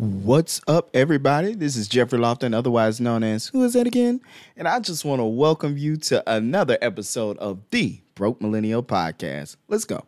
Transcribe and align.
What's 0.00 0.62
up, 0.66 0.88
everybody? 0.94 1.54
This 1.54 1.76
is 1.76 1.86
Jeffrey 1.86 2.18
Lofton, 2.18 2.54
otherwise 2.54 3.02
known 3.02 3.22
as 3.22 3.48
Who 3.48 3.62
Is 3.64 3.74
That 3.74 3.86
Again? 3.86 4.22
And 4.56 4.66
I 4.66 4.80
just 4.80 5.04
want 5.04 5.20
to 5.20 5.26
welcome 5.26 5.76
you 5.76 5.98
to 5.98 6.22
another 6.26 6.78
episode 6.80 7.36
of 7.36 7.60
the 7.70 8.00
Broke 8.14 8.40
Millennial 8.40 8.82
Podcast. 8.82 9.56
Let's 9.68 9.84
go. 9.84 10.06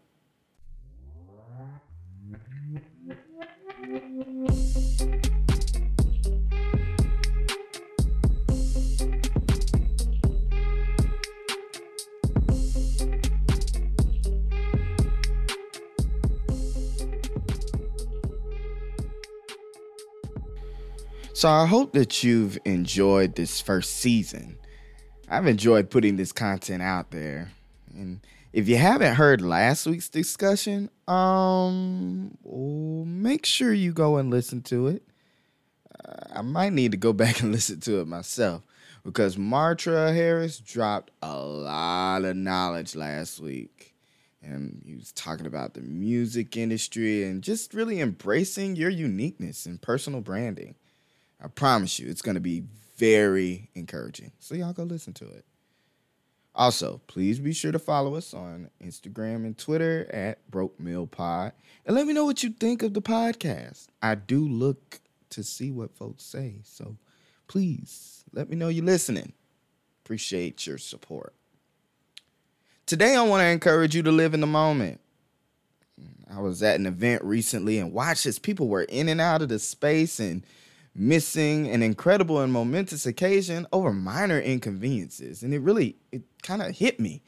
So 21.43 21.49
I 21.49 21.67
hope 21.67 21.93
that 21.95 22.23
you've 22.23 22.57
enjoyed 22.65 23.35
this 23.35 23.61
first 23.61 23.97
season. 23.97 24.57
I've 25.29 25.49
enjoyed 25.49 25.91
putting 25.91 26.15
this 26.15 26.31
content 26.31 26.83
out 26.83 27.11
there. 27.11 27.51
And 27.93 28.21
if 28.53 28.69
you 28.69 28.77
haven't 28.77 29.17
heard 29.17 29.41
last 29.41 29.85
week's 29.85 30.09
discussion, 30.09 30.89
um 31.09 32.39
make 33.05 33.45
sure 33.45 33.73
you 33.73 33.93
go 33.93 34.19
and 34.19 34.31
listen 34.31 34.63
to 34.63 34.87
it. 34.87 35.03
Uh, 36.05 36.39
I 36.39 36.43
might 36.43 36.75
need 36.75 36.93
to 36.93 36.97
go 36.97 37.13
back 37.23 37.41
and 37.41 37.51
listen 37.51 37.81
to 37.81 37.99
it 37.99 38.07
myself 38.07 38.63
because 39.05 39.35
Martra 39.35 40.15
Harris 40.15 40.61
dropped 40.61 41.11
a 41.23 41.37
lot 41.37 42.25
of 42.25 42.37
knowledge 42.37 42.95
last 42.95 43.41
week. 43.41 43.97
And 44.43 44.81
he 44.87 44.95
was 44.95 45.11
talking 45.11 45.47
about 45.47 45.75
the 45.75 45.81
music 45.81 46.57
industry 46.57 47.25
and 47.25 47.43
just 47.43 47.75
really 47.75 48.01
embracing 48.01 48.77
your 48.77 48.91
uniqueness 48.91 49.67
and 49.67 49.83
personal 49.83 50.21
branding. 50.21 50.77
I 51.43 51.49
promise 51.49 51.99
you, 51.99 52.09
it's 52.09 52.23
going 52.23 52.37
to 52.37 52.41
be 52.41 52.63
very 52.97 53.69
encouraging. 53.75 54.31
So 54.39 54.55
y'all 54.55 54.73
go 54.73 54.85
listen 54.85 55.13
to 55.15 55.25
it. 55.25 55.45
Also, 56.55 57.01
please 57.07 57.41
be 57.41 57.53
sure 57.53 57.73
to 57.73 57.79
follow 57.79 58.15
us 58.15 58.35
on 58.35 58.71
Instagram 58.83 59.45
and 59.47 59.57
Twitter 59.57 60.07
at 60.13 60.49
Broke 60.51 60.79
Mill 60.79 61.07
Pod, 61.07 61.53
and 61.87 61.97
let 61.97 62.07
me 62.07 62.13
know 62.13 62.27
what 62.27 62.43
you 62.43 62.51
think 62.51 62.83
of 62.83 62.93
the 62.93 63.03
podcast. 63.03 63.87
I 64.03 64.15
do 64.15 64.47
look 64.47 65.01
to 65.31 65.43
see 65.43 65.71
what 65.71 65.97
folks 65.97 66.23
say, 66.23 66.57
so 66.63 66.99
please 67.49 68.25
let 68.33 68.51
me 68.51 68.57
know 68.57 68.69
you're 68.69 68.85
listening. 68.85 69.33
Appreciate 70.05 70.67
your 70.67 70.77
support. 70.77 71.33
Today, 72.85 73.17
I 73.17 73.23
want 73.23 73.41
to 73.41 73.47
encourage 73.47 73.97
you 73.97 74.03
to 74.03 74.13
live 74.13 74.35
in 74.35 74.41
the 74.41 74.47
moment. 74.47 75.01
I 76.31 76.41
was 76.41 76.63
at 76.63 76.79
an 76.79 76.87
event 76.87 77.25
recently 77.25 77.79
and 77.79 77.93
watched 77.93 78.27
as 78.27 78.39
people 78.39 78.69
were 78.69 78.83
in 78.83 79.09
and 79.09 79.21
out 79.21 79.41
of 79.41 79.49
the 79.49 79.59
space 79.59 80.21
and 80.21 80.45
missing 80.95 81.69
an 81.69 81.83
incredible 81.83 82.41
and 82.41 82.53
momentous 82.53 83.07
occasion 83.07 83.67
over 83.73 83.93
minor 83.93 84.39
inconveniences. 84.39 85.43
And 85.43 85.55
it 85.55 85.61
really, 85.61 85.97
it 86.11 86.23
kind 86.43 86.63
of 86.63 86.77
hit 86.77 87.01
me. 87.01 87.23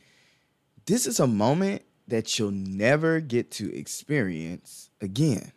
This 0.86 1.06
is 1.06 1.18
a 1.18 1.26
moment 1.26 1.82
that 2.08 2.38
you'll 2.38 2.50
never 2.50 3.20
get 3.20 3.50
to 3.52 3.74
experience 3.74 4.90
again. 5.00 5.52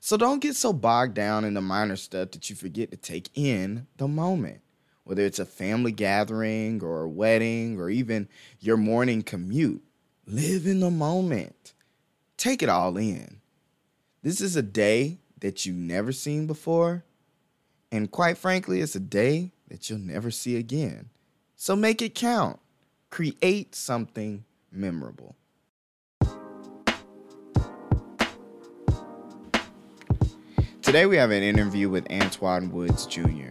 So 0.00 0.16
don't 0.16 0.42
get 0.42 0.54
so 0.54 0.72
bogged 0.72 1.14
down 1.14 1.44
in 1.44 1.54
the 1.54 1.60
minor 1.60 1.96
stuff 1.96 2.30
that 2.32 2.48
you 2.48 2.54
forget 2.54 2.90
to 2.90 2.96
take 2.96 3.30
in 3.34 3.86
the 3.96 4.06
moment. 4.06 4.60
Whether 5.04 5.22
it's 5.22 5.38
a 5.38 5.46
family 5.46 5.92
gathering 5.92 6.82
or 6.82 7.02
a 7.02 7.08
wedding 7.08 7.78
or 7.78 7.88
even 7.90 8.28
your 8.60 8.76
morning 8.76 9.22
commute, 9.22 9.82
live 10.26 10.66
in 10.66 10.80
the 10.80 10.90
moment. 10.90 11.72
Take 12.36 12.62
it 12.62 12.68
all 12.68 12.96
in. 12.96 13.40
This 14.22 14.40
is 14.40 14.56
a 14.56 14.62
day 14.62 15.18
that 15.40 15.66
you've 15.66 15.76
never 15.76 16.12
seen 16.12 16.46
before. 16.46 17.04
And 17.92 18.10
quite 18.10 18.38
frankly, 18.38 18.80
it's 18.80 18.96
a 18.96 19.00
day 19.00 19.52
that 19.68 19.88
you'll 19.88 19.98
never 19.98 20.30
see 20.30 20.56
again. 20.56 21.10
So 21.54 21.76
make 21.76 22.02
it 22.02 22.14
count. 22.14 22.60
Create 23.10 23.74
something 23.74 24.44
memorable. 24.70 25.36
Today, 30.82 31.06
we 31.06 31.16
have 31.16 31.32
an 31.32 31.42
interview 31.42 31.88
with 31.88 32.10
Antoine 32.12 32.70
Woods 32.70 33.06
Jr. 33.06 33.50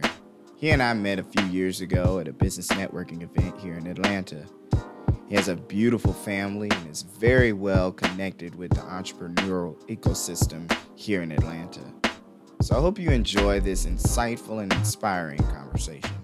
He 0.56 0.70
and 0.70 0.82
I 0.82 0.94
met 0.94 1.18
a 1.18 1.22
few 1.22 1.44
years 1.46 1.82
ago 1.82 2.18
at 2.18 2.28
a 2.28 2.32
business 2.32 2.68
networking 2.68 3.22
event 3.22 3.60
here 3.60 3.74
in 3.74 3.86
Atlanta. 3.86 4.46
He 5.28 5.34
has 5.34 5.48
a 5.48 5.56
beautiful 5.56 6.12
family 6.12 6.68
and 6.70 6.88
is 6.88 7.02
very 7.02 7.52
well 7.52 7.90
connected 7.90 8.54
with 8.54 8.70
the 8.70 8.82
entrepreneurial 8.82 9.76
ecosystem 9.88 10.72
here 10.94 11.22
in 11.22 11.32
Atlanta. 11.32 11.80
So 12.62 12.76
I 12.76 12.80
hope 12.80 12.96
you 12.98 13.10
enjoy 13.10 13.58
this 13.58 13.86
insightful 13.86 14.62
and 14.62 14.72
inspiring 14.72 15.42
conversation. 15.48 16.14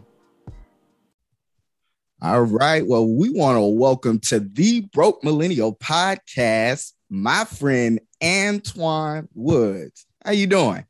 All 2.21 2.43
right. 2.43 2.87
Well, 2.87 3.09
we 3.09 3.31
want 3.31 3.57
to 3.57 3.63
welcome 3.63 4.21
to 4.21 4.39
the 4.39 4.83
Broke 4.93 5.25
Millennial 5.25 5.75
podcast 5.75 6.93
my 7.11 7.45
friend 7.45 8.01
Antoine 8.23 9.29
Woods. 9.35 10.07
How 10.25 10.31
you 10.31 10.47
doing? 10.47 10.87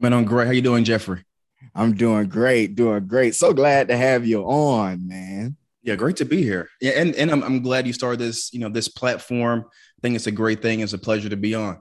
Man, 0.00 0.12
I'm 0.12 0.24
great. 0.24 0.46
How 0.46 0.52
you 0.52 0.60
doing, 0.60 0.82
Jeffrey? 0.82 1.24
I'm 1.72 1.94
doing 1.94 2.28
great, 2.28 2.74
doing 2.74 3.06
great. 3.06 3.36
So 3.36 3.52
glad 3.52 3.88
to 3.88 3.96
have 3.96 4.26
you 4.26 4.42
on, 4.42 5.06
man. 5.06 5.56
Yeah, 5.84 5.96
great 5.96 6.16
to 6.16 6.24
be 6.24 6.42
here. 6.42 6.70
Yeah, 6.80 6.92
and 6.92 7.14
and 7.14 7.30
I'm, 7.30 7.42
I'm 7.42 7.62
glad 7.62 7.86
you 7.86 7.92
started 7.92 8.18
this, 8.18 8.52
you 8.54 8.58
know, 8.58 8.70
this 8.70 8.88
platform. 8.88 9.66
I 9.68 10.00
think 10.00 10.16
it's 10.16 10.26
a 10.26 10.32
great 10.32 10.62
thing. 10.62 10.80
It's 10.80 10.94
a 10.94 10.98
pleasure 10.98 11.28
to 11.28 11.36
be 11.36 11.54
on. 11.54 11.78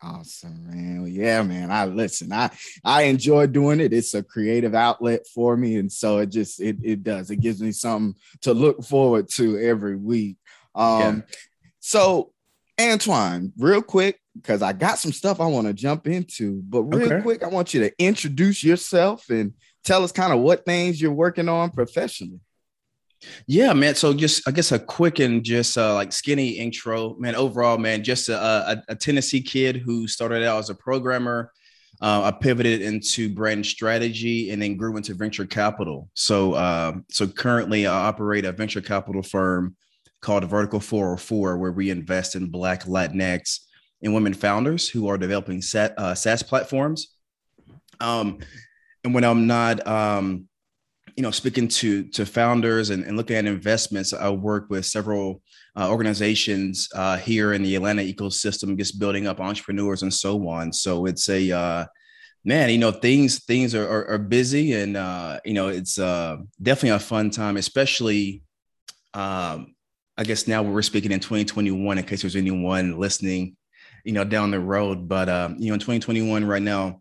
Awesome, 0.00 0.70
man. 0.70 1.00
Well, 1.00 1.08
yeah, 1.08 1.42
man. 1.42 1.72
I 1.72 1.84
listen. 1.86 2.32
I 2.32 2.50
I 2.84 3.02
enjoy 3.02 3.48
doing 3.48 3.80
it. 3.80 3.92
It's 3.92 4.14
a 4.14 4.22
creative 4.22 4.74
outlet 4.74 5.26
for 5.34 5.56
me, 5.56 5.76
and 5.76 5.90
so 5.90 6.18
it 6.18 6.30
just 6.30 6.60
it 6.60 6.78
it 6.82 7.02
does. 7.02 7.32
It 7.32 7.40
gives 7.40 7.60
me 7.60 7.72
something 7.72 8.14
to 8.42 8.54
look 8.54 8.84
forward 8.84 9.28
to 9.30 9.58
every 9.58 9.96
week. 9.96 10.36
Um, 10.76 11.16
yeah. 11.16 11.34
so 11.80 12.32
Antoine, 12.80 13.52
real 13.58 13.82
quick, 13.82 14.20
because 14.36 14.62
I 14.62 14.72
got 14.72 14.98
some 14.98 15.12
stuff 15.12 15.40
I 15.40 15.46
want 15.46 15.66
to 15.66 15.74
jump 15.74 16.06
into, 16.06 16.62
but 16.62 16.84
real 16.84 17.12
okay. 17.12 17.22
quick, 17.22 17.42
I 17.42 17.48
want 17.48 17.74
you 17.74 17.80
to 17.80 17.92
introduce 17.98 18.62
yourself 18.62 19.28
and 19.28 19.54
tell 19.84 20.04
us 20.04 20.12
kind 20.12 20.32
of 20.32 20.38
what 20.38 20.64
things 20.64 21.02
you're 21.02 21.12
working 21.12 21.48
on 21.48 21.70
professionally. 21.70 22.40
Yeah, 23.46 23.72
man. 23.72 23.94
So 23.94 24.14
just 24.14 24.48
I 24.48 24.50
guess 24.50 24.72
a 24.72 24.78
quick 24.78 25.18
and 25.18 25.44
just 25.44 25.76
uh, 25.76 25.94
like 25.94 26.12
skinny 26.12 26.50
intro, 26.50 27.16
man. 27.18 27.34
Overall, 27.34 27.78
man, 27.78 28.02
just 28.02 28.28
a, 28.28 28.38
a, 28.38 28.82
a 28.88 28.94
Tennessee 28.96 29.42
kid 29.42 29.76
who 29.76 30.08
started 30.08 30.42
out 30.42 30.58
as 30.58 30.70
a 30.70 30.74
programmer. 30.74 31.52
Uh, 32.02 32.22
I 32.24 32.30
pivoted 32.30 32.80
into 32.80 33.28
brand 33.28 33.66
strategy 33.66 34.50
and 34.50 34.62
then 34.62 34.76
grew 34.78 34.96
into 34.96 35.12
venture 35.12 35.44
capital. 35.44 36.08
So, 36.14 36.54
uh, 36.54 36.94
so 37.10 37.26
currently 37.26 37.86
I 37.86 38.08
operate 38.08 38.46
a 38.46 38.52
venture 38.52 38.80
capital 38.80 39.22
firm 39.22 39.76
called 40.22 40.44
Vertical 40.44 40.80
404, 40.80 41.58
where 41.58 41.72
we 41.72 41.90
invest 41.90 42.36
in 42.36 42.50
Black, 42.50 42.84
Latinx, 42.84 43.60
and 44.02 44.14
women 44.14 44.32
founders 44.32 44.88
who 44.88 45.08
are 45.08 45.18
developing 45.18 45.60
SaaS, 45.60 45.90
uh, 45.98 46.14
SaaS 46.14 46.42
platforms. 46.42 47.14
Um, 48.00 48.38
and 49.04 49.14
when 49.14 49.24
I'm 49.24 49.46
not 49.46 49.86
um, 49.86 50.48
you 51.16 51.22
know, 51.22 51.30
speaking 51.30 51.68
to 51.68 52.04
to 52.04 52.26
founders 52.26 52.90
and, 52.90 53.04
and 53.04 53.16
looking 53.16 53.36
at 53.36 53.46
investments, 53.46 54.12
I 54.12 54.30
work 54.30 54.68
with 54.70 54.86
several 54.86 55.42
uh, 55.76 55.90
organizations 55.90 56.88
uh, 56.94 57.16
here 57.16 57.52
in 57.52 57.62
the 57.62 57.76
Atlanta 57.76 58.02
ecosystem, 58.02 58.76
just 58.76 58.98
building 58.98 59.26
up 59.26 59.40
entrepreneurs 59.40 60.02
and 60.02 60.12
so 60.12 60.48
on. 60.48 60.72
So 60.72 61.06
it's 61.06 61.28
a 61.28 61.50
uh, 61.50 61.84
man, 62.44 62.70
you 62.70 62.78
know, 62.78 62.90
things 62.90 63.44
things 63.44 63.74
are 63.74 63.88
are, 63.88 64.08
are 64.10 64.18
busy, 64.18 64.74
and 64.74 64.96
uh, 64.96 65.40
you 65.44 65.54
know, 65.54 65.68
it's 65.68 65.98
uh, 65.98 66.36
definitely 66.62 66.96
a 66.96 66.98
fun 66.98 67.30
time, 67.30 67.56
especially. 67.56 68.42
Um, 69.14 69.74
I 70.16 70.24
guess 70.24 70.46
now 70.46 70.62
we're 70.62 70.82
speaking 70.82 71.12
in 71.12 71.20
2021, 71.20 71.96
in 71.96 72.04
case 72.04 72.20
there's 72.20 72.36
anyone 72.36 72.98
listening, 72.98 73.56
you 74.04 74.12
know, 74.12 74.22
down 74.22 74.50
the 74.50 74.60
road. 74.60 75.08
But 75.08 75.30
um, 75.30 75.56
you 75.58 75.68
know, 75.68 75.74
in 75.74 75.80
2021, 75.80 76.44
right 76.44 76.60
now, 76.60 77.00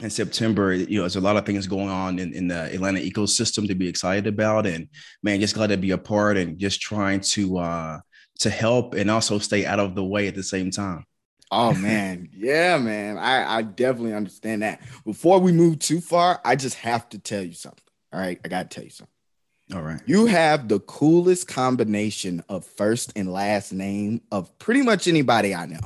in 0.00 0.10
September, 0.10 0.72
you 0.74 0.96
know, 0.96 1.02
there's 1.02 1.16
a 1.16 1.20
lot 1.20 1.36
of 1.36 1.46
things 1.46 1.66
going 1.66 1.88
on 1.88 2.18
in, 2.18 2.34
in 2.34 2.48
the 2.48 2.72
Atlanta 2.74 3.00
ecosystem 3.00 3.68
to 3.68 3.74
be 3.74 3.88
excited 3.88 4.26
about. 4.26 4.66
And 4.66 4.88
man, 5.22 5.40
just 5.40 5.54
glad 5.54 5.68
to 5.68 5.76
be 5.76 5.92
a 5.92 5.98
part 5.98 6.36
and 6.36 6.58
just 6.58 6.80
trying 6.80 7.20
to 7.20 7.58
uh 7.58 8.00
to 8.40 8.50
help 8.50 8.94
and 8.94 9.10
also 9.10 9.38
stay 9.38 9.64
out 9.64 9.78
of 9.78 9.94
the 9.94 10.04
way 10.04 10.26
at 10.26 10.34
the 10.34 10.42
same 10.42 10.70
time. 10.70 11.04
Oh 11.50 11.74
man, 11.74 12.28
yeah, 12.36 12.78
man. 12.78 13.18
I, 13.18 13.58
I 13.58 13.62
definitely 13.62 14.14
understand 14.14 14.62
that. 14.62 14.80
Before 15.04 15.38
we 15.38 15.52
move 15.52 15.78
too 15.78 16.00
far, 16.00 16.40
I 16.44 16.56
just 16.56 16.76
have 16.76 17.08
to 17.10 17.18
tell 17.18 17.42
you 17.42 17.52
something. 17.52 17.84
All 18.12 18.20
right, 18.20 18.40
I 18.44 18.48
gotta 18.48 18.68
tell 18.68 18.84
you 18.84 18.90
something. 18.90 19.12
All 19.74 19.82
right. 19.82 20.00
You 20.04 20.26
have 20.26 20.68
the 20.68 20.80
coolest 20.80 21.48
combination 21.48 22.42
of 22.48 22.66
first 22.66 23.12
and 23.16 23.32
last 23.32 23.72
name 23.72 24.20
of 24.30 24.58
pretty 24.58 24.82
much 24.82 25.08
anybody 25.08 25.54
I 25.54 25.66
know. 25.66 25.78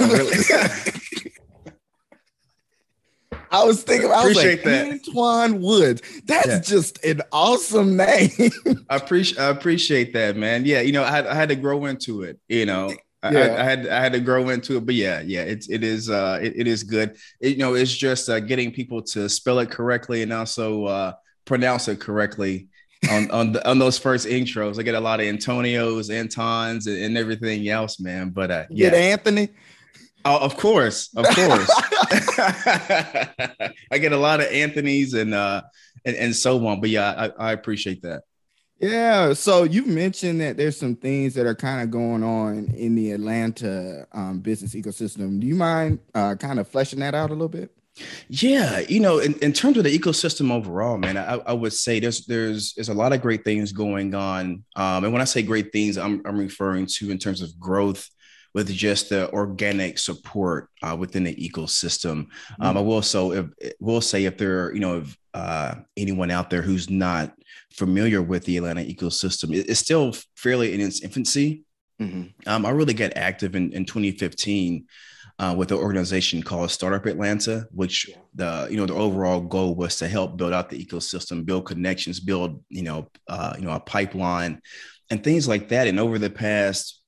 Oh, 0.00 0.10
really? 0.10 0.36
I 3.52 3.64
was 3.64 3.82
thinking, 3.82 4.10
I 4.10 4.26
was 4.26 4.36
like, 4.36 4.62
that. 4.62 4.90
Antoine 4.90 5.60
Woods. 5.60 6.00
That's 6.24 6.46
yeah. 6.46 6.60
just 6.60 7.04
an 7.04 7.20
awesome 7.32 7.96
name. 7.96 8.30
I 8.88 8.96
appreciate, 8.96 9.38
I 9.38 9.50
appreciate 9.50 10.14
that, 10.14 10.36
man. 10.36 10.64
Yeah, 10.64 10.80
you 10.80 10.92
know, 10.92 11.04
I 11.04 11.10
had, 11.10 11.26
I 11.26 11.34
had 11.34 11.50
to 11.50 11.56
grow 11.56 11.84
into 11.84 12.22
it. 12.22 12.40
You 12.48 12.64
know, 12.64 12.94
I, 13.22 13.30
yeah. 13.30 13.40
I, 13.40 13.60
I, 13.60 13.64
had 13.64 13.88
I 13.88 14.00
had 14.00 14.12
to 14.14 14.20
grow 14.20 14.48
into 14.48 14.78
it, 14.78 14.86
but 14.86 14.94
yeah, 14.94 15.20
yeah, 15.20 15.42
it's 15.42 15.68
it 15.68 15.84
is 15.84 16.10
uh 16.10 16.40
it, 16.42 16.54
it 16.56 16.66
is 16.66 16.82
good. 16.82 17.16
It, 17.40 17.50
you 17.50 17.58
know, 17.58 17.74
it's 17.74 17.94
just 17.94 18.28
uh, 18.28 18.40
getting 18.40 18.72
people 18.72 19.02
to 19.02 19.28
spell 19.28 19.58
it 19.60 19.70
correctly 19.70 20.22
and 20.22 20.32
also 20.32 20.86
uh, 20.86 21.12
pronounce 21.44 21.88
it 21.88 22.00
correctly 22.00 22.68
on 23.10 23.30
on, 23.30 23.52
the, 23.52 23.68
on 23.68 23.78
those 23.78 23.98
first 23.98 24.26
intros. 24.26 24.78
I 24.78 24.82
get 24.82 24.94
a 24.94 25.00
lot 25.00 25.20
of 25.20 25.26
Antonios, 25.26 26.10
Antons, 26.10 26.86
and, 26.86 26.96
and 26.96 27.18
everything 27.18 27.68
else, 27.68 28.00
man. 28.00 28.30
But 28.30 28.50
uh, 28.50 28.64
yeah, 28.70 28.90
get 28.90 28.98
Anthony. 28.98 29.50
Oh, 30.24 30.38
of 30.38 30.56
course, 30.56 31.10
of 31.16 31.24
course. 31.26 31.70
I 33.90 33.98
get 33.98 34.12
a 34.12 34.16
lot 34.16 34.40
of 34.40 34.46
Anthony's 34.46 35.14
and 35.14 35.34
uh 35.34 35.62
and, 36.04 36.16
and 36.16 36.36
so 36.36 36.64
on. 36.66 36.80
But 36.80 36.90
yeah, 36.90 37.30
I, 37.38 37.48
I 37.48 37.52
appreciate 37.52 38.02
that. 38.02 38.22
Yeah. 38.78 39.32
So 39.32 39.62
you 39.62 39.84
mentioned 39.84 40.40
that 40.40 40.56
there's 40.56 40.76
some 40.76 40.96
things 40.96 41.34
that 41.34 41.46
are 41.46 41.54
kind 41.54 41.82
of 41.82 41.90
going 41.90 42.24
on 42.24 42.66
in 42.76 42.96
the 42.96 43.12
Atlanta 43.12 44.06
um, 44.12 44.40
business 44.40 44.74
ecosystem. 44.74 45.40
Do 45.40 45.46
you 45.46 45.54
mind 45.54 46.00
uh, 46.14 46.34
kind 46.34 46.58
of 46.58 46.66
fleshing 46.66 46.98
that 46.98 47.14
out 47.14 47.30
a 47.30 47.32
little 47.32 47.48
bit? 47.48 47.70
Yeah, 48.28 48.80
you 48.80 49.00
know, 49.00 49.18
in, 49.18 49.34
in 49.40 49.52
terms 49.52 49.76
of 49.76 49.84
the 49.84 49.96
ecosystem 49.96 50.50
overall, 50.50 50.96
man, 50.96 51.18
I, 51.18 51.34
I 51.34 51.52
would 51.52 51.74
say 51.74 52.00
there's 52.00 52.24
there's 52.24 52.72
there's 52.72 52.88
a 52.88 52.94
lot 52.94 53.12
of 53.12 53.20
great 53.20 53.44
things 53.44 53.70
going 53.70 54.14
on. 54.14 54.64
Um, 54.74 55.04
and 55.04 55.12
when 55.12 55.20
I 55.20 55.26
say 55.26 55.42
great 55.42 55.72
things, 55.72 55.98
I'm 55.98 56.22
I'm 56.24 56.38
referring 56.38 56.86
to 56.94 57.10
in 57.10 57.18
terms 57.18 57.42
of 57.42 57.56
growth 57.60 58.08
with 58.54 58.70
just 58.70 59.08
the 59.08 59.30
organic 59.32 59.98
support 59.98 60.68
uh, 60.82 60.96
within 60.98 61.24
the 61.24 61.34
ecosystem. 61.34 62.26
Mm-hmm. 62.26 62.62
Um, 62.62 62.76
I 62.76 62.80
will 62.80 63.02
so 63.02 63.32
if, 63.32 63.46
will 63.80 64.00
say 64.00 64.24
if 64.24 64.36
there 64.38 64.74
you 64.74 64.80
know 64.80 64.98
if 64.98 65.16
uh, 65.34 65.74
anyone 65.96 66.30
out 66.30 66.50
there 66.50 66.62
who's 66.62 66.90
not 66.90 67.32
familiar 67.72 68.20
with 68.20 68.44
the 68.44 68.58
Atlanta 68.58 68.82
ecosystem, 68.82 69.54
it, 69.54 69.68
it's 69.68 69.80
still 69.80 70.14
fairly 70.36 70.74
in 70.74 70.80
its 70.80 71.02
infancy. 71.02 71.64
Mm-hmm. 72.00 72.48
Um, 72.48 72.66
I 72.66 72.70
really 72.70 72.94
got 72.94 73.16
active 73.16 73.54
in, 73.54 73.72
in 73.72 73.84
2015 73.84 74.86
uh, 75.38 75.54
with 75.56 75.72
an 75.72 75.78
organization 75.78 76.42
called 76.42 76.70
Startup 76.70 77.04
Atlanta, 77.06 77.66
which 77.72 78.10
the 78.34 78.68
you 78.70 78.76
know 78.76 78.86
the 78.86 78.94
overall 78.94 79.40
goal 79.40 79.74
was 79.74 79.96
to 79.96 80.08
help 80.08 80.36
build 80.36 80.52
out 80.52 80.70
the 80.70 80.84
ecosystem, 80.84 81.44
build 81.44 81.66
connections, 81.66 82.20
build 82.20 82.62
you 82.68 82.82
know 82.82 83.08
uh, 83.28 83.54
you 83.58 83.64
know 83.64 83.72
a 83.72 83.80
pipeline, 83.80 84.60
and 85.10 85.24
things 85.24 85.48
like 85.48 85.68
that. 85.68 85.86
And 85.86 85.98
over 85.98 86.18
the 86.18 86.30
past 86.30 87.01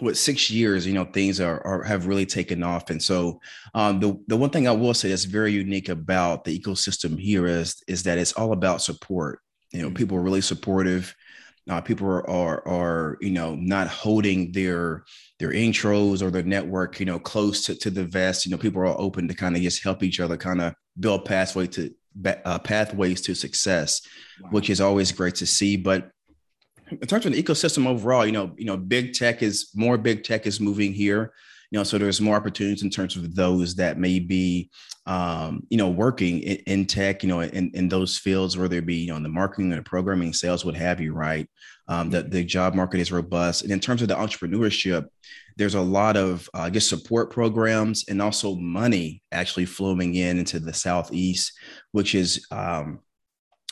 what 0.00 0.16
six 0.16 0.50
years, 0.50 0.86
you 0.86 0.92
know, 0.92 1.04
things 1.04 1.40
are, 1.40 1.64
are 1.66 1.82
have 1.82 2.06
really 2.06 2.26
taken 2.26 2.62
off. 2.62 2.90
And 2.90 3.02
so 3.02 3.40
um, 3.74 4.00
the 4.00 4.18
the 4.26 4.36
one 4.36 4.50
thing 4.50 4.68
I 4.68 4.72
will 4.72 4.94
say 4.94 5.08
that's 5.08 5.24
very 5.24 5.52
unique 5.52 5.88
about 5.88 6.44
the 6.44 6.58
ecosystem 6.58 7.18
here 7.18 7.46
is 7.46 7.82
is 7.88 8.02
that 8.04 8.18
it's 8.18 8.32
all 8.32 8.52
about 8.52 8.82
support. 8.82 9.40
You 9.72 9.82
know, 9.82 9.88
mm-hmm. 9.88 9.96
people 9.96 10.18
are 10.18 10.22
really 10.22 10.40
supportive. 10.40 11.14
Uh, 11.68 11.80
people 11.82 12.06
are, 12.06 12.28
are 12.30 12.66
are 12.66 13.18
you 13.20 13.30
know 13.30 13.54
not 13.54 13.88
holding 13.88 14.52
their 14.52 15.04
their 15.38 15.50
intros 15.50 16.22
or 16.22 16.30
their 16.30 16.42
network 16.42 16.98
you 16.98 17.06
know 17.06 17.18
close 17.18 17.64
to, 17.66 17.74
to 17.74 17.90
the 17.90 18.04
vest. 18.04 18.46
You 18.46 18.52
know, 18.52 18.58
people 18.58 18.80
are 18.80 18.86
open 18.86 19.28
to 19.28 19.34
kind 19.34 19.56
of 19.56 19.62
just 19.62 19.82
help 19.82 20.02
each 20.02 20.20
other, 20.20 20.36
kind 20.36 20.60
of 20.60 20.74
build 20.98 21.24
pathway 21.24 21.66
to 21.68 21.92
uh, 22.44 22.58
pathways 22.58 23.20
to 23.22 23.34
success, 23.34 24.00
wow. 24.40 24.50
which 24.50 24.70
is 24.70 24.80
always 24.80 25.12
great 25.12 25.36
to 25.36 25.46
see. 25.46 25.76
But 25.76 26.10
in 26.90 27.06
terms 27.06 27.26
of 27.26 27.32
the 27.32 27.42
ecosystem 27.42 27.86
overall, 27.86 28.26
you 28.26 28.32
know, 28.32 28.52
you 28.56 28.64
know, 28.64 28.76
big 28.76 29.12
tech 29.12 29.42
is 29.42 29.70
more 29.74 29.98
big 29.98 30.24
tech 30.24 30.46
is 30.46 30.60
moving 30.60 30.92
here. 30.92 31.32
You 31.70 31.78
know, 31.78 31.84
so 31.84 31.98
there's 31.98 32.20
more 32.20 32.36
opportunities 32.36 32.82
in 32.82 32.88
terms 32.88 33.14
of 33.14 33.34
those 33.34 33.74
that 33.74 33.98
may 33.98 34.20
be, 34.20 34.70
um, 35.04 35.66
you 35.68 35.76
know, 35.76 35.90
working 35.90 36.40
in, 36.40 36.56
in, 36.66 36.86
tech, 36.86 37.22
you 37.22 37.28
know, 37.28 37.40
in, 37.40 37.70
in 37.74 37.90
those 37.90 38.16
fields, 38.16 38.56
whether 38.56 38.78
it 38.78 38.86
be, 38.86 38.96
you 38.96 39.08
know, 39.08 39.16
in 39.16 39.22
the 39.22 39.28
marketing 39.28 39.70
and 39.70 39.78
the 39.78 39.84
programming, 39.84 40.32
sales, 40.32 40.64
what 40.64 40.74
have 40.74 40.98
you, 40.98 41.12
right? 41.12 41.46
Um, 41.86 42.08
the, 42.08 42.22
the 42.22 42.42
job 42.42 42.74
market 42.74 43.00
is 43.00 43.12
robust. 43.12 43.64
And 43.64 43.70
in 43.70 43.80
terms 43.80 44.00
of 44.00 44.08
the 44.08 44.14
entrepreneurship, 44.14 45.08
there's 45.56 45.74
a 45.74 45.80
lot 45.80 46.16
of, 46.16 46.48
uh, 46.54 46.60
I 46.60 46.70
guess, 46.70 46.86
support 46.86 47.30
programs 47.30 48.06
and 48.08 48.22
also 48.22 48.54
money 48.54 49.22
actually 49.30 49.66
flowing 49.66 50.14
in 50.14 50.38
into 50.38 50.60
the 50.60 50.72
Southeast, 50.72 51.52
which 51.92 52.14
is, 52.14 52.46
um, 52.50 53.00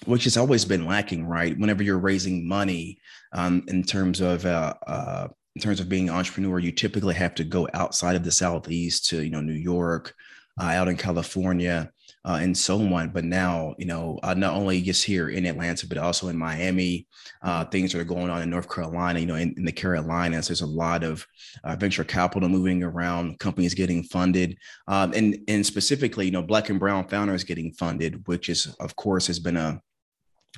which 0.05 0.25
has 0.25 0.37
always 0.37 0.65
been 0.65 0.87
lacking, 0.87 1.27
right? 1.27 1.59
Whenever 1.59 1.83
you're 1.83 1.99
raising 1.99 2.47
money 2.47 2.99
um, 3.33 3.65
in 3.69 3.83
terms 3.83 4.21
of 4.21 4.45
uh, 4.45 4.75
uh, 4.87 5.29
in 5.55 5.63
terms 5.63 5.81
of 5.81 5.89
being 5.89 6.09
an 6.09 6.15
entrepreneur, 6.15 6.59
you 6.59 6.71
typically 6.71 7.15
have 7.15 7.35
to 7.37 7.45
go 7.45 7.67
outside 7.73 8.15
of 8.15 8.25
the 8.25 8.31
southeast 8.31 9.09
to 9.09 9.25
you 9.25 9.31
know 9.31 9.41
New 9.41 9.55
York, 9.55 10.15
uh, 10.61 10.65
out 10.65 10.89
in 10.89 10.97
California, 10.97 11.91
uh, 12.27 12.39
and 12.43 12.57
so 12.57 12.81
on. 12.93 13.11
But 13.11 13.25
now, 13.25 13.75
you 13.79 13.87
know, 13.87 14.19
uh, 14.23 14.35
not 14.35 14.55
only 14.55 14.83
just 14.83 15.05
here 15.05 15.29
in 15.29 15.47
Atlanta, 15.47 15.87
but 15.87 15.97
also 15.97 16.29
in 16.29 16.37
Miami, 16.37 17.07
uh, 17.43 17.65
things 17.67 17.93
that 17.93 18.01
are 18.01 18.05
going 18.05 18.31
on 18.31 18.43
in 18.43 18.51
North 18.51 18.69
Carolina, 18.69 19.21
you 19.21 19.27
know, 19.27 19.37
in, 19.37 19.55
in 19.57 19.65
the 19.65 19.73
Carolinas, 19.73 20.49
there's 20.49 20.61
a 20.61 20.67
lot 20.67 21.05
of 21.05 21.25
uh, 21.63 21.77
venture 21.77 22.05
capital 22.05 22.49
moving 22.49 22.83
around, 22.83 23.39
companies 23.39 23.75
getting 23.75 24.03
funded, 24.03 24.59
um, 24.89 25.13
and 25.13 25.39
and 25.49 25.65
specifically, 25.65 26.27
you 26.27 26.33
know, 26.33 26.43
Black 26.43 26.69
and 26.69 26.81
Brown 26.81 27.07
founders 27.09 27.45
getting 27.45 27.73
funded, 27.73 28.27
which 28.27 28.49
is, 28.49 28.75
of 28.81 28.97
course, 28.97 29.29
has 29.29 29.39
been 29.39 29.57
a 29.57 29.81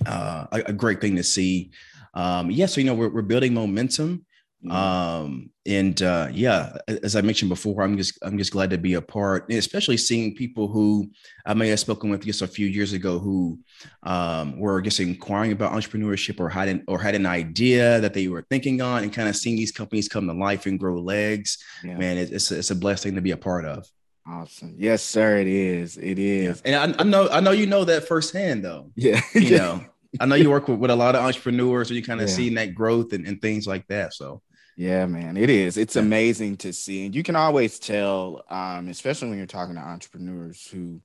uh, 0.06 0.46
a, 0.52 0.58
a, 0.66 0.72
great 0.72 1.00
thing 1.00 1.16
to 1.16 1.24
see. 1.24 1.70
Um, 2.14 2.50
yeah, 2.50 2.66
so 2.66 2.80
you 2.80 2.86
know 2.86 2.94
we're, 2.94 3.10
we're 3.10 3.22
building 3.22 3.52
momentum, 3.52 4.24
mm-hmm. 4.64 4.70
um, 4.70 5.50
and 5.66 6.00
uh, 6.02 6.28
yeah, 6.32 6.78
as 6.86 7.14
I 7.14 7.20
mentioned 7.20 7.48
before, 7.48 7.82
I'm 7.82 7.96
just 7.96 8.18
I'm 8.22 8.38
just 8.38 8.52
glad 8.52 8.70
to 8.70 8.78
be 8.78 8.94
a 8.94 9.02
part, 9.02 9.52
especially 9.52 9.96
seeing 9.96 10.34
people 10.34 10.68
who 10.68 11.10
I 11.44 11.54
may 11.54 11.68
have 11.68 11.80
spoken 11.80 12.10
with 12.10 12.24
just 12.24 12.42
a 12.42 12.46
few 12.46 12.66
years 12.66 12.92
ago 12.92 13.18
who 13.18 13.58
um, 14.02 14.58
were 14.58 14.80
just 14.80 15.00
inquiring 15.00 15.52
about 15.52 15.72
entrepreneurship 15.72 16.40
or 16.40 16.48
had 16.48 16.68
an, 16.68 16.84
or 16.88 16.98
had 16.98 17.14
an 17.14 17.26
idea 17.26 18.00
that 18.00 18.14
they 18.14 18.28
were 18.28 18.46
thinking 18.50 18.80
on, 18.80 19.02
and 19.02 19.12
kind 19.12 19.28
of 19.28 19.36
seeing 19.36 19.56
these 19.56 19.72
companies 19.72 20.08
come 20.08 20.26
to 20.26 20.32
life 20.32 20.66
and 20.66 20.78
grow 20.78 20.98
legs. 21.00 21.58
Yeah. 21.84 21.98
Man, 21.98 22.16
it's 22.16 22.50
a, 22.50 22.58
it's 22.58 22.70
a 22.70 22.76
blessing 22.76 23.14
to 23.14 23.20
be 23.20 23.32
a 23.32 23.36
part 23.36 23.64
of. 23.64 23.86
Awesome. 24.26 24.74
Yes, 24.76 25.02
sir. 25.02 25.38
It 25.38 25.46
is. 25.46 25.96
It 25.96 26.18
is. 26.18 26.62
Yeah. 26.64 26.82
And 26.82 26.96
I, 26.96 27.00
I, 27.00 27.04
know, 27.04 27.28
I 27.30 27.40
know 27.40 27.52
you 27.52 27.66
know 27.66 27.84
that 27.84 28.06
firsthand 28.06 28.64
though. 28.64 28.90
Yeah. 28.96 29.20
You 29.34 29.56
know, 29.56 29.84
I 30.20 30.26
know 30.26 30.34
you 30.34 30.50
work 30.50 30.68
with, 30.68 30.78
with 30.78 30.90
a 30.90 30.96
lot 30.96 31.14
of 31.14 31.24
entrepreneurs, 31.24 31.88
so 31.88 31.94
you 31.94 32.02
kind 32.02 32.20
of 32.20 32.28
yeah. 32.28 32.34
seeing 32.34 32.54
that 32.54 32.74
growth 32.74 33.12
and, 33.12 33.26
and 33.26 33.40
things 33.40 33.66
like 33.66 33.86
that. 33.88 34.12
So 34.14 34.42
yeah, 34.78 35.06
man, 35.06 35.36
it 35.36 35.50
is. 35.50 35.76
It's 35.76 35.96
amazing 35.96 36.58
to 36.58 36.72
see. 36.72 37.04
And 37.04 37.12
you 37.12 37.24
can 37.24 37.34
always 37.34 37.80
tell, 37.80 38.44
um, 38.48 38.86
especially 38.86 39.28
when 39.28 39.36
you're 39.36 39.46
talking 39.48 39.74
to 39.74 39.80
entrepreneurs 39.80 40.68
who 40.68 41.00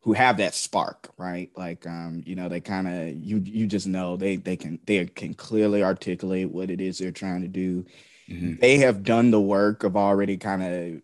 who 0.00 0.14
have 0.14 0.38
that 0.38 0.54
spark, 0.54 1.10
right? 1.18 1.50
Like 1.54 1.86
um, 1.86 2.22
you 2.24 2.34
know, 2.34 2.48
they 2.48 2.60
kind 2.60 2.88
of 2.88 3.22
you 3.22 3.36
you 3.36 3.66
just 3.66 3.86
know 3.86 4.16
they 4.16 4.36
they 4.36 4.56
can 4.56 4.78
they 4.86 5.04
can 5.04 5.34
clearly 5.34 5.82
articulate 5.82 6.50
what 6.50 6.70
it 6.70 6.80
is 6.80 6.96
they're 6.96 7.10
trying 7.10 7.42
to 7.42 7.48
do. 7.48 7.84
Mm-hmm. 8.30 8.60
They 8.62 8.78
have 8.78 9.04
done 9.04 9.30
the 9.30 9.40
work 9.42 9.84
of 9.84 9.94
already 9.94 10.38
kind 10.38 10.62
of 10.62 11.02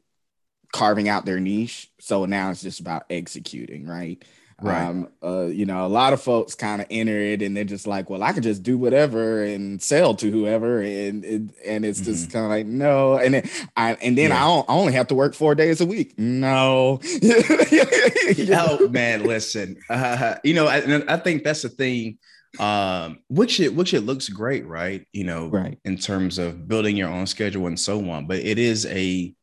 carving 0.72 1.10
out 1.10 1.26
their 1.26 1.40
niche. 1.40 1.90
So 2.00 2.24
now 2.24 2.50
it's 2.50 2.62
just 2.62 2.80
about 2.80 3.04
executing, 3.10 3.86
right? 3.86 4.24
Right. 4.64 4.82
Um, 4.82 5.08
uh, 5.22 5.46
you 5.46 5.66
know, 5.66 5.84
a 5.84 5.88
lot 5.88 6.12
of 6.12 6.22
folks 6.22 6.54
kind 6.54 6.80
of 6.80 6.86
enter 6.90 7.18
it 7.18 7.42
and 7.42 7.56
they're 7.56 7.64
just 7.64 7.86
like, 7.86 8.08
well, 8.08 8.22
I 8.22 8.32
could 8.32 8.42
just 8.42 8.62
do 8.62 8.78
whatever 8.78 9.44
and 9.44 9.82
sell 9.82 10.14
to 10.14 10.30
whoever. 10.30 10.80
And, 10.80 11.24
and, 11.24 11.52
and 11.64 11.84
it's 11.84 12.00
mm-hmm. 12.00 12.12
just 12.12 12.32
kind 12.32 12.44
of 12.46 12.50
like, 12.50 12.66
no. 12.66 13.16
And 13.16 13.34
then 13.34 13.50
I, 13.76 13.94
and 13.94 14.16
then 14.16 14.30
yeah. 14.30 14.44
I, 14.44 14.60
I, 14.60 14.64
only 14.68 14.94
have 14.94 15.08
to 15.08 15.14
work 15.14 15.34
four 15.34 15.54
days 15.54 15.80
a 15.80 15.86
week. 15.86 16.18
No. 16.18 17.00
oh 17.22 18.88
man, 18.88 19.24
listen, 19.24 19.76
uh, 19.90 20.36
you 20.42 20.54
know, 20.54 20.66
I, 20.66 21.02
I 21.08 21.18
think 21.18 21.44
that's 21.44 21.62
the 21.62 21.68
thing 21.68 22.18
um 22.60 23.18
which 23.26 23.58
it 23.58 23.74
which 23.74 23.92
it 23.94 24.02
looks 24.02 24.28
great 24.28 24.64
right 24.64 25.08
you 25.12 25.24
know 25.24 25.48
right 25.48 25.76
in 25.84 25.96
terms 25.96 26.38
of 26.38 26.68
building 26.68 26.96
your 26.96 27.08
own 27.08 27.26
schedule 27.26 27.66
and 27.66 27.80
so 27.80 28.08
on 28.10 28.28
but 28.28 28.38
it 28.38 28.60
is 28.60 28.86
a 28.86 29.34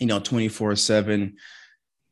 you 0.00 0.06
know 0.06 0.18
24 0.18 0.74
7 0.74 1.36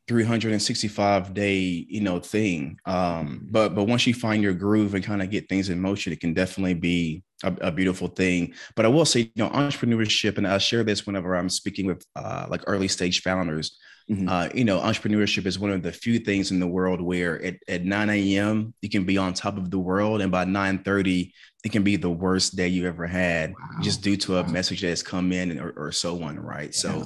365 0.07 1.33
day 1.33 1.87
you 1.89 2.01
know 2.01 2.19
thing 2.19 2.79
um 2.85 3.41
but 3.51 3.75
but 3.75 3.85
once 3.85 4.07
you 4.07 4.13
find 4.13 4.43
your 4.43 4.53
groove 4.53 4.95
and 4.95 5.05
kind 5.05 5.23
of 5.23 5.31
get 5.31 5.49
things 5.49 5.71
in 5.71 5.81
motion 5.81 6.13
it 6.13 6.21
can 6.21 6.35
definitely 6.35 6.75
be 6.75 7.23
a, 7.43 7.53
a, 7.63 7.73
beautiful 7.73 8.09
thing 8.09 8.53
but 8.77 8.85
i 8.85 8.89
will 8.89 9.07
say 9.07 9.21
you 9.21 9.31
know 9.37 9.49
entrepreneurship 9.51 10.37
and 10.37 10.47
i 10.47 10.59
share 10.59 10.85
this 10.85 11.07
whenever 11.07 11.35
i'm 11.35 11.49
speaking 11.49 11.87
with 11.87 12.05
uh 12.17 12.47
like 12.51 12.63
early 12.67 12.89
stage 12.89 13.23
founders 13.23 13.79
mm-hmm. 14.11 14.29
uh 14.29 14.49
you 14.55 14.65
know 14.65 14.79
entrepreneurship 14.79 15.47
is 15.47 15.59
one 15.59 15.71
of 15.71 15.83
the 15.83 15.93
few 15.93 16.19
things 16.19 16.51
in 16.51 16.61
the 16.61 16.67
world 16.67 17.01
where 17.01 17.43
at, 17.43 17.57
at 17.67 17.85
9 17.85 18.11
a.m 18.11 18.75
you 18.83 18.91
can 18.91 19.05
be 19.05 19.17
on 19.17 19.33
top 19.33 19.57
of 19.57 19.71
the 19.71 19.79
world 19.79 20.21
and 20.21 20.31
by 20.31 20.45
9 20.45 20.83
30 20.83 21.33
it 21.65 21.73
can 21.73 21.83
be 21.83 21.97
the 21.97 22.11
worst 22.11 22.57
day 22.57 22.69
you 22.69 22.87
ever 22.87 23.07
had 23.07 23.53
wow. 23.53 23.81
just 23.81 24.03
due 24.03 24.19
to 24.19 24.37
a 24.37 24.43
wow. 24.43 24.49
message 24.51 24.83
that 24.83 24.89
has 24.89 25.03
come 25.03 25.33
in 25.33 25.59
or, 25.59 25.73
or 25.77 25.93
so 25.93 26.23
on 26.23 26.39
right 26.39 26.75
yeah. 26.75 27.03
so 27.03 27.05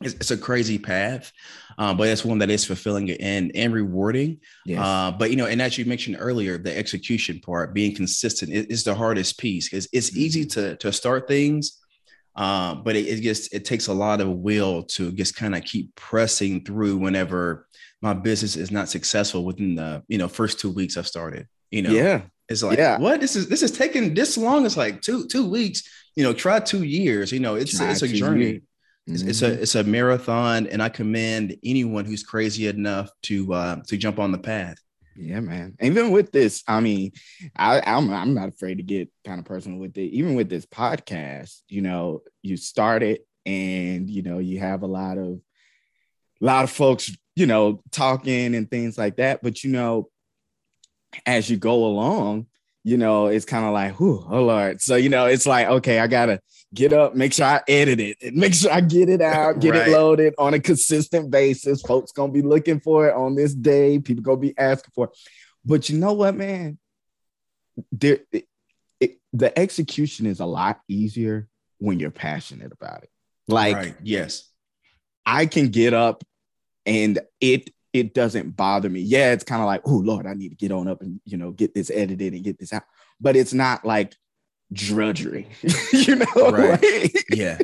it's, 0.00 0.14
it's, 0.14 0.30
a 0.30 0.36
crazy 0.36 0.78
path, 0.78 1.30
um, 1.78 1.96
but 1.96 2.08
it's 2.08 2.24
one 2.24 2.38
that 2.38 2.50
is 2.50 2.64
fulfilling 2.64 3.10
and 3.10 3.52
and 3.54 3.72
rewarding. 3.72 4.40
Yes. 4.64 4.80
Uh, 4.80 5.10
but 5.12 5.30
you 5.30 5.36
know, 5.36 5.46
and 5.46 5.60
as 5.60 5.76
you 5.76 5.84
mentioned 5.84 6.16
earlier, 6.18 6.56
the 6.56 6.76
execution 6.76 7.40
part, 7.40 7.74
being 7.74 7.94
consistent, 7.94 8.52
is, 8.52 8.66
is 8.66 8.84
the 8.84 8.94
hardest 8.94 9.38
piece 9.38 9.68
because 9.68 9.88
it's 9.92 10.16
easy 10.16 10.46
mm-hmm. 10.46 10.60
to 10.60 10.76
to 10.76 10.92
start 10.92 11.28
things, 11.28 11.78
uh, 12.36 12.74
but 12.76 12.96
it, 12.96 13.06
it 13.06 13.20
just 13.20 13.54
it 13.54 13.64
takes 13.64 13.88
a 13.88 13.92
lot 13.92 14.20
of 14.20 14.28
will 14.28 14.84
to 14.84 15.12
just 15.12 15.36
kind 15.36 15.54
of 15.54 15.64
keep 15.64 15.94
pressing 15.96 16.64
through 16.64 16.96
whenever 16.96 17.66
my 18.00 18.14
business 18.14 18.56
is 18.56 18.70
not 18.70 18.88
successful 18.88 19.44
within 19.44 19.74
the 19.74 20.02
you 20.08 20.16
know 20.16 20.28
first 20.28 20.60
two 20.60 20.70
weeks 20.70 20.96
I've 20.96 21.06
started. 21.06 21.46
You 21.70 21.82
know, 21.82 21.90
yeah, 21.90 22.22
It's 22.48 22.62
like, 22.62 22.78
yeah. 22.78 22.98
what? 22.98 23.20
This 23.20 23.36
is 23.36 23.48
this 23.48 23.62
is 23.62 23.70
taking 23.70 24.14
this 24.14 24.36
long. 24.36 24.66
It's 24.66 24.76
like 24.76 25.02
two 25.02 25.26
two 25.26 25.48
weeks. 25.48 25.82
You 26.16 26.24
know, 26.24 26.32
try 26.32 26.58
two 26.58 26.82
years. 26.82 27.30
You 27.30 27.38
know, 27.38 27.54
it's 27.54 27.76
try 27.76 27.90
it's 27.90 28.02
a 28.02 28.08
journey. 28.08 28.62
It's, 29.10 29.22
it's, 29.22 29.42
a 29.42 29.50
mm-hmm. 29.50 29.62
it's 29.62 29.74
a 29.74 29.84
marathon, 29.84 30.66
and 30.66 30.82
I 30.82 30.88
commend 30.88 31.56
anyone 31.64 32.04
who's 32.04 32.22
crazy 32.22 32.68
enough 32.68 33.10
to 33.24 33.52
uh, 33.52 33.76
to 33.88 33.96
jump 33.96 34.18
on 34.18 34.32
the 34.32 34.38
path. 34.38 34.78
Yeah, 35.16 35.40
man. 35.40 35.76
Even 35.80 36.12
with 36.12 36.32
this, 36.32 36.62
I 36.66 36.80
mean, 36.80 37.12
I, 37.56 37.82
I'm 37.84 38.12
I'm 38.12 38.34
not 38.34 38.48
afraid 38.48 38.76
to 38.76 38.82
get 38.82 39.10
kind 39.24 39.38
of 39.38 39.44
personal 39.44 39.78
with 39.78 39.96
it. 39.98 40.10
Even 40.12 40.34
with 40.34 40.48
this 40.48 40.66
podcast, 40.66 41.60
you 41.68 41.82
know, 41.82 42.22
you 42.42 42.56
start 42.56 43.02
it, 43.02 43.26
and 43.44 44.08
you 44.08 44.22
know, 44.22 44.38
you 44.38 44.60
have 44.60 44.82
a 44.82 44.86
lot 44.86 45.18
of 45.18 45.40
a 46.40 46.44
lot 46.44 46.64
of 46.64 46.70
folks, 46.70 47.10
you 47.36 47.46
know, 47.46 47.82
talking 47.90 48.54
and 48.54 48.70
things 48.70 48.96
like 48.96 49.16
that. 49.16 49.42
But 49.42 49.62
you 49.64 49.72
know, 49.72 50.08
as 51.26 51.50
you 51.50 51.56
go 51.56 51.84
along, 51.84 52.46
you 52.82 52.96
know, 52.96 53.26
it's 53.26 53.44
kind 53.44 53.66
of 53.66 53.72
like, 53.72 54.00
oh 54.00 54.24
Lord. 54.28 54.80
So, 54.80 54.96
you 54.96 55.08
know, 55.08 55.26
it's 55.26 55.46
like, 55.46 55.66
okay, 55.66 55.98
I 55.98 56.06
gotta 56.06 56.40
get 56.72 56.92
up, 56.92 57.14
make 57.14 57.32
sure 57.32 57.46
I 57.46 57.60
edit 57.68 58.00
it, 58.00 58.16
and 58.22 58.36
make 58.36 58.54
sure 58.54 58.72
I 58.72 58.80
get 58.80 59.08
it 59.08 59.20
out, 59.20 59.60
get 59.60 59.74
right. 59.74 59.88
it 59.88 59.92
loaded 59.92 60.34
on 60.38 60.54
a 60.54 60.60
consistent 60.60 61.30
basis. 61.30 61.82
Folks 61.82 62.12
gonna 62.12 62.32
be 62.32 62.42
looking 62.42 62.80
for 62.80 63.08
it 63.08 63.14
on 63.14 63.34
this 63.34 63.54
day. 63.54 63.98
People 63.98 64.22
gonna 64.22 64.38
be 64.38 64.56
asking 64.56 64.92
for 64.94 65.06
it. 65.06 65.18
But 65.64 65.88
you 65.88 65.98
know 65.98 66.14
what, 66.14 66.34
man? 66.34 66.78
There, 67.92 68.20
it, 68.32 68.46
it, 68.98 69.18
the 69.32 69.56
execution 69.58 70.26
is 70.26 70.40
a 70.40 70.46
lot 70.46 70.80
easier 70.88 71.48
when 71.78 72.00
you're 72.00 72.10
passionate 72.10 72.72
about 72.72 73.02
it. 73.02 73.10
Like, 73.46 73.76
right. 73.76 73.94
yes, 74.02 74.48
I 75.26 75.46
can 75.46 75.68
get 75.68 75.92
up 75.92 76.24
and 76.86 77.18
it 77.40 77.70
it 77.92 78.14
doesn't 78.14 78.56
bother 78.56 78.88
me. 78.88 79.00
Yeah, 79.00 79.32
it's 79.32 79.44
kind 79.44 79.60
of 79.60 79.66
like, 79.66 79.82
oh 79.86 79.96
Lord, 79.96 80.26
I 80.26 80.34
need 80.34 80.50
to 80.50 80.56
get 80.56 80.72
on 80.72 80.88
up 80.88 81.02
and 81.02 81.20
you 81.24 81.36
know 81.36 81.50
get 81.52 81.74
this 81.74 81.90
edited 81.90 82.32
and 82.34 82.44
get 82.44 82.58
this 82.58 82.72
out. 82.72 82.84
But 83.20 83.36
it's 83.36 83.52
not 83.52 83.84
like 83.84 84.14
drudgery, 84.72 85.48
you 85.92 86.16
know? 86.16 86.50
Right. 86.50 87.10
yeah. 87.30 87.58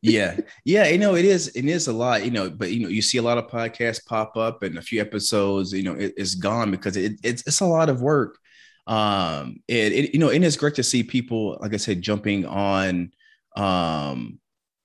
yeah. 0.00 0.38
Yeah. 0.64 0.88
You 0.88 0.98
know, 0.98 1.14
it 1.14 1.24
is, 1.24 1.48
it 1.48 1.64
is 1.64 1.88
a 1.88 1.92
lot, 1.92 2.24
you 2.24 2.30
know, 2.30 2.50
but 2.50 2.72
you 2.72 2.82
know, 2.82 2.88
you 2.88 3.02
see 3.02 3.18
a 3.18 3.22
lot 3.22 3.38
of 3.38 3.48
podcasts 3.48 4.04
pop 4.04 4.36
up 4.36 4.62
and 4.62 4.78
a 4.78 4.82
few 4.82 5.00
episodes, 5.00 5.72
you 5.72 5.82
know, 5.82 5.94
it, 5.94 6.14
it's 6.16 6.34
gone 6.34 6.70
because 6.70 6.96
it, 6.96 7.14
it's, 7.22 7.42
it's 7.46 7.60
a 7.60 7.66
lot 7.66 7.88
of 7.88 8.02
work. 8.02 8.38
Um, 8.86 9.60
it, 9.68 9.92
it, 9.92 10.14
you 10.14 10.20
know, 10.20 10.30
and 10.30 10.44
it's 10.44 10.56
great 10.56 10.74
to 10.76 10.82
see 10.82 11.02
people, 11.02 11.58
like 11.60 11.74
I 11.74 11.76
said, 11.76 12.02
jumping 12.02 12.46
on, 12.46 13.12
um, 13.56 14.40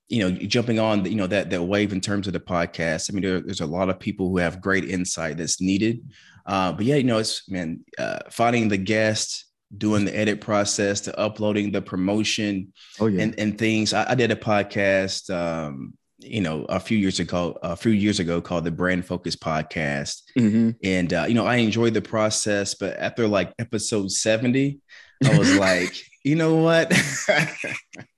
you 0.09 0.19
know, 0.19 0.31
jumping 0.31 0.79
on, 0.79 1.05
you 1.05 1.15
know, 1.15 1.27
that 1.27 1.49
that 1.49 1.63
wave 1.63 1.91
in 1.91 2.01
terms 2.01 2.27
of 2.27 2.33
the 2.33 2.39
podcast. 2.39 3.09
I 3.09 3.13
mean, 3.13 3.23
there, 3.23 3.41
there's 3.41 3.61
a 3.61 3.65
lot 3.65 3.89
of 3.89 3.99
people 3.99 4.29
who 4.29 4.37
have 4.37 4.61
great 4.61 4.85
insight 4.85 5.37
that's 5.37 5.61
needed. 5.61 6.01
Uh, 6.45 6.71
but 6.71 6.85
yeah, 6.85 6.95
you 6.95 7.03
know, 7.03 7.17
it's 7.17 7.49
man, 7.49 7.83
uh, 7.97 8.19
finding 8.29 8.69
the 8.69 8.77
guest, 8.77 9.45
doing 9.77 10.05
the 10.05 10.17
edit 10.17 10.39
process, 10.39 11.01
to 11.01 11.19
uploading 11.19 11.71
the 11.71 11.81
promotion, 11.81 12.71
oh, 13.01 13.07
yeah. 13.07 13.21
and 13.21 13.37
and 13.37 13.57
things. 13.57 13.93
I, 13.93 14.11
I 14.11 14.15
did 14.15 14.31
a 14.31 14.35
podcast, 14.35 15.29
um, 15.29 15.93
you 16.19 16.39
know, 16.39 16.63
a 16.69 16.79
few 16.79 16.97
years 16.97 17.19
ago, 17.19 17.57
a 17.61 17.75
few 17.75 17.91
years 17.91 18.21
ago, 18.21 18.39
called 18.39 18.63
the 18.63 18.71
Brand 18.71 19.05
Focus 19.05 19.35
Podcast, 19.35 20.21
mm-hmm. 20.39 20.69
and 20.83 21.13
uh, 21.13 21.25
you 21.27 21.33
know, 21.33 21.45
I 21.45 21.57
enjoyed 21.57 21.93
the 21.93 22.01
process, 22.01 22.75
but 22.75 22.97
after 22.97 23.27
like 23.27 23.53
episode 23.59 24.09
seventy, 24.09 24.79
I 25.25 25.37
was 25.37 25.53
like, 25.59 26.01
you 26.23 26.35
know 26.35 26.55
what. 26.55 26.93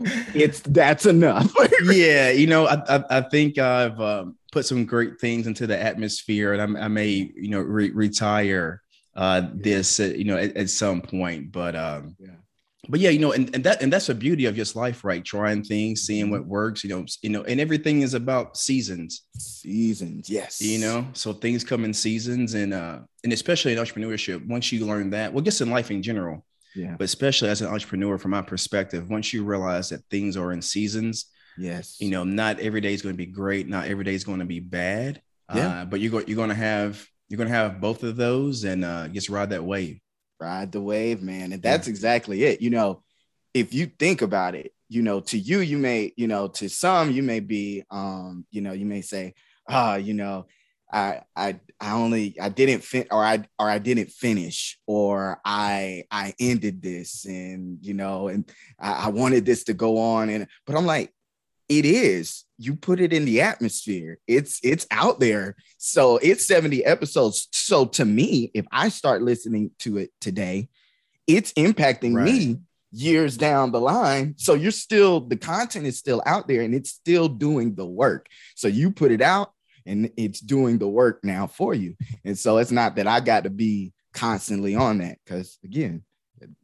it's 0.00 0.60
that's 0.60 1.06
enough. 1.06 1.52
yeah, 1.84 2.30
you 2.30 2.46
know, 2.46 2.66
I 2.66 2.82
I, 2.88 3.04
I 3.18 3.20
think 3.22 3.58
I've 3.58 4.00
um, 4.00 4.36
put 4.52 4.66
some 4.66 4.84
great 4.84 5.20
things 5.20 5.46
into 5.46 5.66
the 5.66 5.80
atmosphere, 5.80 6.54
and 6.54 6.76
I, 6.76 6.84
I 6.84 6.88
may 6.88 7.30
you 7.34 7.50
know 7.50 7.60
re- 7.60 7.90
retire 7.90 8.82
uh, 9.16 9.42
this 9.52 10.00
uh, 10.00 10.04
you 10.04 10.24
know 10.24 10.36
at, 10.36 10.56
at, 10.56 10.70
some 10.70 11.00
point, 11.00 11.52
but 11.52 11.76
um, 11.76 12.16
yeah. 12.18 12.30
But 12.88 12.98
yeah, 12.98 13.10
you 13.10 13.18
know, 13.18 13.32
and, 13.32 13.54
and 13.54 13.62
that 13.64 13.82
and 13.82 13.92
that's 13.92 14.06
the 14.06 14.14
beauty 14.14 14.46
of 14.46 14.56
just 14.56 14.74
life, 14.74 15.04
right? 15.04 15.24
Trying 15.24 15.62
things, 15.62 16.02
seeing 16.02 16.24
mm-hmm. 16.24 16.32
what 16.32 16.46
works, 16.46 16.82
you 16.82 16.90
know, 16.90 17.04
you 17.22 17.28
know, 17.28 17.42
and 17.44 17.60
everything 17.60 18.02
is 18.02 18.14
about 18.14 18.56
seasons. 18.56 19.22
Seasons, 19.36 20.30
yes. 20.30 20.60
You 20.60 20.80
know, 20.80 21.06
so 21.12 21.32
things 21.32 21.62
come 21.62 21.84
in 21.84 21.92
seasons, 21.92 22.54
and 22.54 22.72
uh, 22.72 23.00
and 23.22 23.32
especially 23.32 23.72
in 23.72 23.78
entrepreneurship, 23.78 24.44
once 24.46 24.72
you 24.72 24.86
learn 24.86 25.10
that, 25.10 25.32
well, 25.32 25.44
just 25.44 25.60
in 25.60 25.70
life 25.70 25.90
in 25.90 26.02
general, 26.02 26.44
yeah. 26.74 26.96
But 26.98 27.04
especially 27.04 27.48
as 27.48 27.60
an 27.60 27.68
entrepreneur, 27.68 28.18
from 28.18 28.32
my 28.32 28.42
perspective, 28.42 29.08
once 29.08 29.32
you 29.32 29.44
realize 29.44 29.88
that 29.90 30.04
things 30.10 30.36
are 30.36 30.52
in 30.52 30.62
seasons, 30.62 31.26
yes, 31.58 31.96
you 32.00 32.10
know, 32.10 32.24
not 32.24 32.60
every 32.60 32.80
day 32.80 32.94
is 32.94 33.02
going 33.02 33.14
to 33.14 33.18
be 33.18 33.26
great, 33.26 33.68
not 33.68 33.86
every 33.86 34.04
day 34.04 34.14
is 34.14 34.24
going 34.24 34.40
to 34.40 34.44
be 34.44 34.60
bad. 34.60 35.20
Yeah. 35.54 35.82
Uh, 35.82 35.84
but 35.84 36.00
you're 36.00 36.12
going 36.12 36.26
you're 36.28 36.36
going 36.36 36.50
to 36.50 36.54
have 36.54 37.04
you're 37.28 37.38
going 37.38 37.48
to 37.48 37.54
have 37.54 37.80
both 37.80 38.02
of 38.02 38.16
those, 38.16 38.64
and 38.64 38.84
uh, 38.84 39.08
just 39.08 39.28
ride 39.28 39.50
that 39.50 39.64
wave. 39.64 40.00
Ride 40.40 40.72
the 40.72 40.80
wave, 40.80 41.22
man, 41.22 41.52
and 41.52 41.62
that's 41.62 41.86
yeah. 41.86 41.90
exactly 41.92 42.44
it. 42.44 42.60
You 42.60 42.70
know, 42.70 43.02
if 43.54 43.74
you 43.74 43.86
think 43.86 44.22
about 44.22 44.54
it, 44.54 44.72
you 44.88 45.02
know, 45.02 45.20
to 45.20 45.38
you, 45.38 45.60
you 45.60 45.78
may, 45.78 46.12
you 46.16 46.26
know, 46.26 46.48
to 46.48 46.68
some, 46.68 47.10
you 47.10 47.22
may 47.22 47.40
be, 47.40 47.84
um, 47.90 48.44
you 48.50 48.60
know, 48.60 48.72
you 48.72 48.86
may 48.86 49.02
say, 49.02 49.34
ah, 49.68 49.94
oh, 49.94 49.96
you 49.96 50.14
know, 50.14 50.46
I 50.92 51.22
I 51.36 51.60
I 51.80 51.92
only 51.92 52.36
I 52.40 52.50
didn't 52.50 52.84
fin 52.84 53.06
or 53.10 53.24
I 53.24 53.44
or 53.58 53.68
I 53.70 53.78
didn't 53.78 54.10
finish 54.10 54.78
or 54.86 55.40
I 55.44 56.04
I 56.10 56.34
ended 56.38 56.82
this 56.82 57.24
and 57.24 57.78
you 57.80 57.94
know 57.94 58.28
and 58.28 58.50
I, 58.78 59.06
I 59.06 59.08
wanted 59.08 59.46
this 59.46 59.64
to 59.64 59.74
go 59.74 59.98
on 59.98 60.28
and 60.28 60.46
but 60.66 60.76
I'm 60.76 60.86
like 60.86 61.12
it 61.68 61.84
is. 61.84 62.44
You 62.58 62.74
put 62.74 63.00
it 63.00 63.12
in 63.12 63.24
the 63.24 63.40
atmosphere. 63.40 64.18
It's 64.26 64.58
it's 64.62 64.86
out 64.90 65.20
there. 65.20 65.54
So 65.78 66.18
it's 66.18 66.44
70 66.44 66.84
episodes. 66.84 67.48
So 67.52 67.86
to 67.86 68.04
me 68.04 68.50
if 68.54 68.66
I 68.70 68.88
start 68.88 69.22
listening 69.22 69.70
to 69.80 69.98
it 69.98 70.10
today 70.20 70.68
it's 71.26 71.52
impacting 71.52 72.14
right. 72.14 72.24
me 72.24 72.58
years 72.92 73.36
down 73.36 73.70
the 73.70 73.80
line. 73.80 74.34
So 74.36 74.54
you're 74.54 74.72
still 74.72 75.20
the 75.20 75.36
content 75.36 75.86
is 75.86 75.98
still 75.98 76.22
out 76.26 76.48
there 76.48 76.62
and 76.62 76.74
it's 76.74 76.90
still 76.90 77.28
doing 77.28 77.74
the 77.74 77.86
work. 77.86 78.26
So 78.56 78.68
you 78.68 78.90
put 78.90 79.12
it 79.12 79.22
out 79.22 79.52
and 79.90 80.10
it's 80.16 80.40
doing 80.40 80.78
the 80.78 80.88
work 80.88 81.20
now 81.24 81.46
for 81.46 81.74
you. 81.74 81.96
And 82.24 82.38
so 82.38 82.58
it's 82.58 82.70
not 82.70 82.96
that 82.96 83.06
I 83.06 83.20
got 83.20 83.44
to 83.44 83.50
be 83.50 83.92
constantly 84.14 84.74
on 84.74 84.98
that 84.98 85.18
because 85.24 85.58
again, 85.64 86.04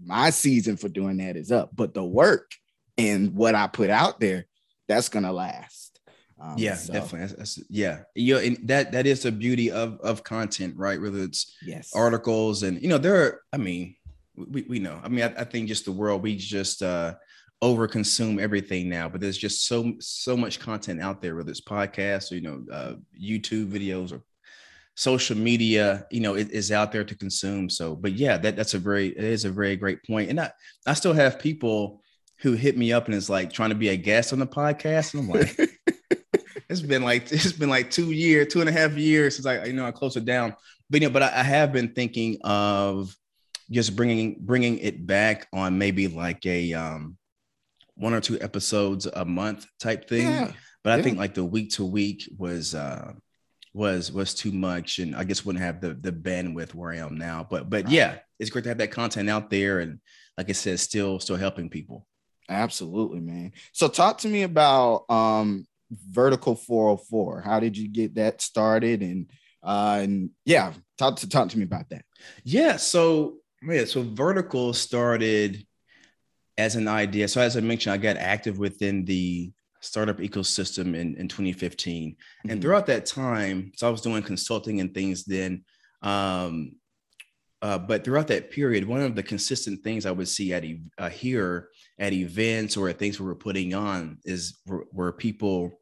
my 0.02 0.30
season 0.30 0.76
for 0.76 0.88
doing 0.88 1.18
that 1.18 1.36
is 1.36 1.52
up, 1.52 1.70
but 1.74 1.92
the 1.92 2.04
work 2.04 2.52
and 2.96 3.34
what 3.34 3.54
I 3.54 3.66
put 3.66 3.90
out 3.90 4.20
there, 4.20 4.46
that's 4.88 5.08
gonna 5.08 5.32
last. 5.32 6.00
Um, 6.40 6.54
yeah, 6.56 6.74
so. 6.74 6.92
definitely. 6.92 7.20
That's, 7.20 7.32
that's, 7.56 7.70
yeah, 7.70 8.00
you 8.14 8.38
and 8.38 8.58
that 8.68 8.92
that 8.92 9.06
is 9.06 9.22
the 9.22 9.32
beauty 9.32 9.70
of 9.70 10.00
of 10.00 10.22
content, 10.22 10.74
right? 10.76 11.00
Whether 11.00 11.22
it's 11.22 11.54
yes 11.62 11.92
articles 11.94 12.62
and 12.62 12.80
you 12.80 12.88
know, 12.88 12.98
there. 12.98 13.22
Are, 13.22 13.40
I 13.52 13.56
mean, 13.56 13.96
we, 14.36 14.62
we 14.62 14.78
know. 14.78 15.00
I 15.02 15.08
mean, 15.08 15.24
I, 15.24 15.40
I 15.40 15.44
think 15.44 15.68
just 15.68 15.86
the 15.86 15.92
world 15.92 16.22
we 16.22 16.36
just 16.36 16.82
uh 16.82 17.14
over 17.62 17.88
consume 17.88 18.38
everything 18.38 18.88
now 18.88 19.08
but 19.08 19.20
there's 19.20 19.38
just 19.38 19.66
so 19.66 19.92
so 19.98 20.36
much 20.36 20.60
content 20.60 21.00
out 21.00 21.22
there 21.22 21.36
whether 21.36 21.50
it's 21.50 21.60
podcasts 21.60 22.30
or 22.30 22.34
you 22.34 22.42
know 22.42 22.62
uh, 22.70 22.94
youtube 23.18 23.70
videos 23.70 24.12
or 24.12 24.22
social 24.96 25.36
media 25.36 26.06
you 26.10 26.20
know 26.20 26.34
it 26.34 26.50
is 26.50 26.72
out 26.72 26.90
there 26.90 27.04
to 27.04 27.14
consume. 27.14 27.68
So 27.68 27.94
but 27.94 28.14
yeah 28.14 28.38
that 28.38 28.56
that's 28.56 28.74
a 28.74 28.78
very 28.78 29.08
it 29.08 29.22
is 29.22 29.44
a 29.44 29.50
very 29.50 29.76
great 29.76 30.02
point. 30.04 30.30
And 30.30 30.40
i 30.40 30.50
i 30.86 30.94
still 30.94 31.12
have 31.12 31.38
people 31.38 32.02
who 32.40 32.54
hit 32.54 32.76
me 32.76 32.92
up 32.92 33.06
and 33.06 33.14
is 33.14 33.30
like 33.30 33.52
trying 33.52 33.70
to 33.70 33.76
be 33.76 33.90
a 33.90 33.96
guest 33.96 34.32
on 34.32 34.38
the 34.38 34.46
podcast. 34.46 35.14
And 35.14 35.22
i'm 35.22 35.28
like 35.28 35.56
it's 36.70 36.80
been 36.80 37.02
like 37.02 37.30
it's 37.30 37.52
been 37.52 37.68
like 37.68 37.90
two 37.90 38.10
years 38.10 38.52
two 38.52 38.60
and 38.60 38.70
a 38.70 38.72
half 38.72 38.96
years 38.96 39.36
since 39.36 39.46
i 39.46 39.64
you 39.66 39.74
know 39.74 39.86
i 39.86 39.92
closed 39.92 40.16
it 40.16 40.24
down. 40.24 40.56
But 40.88 41.02
you 41.02 41.08
know 41.08 41.12
but 41.12 41.22
I, 41.22 41.40
I 41.40 41.42
have 41.42 41.72
been 41.72 41.92
thinking 41.92 42.38
of 42.42 43.14
just 43.70 43.96
bringing 43.96 44.38
bringing 44.40 44.78
it 44.78 45.06
back 45.06 45.46
on 45.52 45.76
maybe 45.76 46.08
like 46.08 46.46
a 46.46 46.72
um 46.72 47.18
one 47.96 48.14
or 48.14 48.20
two 48.20 48.40
episodes 48.40 49.06
a 49.06 49.24
month 49.24 49.66
type 49.80 50.08
thing. 50.08 50.28
Yeah. 50.28 50.52
But 50.84 50.92
I 50.92 50.96
yeah. 50.96 51.02
think 51.02 51.18
like 51.18 51.34
the 51.34 51.44
week 51.44 51.72
to 51.72 51.84
week 51.84 52.28
was 52.38 52.74
uh 52.74 53.12
was 53.72 54.10
was 54.10 54.34
too 54.34 54.52
much 54.52 54.98
and 54.98 55.14
I 55.14 55.24
guess 55.24 55.44
wouldn't 55.44 55.64
have 55.64 55.80
the 55.80 55.94
the 55.94 56.12
bandwidth 56.12 56.74
where 56.74 56.92
I 56.92 56.98
am 56.98 57.18
now. 57.18 57.46
But 57.48 57.68
but 57.68 57.90
yeah, 57.90 58.18
it's 58.38 58.50
great 58.50 58.62
to 58.64 58.70
have 58.70 58.78
that 58.78 58.90
content 58.90 59.28
out 59.28 59.50
there 59.50 59.80
and 59.80 60.00
like 60.38 60.48
I 60.48 60.52
said, 60.52 60.78
still 60.80 61.18
still 61.18 61.36
helping 61.36 61.68
people. 61.68 62.06
Absolutely, 62.48 63.20
man. 63.20 63.52
So 63.72 63.88
talk 63.88 64.18
to 64.18 64.28
me 64.28 64.42
about 64.42 65.10
um 65.10 65.66
vertical 65.90 66.54
404. 66.54 67.42
How 67.42 67.60
did 67.60 67.76
you 67.76 67.88
get 67.88 68.14
that 68.14 68.40
started? 68.40 69.02
And 69.02 69.30
uh 69.62 69.98
and 70.02 70.30
yeah, 70.44 70.72
talk 70.98 71.16
to 71.16 71.28
talk 71.28 71.48
to 71.48 71.58
me 71.58 71.64
about 71.64 71.88
that. 71.90 72.04
Yeah, 72.44 72.76
so 72.76 73.38
yeah, 73.62 73.84
so 73.84 74.02
vertical 74.02 74.72
started 74.72 75.65
as 76.58 76.76
an 76.76 76.88
idea. 76.88 77.28
So 77.28 77.40
as 77.40 77.56
I 77.56 77.60
mentioned, 77.60 77.92
I 77.92 77.98
got 77.98 78.16
active 78.16 78.58
within 78.58 79.04
the 79.04 79.52
startup 79.80 80.18
ecosystem 80.18 80.94
in, 80.94 81.14
in 81.16 81.28
2015. 81.28 82.10
Mm-hmm. 82.12 82.50
And 82.50 82.62
throughout 82.62 82.86
that 82.86 83.06
time, 83.06 83.72
so 83.76 83.86
I 83.86 83.90
was 83.90 84.00
doing 84.00 84.22
consulting 84.22 84.80
and 84.80 84.92
things 84.94 85.24
then. 85.24 85.64
Um, 86.02 86.72
uh, 87.62 87.78
but 87.78 88.04
throughout 88.04 88.28
that 88.28 88.50
period, 88.50 88.86
one 88.86 89.00
of 89.00 89.14
the 89.14 89.22
consistent 89.22 89.82
things 89.82 90.04
I 90.04 90.10
would 90.10 90.28
see 90.28 90.52
at 90.52 90.64
uh, 90.98 91.08
here 91.08 91.70
at 91.98 92.12
events 92.12 92.76
or 92.76 92.88
at 92.88 92.98
things 92.98 93.18
we 93.18 93.26
were 93.26 93.34
putting 93.34 93.74
on 93.74 94.18
is 94.24 94.58
were, 94.66 95.12
people 95.12 95.80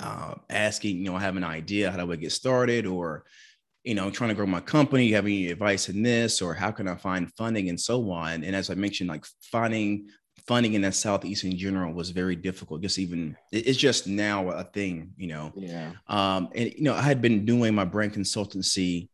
uh, 0.00 0.34
asking, 0.50 0.98
you 0.98 1.04
know, 1.04 1.16
I 1.16 1.20
have 1.20 1.36
an 1.36 1.44
idea, 1.44 1.90
how 1.90 1.96
do 1.96 2.12
I 2.12 2.16
get 2.16 2.32
started, 2.32 2.86
or 2.86 3.24
you 3.84 3.94
know, 3.94 4.10
trying 4.10 4.28
to 4.28 4.34
grow 4.34 4.46
my 4.46 4.60
company. 4.60 5.06
You 5.06 5.16
have 5.16 5.24
any 5.24 5.48
advice 5.48 5.88
in 5.88 6.02
this, 6.02 6.40
or 6.40 6.54
how 6.54 6.70
can 6.70 6.88
I 6.88 6.94
find 6.94 7.32
funding 7.34 7.68
and 7.68 7.80
so 7.80 8.10
on? 8.10 8.44
And 8.44 8.54
as 8.54 8.70
I 8.70 8.74
mentioned, 8.74 9.10
like 9.10 9.24
finding 9.40 10.08
funding 10.46 10.74
in 10.74 10.82
the 10.82 10.90
southeast 10.90 11.44
in 11.44 11.56
general 11.56 11.92
was 11.92 12.10
very 12.10 12.36
difficult. 12.36 12.82
Just 12.82 12.98
even 12.98 13.36
it's 13.50 13.78
just 13.78 14.06
now 14.06 14.50
a 14.50 14.64
thing, 14.64 15.12
you 15.16 15.28
know. 15.28 15.52
Yeah. 15.54 15.92
Um, 16.08 16.48
and 16.54 16.72
you 16.74 16.82
know, 16.82 16.94
I 16.94 17.02
had 17.02 17.22
been 17.22 17.44
doing 17.44 17.74
my 17.74 17.84
brand 17.84 18.14
consultancy 18.14 19.08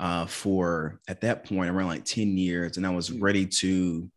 uh, 0.00 0.26
for 0.26 1.00
at 1.08 1.20
that 1.22 1.44
point 1.44 1.70
around 1.70 1.88
like 1.88 2.04
10 2.04 2.36
years, 2.36 2.76
and 2.76 2.86
I 2.86 2.90
was 2.90 3.10
mm. 3.10 3.22
ready 3.22 3.46
to. 3.46 4.10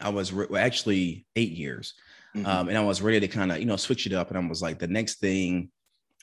I 0.00 0.08
was 0.08 0.32
re- 0.32 0.48
well, 0.50 0.60
actually 0.62 1.24
eight 1.36 1.52
years, 1.52 1.94
mm-hmm. 2.34 2.46
um, 2.46 2.68
and 2.68 2.76
I 2.76 2.80
was 2.80 3.00
ready 3.00 3.20
to 3.20 3.28
kind 3.28 3.52
of 3.52 3.58
you 3.58 3.64
know 3.64 3.76
switch 3.76 4.06
it 4.06 4.12
up, 4.12 4.28
and 4.28 4.38
I 4.38 4.48
was 4.48 4.60
like, 4.60 4.78
the 4.80 4.88
next 4.88 5.20
thing, 5.20 5.70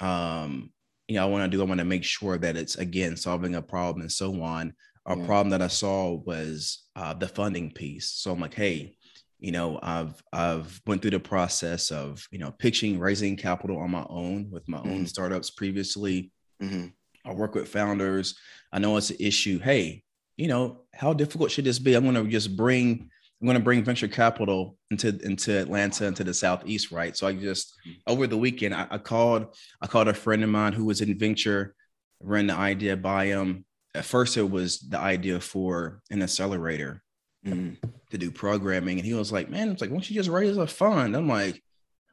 um, 0.01 0.71
you 1.11 1.17
know, 1.17 1.27
I 1.27 1.29
want 1.29 1.43
to 1.43 1.57
do, 1.57 1.61
I 1.61 1.65
want 1.65 1.79
to 1.79 1.85
make 1.85 2.05
sure 2.05 2.37
that 2.37 2.55
it's 2.55 2.75
again 2.75 3.17
solving 3.17 3.55
a 3.55 3.61
problem 3.61 3.99
and 3.99 4.11
so 4.11 4.41
on. 4.41 4.73
A 5.05 5.17
yeah. 5.17 5.25
problem 5.25 5.49
that 5.49 5.61
I 5.61 5.67
saw 5.67 6.13
was 6.13 6.85
uh, 6.95 7.13
the 7.13 7.27
funding 7.27 7.69
piece. 7.69 8.07
So 8.07 8.31
I'm 8.31 8.39
like, 8.39 8.53
hey, 8.53 8.95
you 9.37 9.51
know, 9.51 9.77
I've 9.83 10.13
I've 10.31 10.81
went 10.87 11.01
through 11.01 11.11
the 11.11 11.19
process 11.19 11.91
of 11.91 12.25
you 12.31 12.39
know 12.39 12.51
pitching, 12.51 12.97
raising 12.97 13.35
capital 13.35 13.79
on 13.79 13.91
my 13.91 14.05
own 14.09 14.47
with 14.51 14.65
my 14.69 14.77
mm-hmm. 14.77 14.91
own 14.91 15.05
startups 15.05 15.49
previously. 15.49 16.31
Mm-hmm. 16.63 16.87
I 17.29 17.33
work 17.33 17.55
with 17.55 17.67
founders. 17.67 18.39
I 18.71 18.79
know 18.79 18.95
it's 18.95 19.09
an 19.09 19.17
issue. 19.19 19.59
Hey, 19.59 20.03
you 20.37 20.47
know, 20.47 20.83
how 20.93 21.11
difficult 21.11 21.51
should 21.51 21.65
this 21.65 21.79
be? 21.79 21.93
I'm 21.93 22.09
going 22.09 22.15
to 22.15 22.31
just 22.31 22.55
bring 22.55 23.09
I'm 23.41 23.47
going 23.47 23.57
to 23.57 23.63
bring 23.63 23.83
venture 23.83 24.07
capital 24.07 24.77
into 24.91 25.19
into 25.23 25.59
Atlanta 25.59 26.05
into 26.05 26.23
the 26.23 26.33
southeast, 26.33 26.91
right? 26.91 27.17
So 27.17 27.25
I 27.25 27.33
just 27.33 27.75
mm-hmm. 27.87 27.93
over 28.05 28.27
the 28.27 28.37
weekend 28.37 28.75
I, 28.75 28.85
I 28.91 28.97
called 28.99 29.55
I 29.81 29.87
called 29.87 30.07
a 30.07 30.13
friend 30.13 30.43
of 30.43 30.49
mine 30.49 30.73
who 30.73 30.85
was 30.85 31.01
in 31.01 31.17
venture, 31.17 31.73
ran 32.19 32.47
the 32.47 32.53
idea 32.53 32.95
by 32.95 33.25
him. 33.25 33.65
At 33.95 34.05
first, 34.05 34.37
it 34.37 34.49
was 34.49 34.79
the 34.79 34.99
idea 34.99 35.39
for 35.39 36.01
an 36.11 36.21
accelerator 36.21 37.01
mm-hmm. 37.45 37.73
to 38.11 38.17
do 38.17 38.29
programming, 38.29 38.99
and 38.99 39.05
he 39.05 39.15
was 39.15 39.31
like, 39.31 39.49
"Man, 39.49 39.69
it's 39.69 39.81
like, 39.81 39.89
why 39.89 39.95
don't 39.95 40.09
you 40.09 40.15
just 40.15 40.29
raise 40.29 40.55
a 40.55 40.67
fund?" 40.67 41.15
I'm 41.15 41.27
like, 41.27 41.61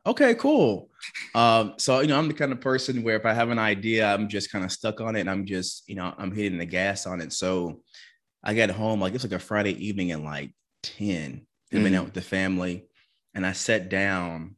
"Okay, 0.07 0.35
cool." 0.35 0.89
Um, 1.35 1.75
so 1.77 2.01
you 2.01 2.09
know, 2.09 2.19
I'm 2.19 2.29
the 2.29 2.35
kind 2.35 2.53
of 2.53 2.61
person 2.63 3.03
where 3.03 3.17
if 3.17 3.27
I 3.27 3.35
have 3.35 3.51
an 3.51 3.59
idea, 3.59 4.13
I'm 4.13 4.29
just 4.29 4.51
kind 4.51 4.65
of 4.65 4.73
stuck 4.73 5.03
on 5.03 5.15
it, 5.15 5.21
and 5.21 5.31
I'm 5.31 5.45
just 5.45 5.87
you 5.89 5.95
know 5.95 6.15
I'm 6.17 6.35
hitting 6.35 6.59
the 6.59 6.65
gas 6.65 7.07
on 7.07 7.21
it. 7.21 7.35
So 7.35 7.83
I 8.43 8.55
got 8.55 8.71
home 8.71 9.01
like 9.01 9.15
it's 9.15 9.25
like 9.25 9.33
a 9.33 9.39
Friday 9.39 9.73
evening 9.87 10.11
and 10.11 10.25
like 10.25 10.53
10. 10.83 11.47
I've 11.73 11.83
been 11.83 11.95
out 11.95 12.03
mm. 12.03 12.05
with 12.07 12.15
the 12.15 12.21
family. 12.21 12.87
And 13.35 13.47
I 13.47 13.53
sat 13.53 13.89
down 13.89 14.57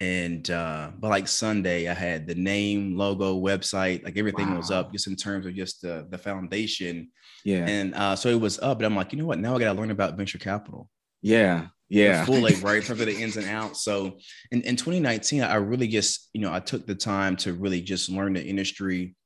and 0.00 0.48
uh 0.48 0.92
but 0.96 1.08
like 1.08 1.26
Sunday 1.26 1.88
I 1.88 1.94
had 1.94 2.26
the 2.26 2.34
name, 2.34 2.96
logo, 2.96 3.38
website, 3.38 4.04
like 4.04 4.16
everything 4.16 4.50
wow. 4.50 4.56
was 4.56 4.70
up 4.70 4.92
just 4.92 5.08
in 5.08 5.16
terms 5.16 5.44
of 5.44 5.54
just 5.54 5.82
the 5.82 6.06
the 6.08 6.18
foundation. 6.18 7.10
Yeah. 7.44 7.66
And 7.66 7.94
uh 7.94 8.14
so 8.14 8.28
it 8.28 8.40
was 8.40 8.58
up, 8.60 8.78
and 8.78 8.86
I'm 8.86 8.96
like, 8.96 9.12
you 9.12 9.18
know 9.18 9.26
what? 9.26 9.40
Now 9.40 9.56
I 9.56 9.58
gotta 9.58 9.78
learn 9.78 9.90
about 9.90 10.16
venture 10.16 10.38
capital. 10.38 10.88
Yeah. 11.20 11.66
Yeah. 11.88 12.24
Full 12.24 12.40
like 12.40 12.62
right 12.62 12.76
in 12.76 12.82
terms 12.82 13.00
of 13.00 13.06
the 13.06 13.16
ins 13.20 13.36
and 13.36 13.48
outs. 13.48 13.82
So 13.82 14.18
in, 14.50 14.62
in 14.62 14.76
2019, 14.76 15.42
I 15.42 15.54
really 15.54 15.88
just, 15.88 16.28
you 16.32 16.40
know, 16.40 16.52
I 16.52 16.60
took 16.60 16.86
the 16.86 16.94
time 16.94 17.36
to 17.36 17.54
really 17.54 17.80
just 17.80 18.10
learn 18.10 18.34
the 18.34 18.44
industry, 18.44 19.16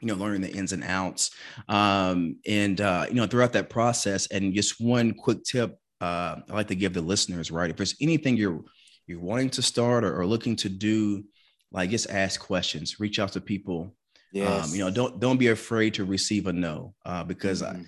you 0.00 0.08
know 0.08 0.14
learning 0.14 0.40
the 0.40 0.52
ins 0.52 0.72
and 0.72 0.84
outs 0.84 1.30
um, 1.68 2.36
and 2.46 2.80
uh, 2.80 3.06
you 3.08 3.14
know 3.14 3.26
throughout 3.26 3.52
that 3.52 3.70
process 3.70 4.26
and 4.28 4.54
just 4.54 4.80
one 4.80 5.12
quick 5.12 5.42
tip 5.44 5.78
uh, 6.00 6.36
i 6.48 6.52
like 6.52 6.68
to 6.68 6.74
give 6.74 6.94
the 6.94 7.00
listeners 7.00 7.50
right 7.50 7.70
if 7.70 7.76
there's 7.76 7.96
anything 8.00 8.36
you're 8.36 8.62
you're 9.06 9.20
wanting 9.20 9.50
to 9.50 9.62
start 9.62 10.04
or, 10.04 10.20
or 10.20 10.26
looking 10.26 10.56
to 10.56 10.68
do 10.68 11.24
like 11.72 11.90
just 11.90 12.10
ask 12.10 12.40
questions 12.40 13.00
reach 13.00 13.18
out 13.18 13.32
to 13.32 13.40
people 13.40 13.94
yes. 14.32 14.68
Um, 14.68 14.74
you 14.74 14.84
know 14.84 14.90
don't 14.90 15.18
don't 15.18 15.38
be 15.38 15.48
afraid 15.48 15.94
to 15.94 16.04
receive 16.04 16.46
a 16.46 16.52
no 16.52 16.94
uh, 17.04 17.24
because 17.24 17.62
mm-hmm. 17.62 17.82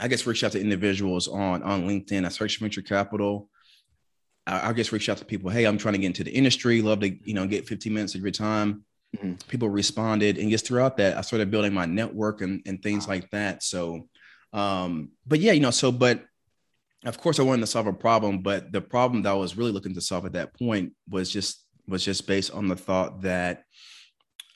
I, 0.00 0.04
I 0.04 0.08
guess 0.08 0.26
reach 0.26 0.42
out 0.42 0.52
to 0.52 0.60
individuals 0.60 1.28
on 1.28 1.62
on 1.62 1.86
linkedin 1.86 2.24
i 2.24 2.28
search 2.28 2.58
venture 2.58 2.82
capital 2.82 3.48
I, 4.46 4.70
I 4.70 4.72
just 4.72 4.92
reach 4.92 5.08
out 5.08 5.18
to 5.18 5.24
people 5.24 5.50
hey 5.50 5.64
i'm 5.64 5.78
trying 5.78 5.94
to 5.94 5.98
get 5.98 6.08
into 6.08 6.24
the 6.24 6.32
industry 6.32 6.82
love 6.82 7.00
to 7.00 7.10
you 7.24 7.34
know 7.34 7.46
get 7.46 7.68
15 7.68 7.94
minutes 7.94 8.14
of 8.16 8.22
your 8.22 8.32
time 8.32 8.84
Mm-hmm. 9.14 9.34
People 9.48 9.68
responded, 9.68 10.38
and 10.38 10.50
just 10.50 10.66
throughout 10.66 10.96
that, 10.98 11.16
I 11.16 11.20
started 11.20 11.50
building 11.50 11.72
my 11.72 11.86
network 11.86 12.40
and, 12.40 12.62
and 12.66 12.82
things 12.82 13.06
like 13.06 13.30
that. 13.30 13.62
So, 13.62 14.08
um, 14.52 15.10
but 15.26 15.40
yeah, 15.40 15.52
you 15.52 15.60
know, 15.60 15.70
so 15.70 15.92
but 15.92 16.24
of 17.04 17.18
course, 17.18 17.38
I 17.38 17.42
wanted 17.42 17.60
to 17.60 17.66
solve 17.66 17.86
a 17.86 17.92
problem, 17.92 18.38
but 18.38 18.72
the 18.72 18.80
problem 18.80 19.22
that 19.22 19.30
I 19.30 19.34
was 19.34 19.56
really 19.56 19.72
looking 19.72 19.94
to 19.94 20.00
solve 20.00 20.24
at 20.24 20.32
that 20.32 20.56
point 20.58 20.92
was 21.08 21.30
just 21.30 21.64
was 21.86 22.04
just 22.04 22.26
based 22.26 22.52
on 22.52 22.68
the 22.68 22.76
thought 22.76 23.22
that 23.22 23.64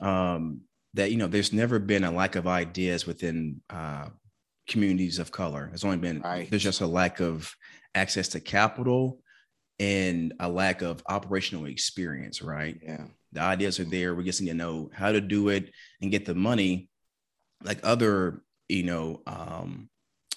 um, 0.00 0.62
that 0.94 1.10
you 1.10 1.18
know, 1.18 1.26
there's 1.26 1.52
never 1.52 1.78
been 1.78 2.04
a 2.04 2.10
lack 2.10 2.36
of 2.36 2.46
ideas 2.46 3.06
within 3.06 3.60
uh, 3.70 4.08
communities 4.66 5.18
of 5.18 5.30
color. 5.30 5.70
it's 5.72 5.84
only 5.84 5.96
been 5.96 6.20
right. 6.20 6.50
there's 6.50 6.62
just 6.62 6.80
a 6.80 6.86
lack 6.86 7.20
of 7.20 7.54
access 7.94 8.28
to 8.28 8.40
capital 8.40 9.20
and 9.78 10.34
a 10.40 10.48
lack 10.48 10.82
of 10.82 11.02
operational 11.08 11.66
experience, 11.66 12.42
right? 12.42 12.78
Yeah 12.82 13.04
the 13.32 13.40
ideas 13.40 13.78
are 13.80 13.84
there. 13.84 14.14
We 14.14 14.24
just 14.24 14.40
need 14.40 14.48
to 14.48 14.54
know 14.54 14.90
how 14.92 15.12
to 15.12 15.20
do 15.20 15.48
it 15.48 15.70
and 16.00 16.10
get 16.10 16.24
the 16.24 16.34
money, 16.34 16.88
like 17.62 17.80
other, 17.82 18.42
you 18.68 18.84
know, 18.84 19.22
um, 19.26 19.88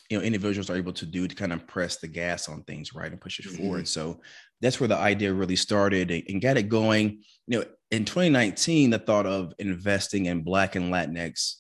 you 0.10 0.18
know, 0.18 0.24
individuals 0.24 0.70
are 0.70 0.76
able 0.76 0.92
to 0.92 1.06
do 1.06 1.26
to 1.26 1.36
kind 1.36 1.54
of 1.54 1.66
press 1.68 1.98
the 1.98 2.08
gas 2.08 2.50
on 2.50 2.64
things, 2.64 2.94
right, 2.94 3.12
and 3.12 3.22
push 3.22 3.40
it 3.40 3.46
mm-hmm. 3.46 3.58
forward. 3.58 3.88
So 3.88 4.20
that's 4.60 4.80
where 4.80 4.90
the 4.90 4.98
idea 4.98 5.34
really 5.34 5.56
started 5.56 6.12
and 6.12 6.42
got 6.42 6.58
it 6.58 6.68
going. 6.68 7.24
You 7.48 7.60
know, 7.60 7.66
in 7.92 8.04
2019, 8.04 8.90
the 8.90 9.00
thought 9.00 9.26
of 9.26 9.54
investing 9.58 10.26
in 10.26 10.44
Black 10.44 10.76
and 10.76 10.94
Latinx 10.94 11.56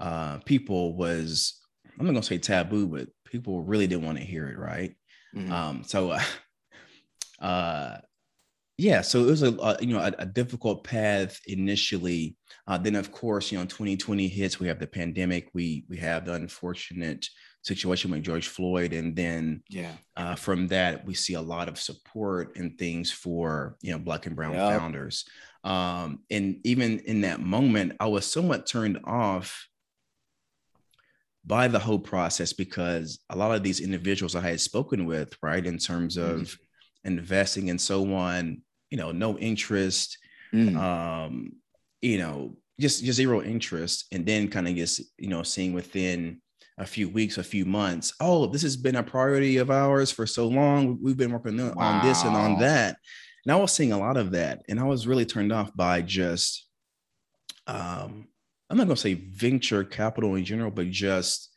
uh, 0.00 0.38
people 0.46 0.96
was, 0.96 1.60
I'm 1.98 2.06
not 2.06 2.12
gonna 2.12 2.22
say 2.22 2.38
taboo, 2.38 2.86
but 2.86 3.08
people 3.26 3.62
really 3.62 3.86
didn't 3.86 4.06
want 4.06 4.18
to 4.18 4.24
hear 4.24 4.48
it, 4.48 4.58
right? 4.58 4.94
Mm-hmm. 5.36 5.52
Um, 5.52 5.84
so, 5.84 6.10
uh, 7.40 7.44
uh, 7.44 7.98
yeah 8.76 9.00
so 9.00 9.20
it 9.20 9.26
was 9.26 9.42
a, 9.42 9.52
a 9.54 9.76
you 9.80 9.94
know 9.94 10.00
a, 10.00 10.12
a, 10.18 10.26
difficult 10.26 10.84
path 10.84 11.40
initially 11.46 12.36
uh, 12.66 12.76
then 12.76 12.96
of 12.96 13.12
course 13.12 13.52
you 13.52 13.58
know 13.58 13.64
2020 13.64 14.26
hits 14.26 14.58
we 14.58 14.66
have 14.66 14.78
the 14.78 14.86
pandemic 14.86 15.48
we 15.54 15.84
we 15.88 15.96
have 15.96 16.24
the 16.24 16.32
unfortunate 16.32 17.26
situation 17.62 18.10
with 18.10 18.22
george 18.22 18.48
floyd 18.48 18.92
and 18.92 19.14
then 19.14 19.62
yeah. 19.68 19.92
uh, 20.16 20.34
from 20.34 20.66
that 20.66 21.04
we 21.06 21.14
see 21.14 21.34
a 21.34 21.40
lot 21.40 21.68
of 21.68 21.78
support 21.78 22.56
and 22.56 22.76
things 22.78 23.12
for 23.12 23.76
you 23.80 23.92
know 23.92 23.98
black 23.98 24.26
and 24.26 24.36
brown 24.36 24.54
yep. 24.54 24.78
founders. 24.78 25.24
Um, 25.62 26.20
and 26.30 26.60
even 26.64 26.98
in 27.00 27.22
that 27.22 27.40
moment 27.40 27.94
i 28.00 28.06
was 28.06 28.26
somewhat 28.26 28.66
turned 28.66 29.00
off 29.04 29.66
by 31.46 31.68
the 31.68 31.78
whole 31.78 31.98
process 31.98 32.52
because 32.52 33.20
a 33.30 33.36
lot 33.36 33.54
of 33.54 33.62
these 33.62 33.80
individuals 33.80 34.34
i 34.34 34.40
had 34.40 34.60
spoken 34.60 35.06
with 35.06 35.34
right 35.42 35.64
in 35.64 35.78
terms 35.78 36.16
of 36.16 36.40
mm-hmm 36.40 36.64
investing 37.04 37.70
and 37.70 37.80
so 37.80 38.14
on, 38.14 38.62
you 38.94 39.00
know, 39.00 39.10
no 39.10 39.36
interest, 39.38 40.18
mm. 40.54 40.76
um, 40.76 41.50
you 42.00 42.16
know, 42.16 42.56
just 42.78 43.02
just 43.02 43.16
zero 43.16 43.42
interest, 43.42 44.06
and 44.12 44.24
then 44.24 44.46
kind 44.46 44.68
of 44.68 44.76
just 44.76 45.00
you 45.18 45.26
know 45.26 45.42
seeing 45.42 45.72
within 45.72 46.40
a 46.78 46.86
few 46.86 47.08
weeks, 47.08 47.36
a 47.36 47.42
few 47.42 47.64
months, 47.64 48.12
oh, 48.20 48.46
this 48.46 48.62
has 48.62 48.76
been 48.76 48.94
a 48.94 49.02
priority 49.02 49.56
of 49.56 49.68
ours 49.68 50.12
for 50.12 50.28
so 50.28 50.46
long. 50.46 50.96
We've 51.02 51.16
been 51.16 51.32
working 51.32 51.56
wow. 51.56 51.74
on 51.76 52.06
this 52.06 52.22
and 52.22 52.36
on 52.36 52.60
that, 52.60 52.96
and 53.44 53.52
I 53.52 53.56
was 53.56 53.72
seeing 53.72 53.90
a 53.90 53.98
lot 53.98 54.16
of 54.16 54.30
that, 54.30 54.62
and 54.68 54.78
I 54.78 54.84
was 54.84 55.08
really 55.08 55.26
turned 55.26 55.52
off 55.52 55.74
by 55.74 56.00
just, 56.00 56.64
um, 57.66 58.28
I'm 58.70 58.76
not 58.76 58.84
going 58.84 58.94
to 58.94 59.02
say 59.02 59.14
venture 59.14 59.82
capital 59.82 60.36
in 60.36 60.44
general, 60.44 60.70
but 60.70 60.88
just 60.88 61.50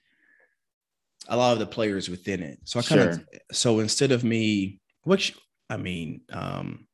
a 1.28 1.38
lot 1.38 1.54
of 1.54 1.60
the 1.60 1.68
players 1.68 2.10
within 2.10 2.42
it. 2.42 2.58
So 2.64 2.80
I 2.80 2.82
kind 2.82 3.02
of, 3.02 3.14
sure. 3.14 3.26
so 3.52 3.80
instead 3.80 4.12
of 4.12 4.24
me 4.24 4.80
which 5.04 5.38
I 5.70 5.78
mean, 5.78 6.22
um, 6.32 6.87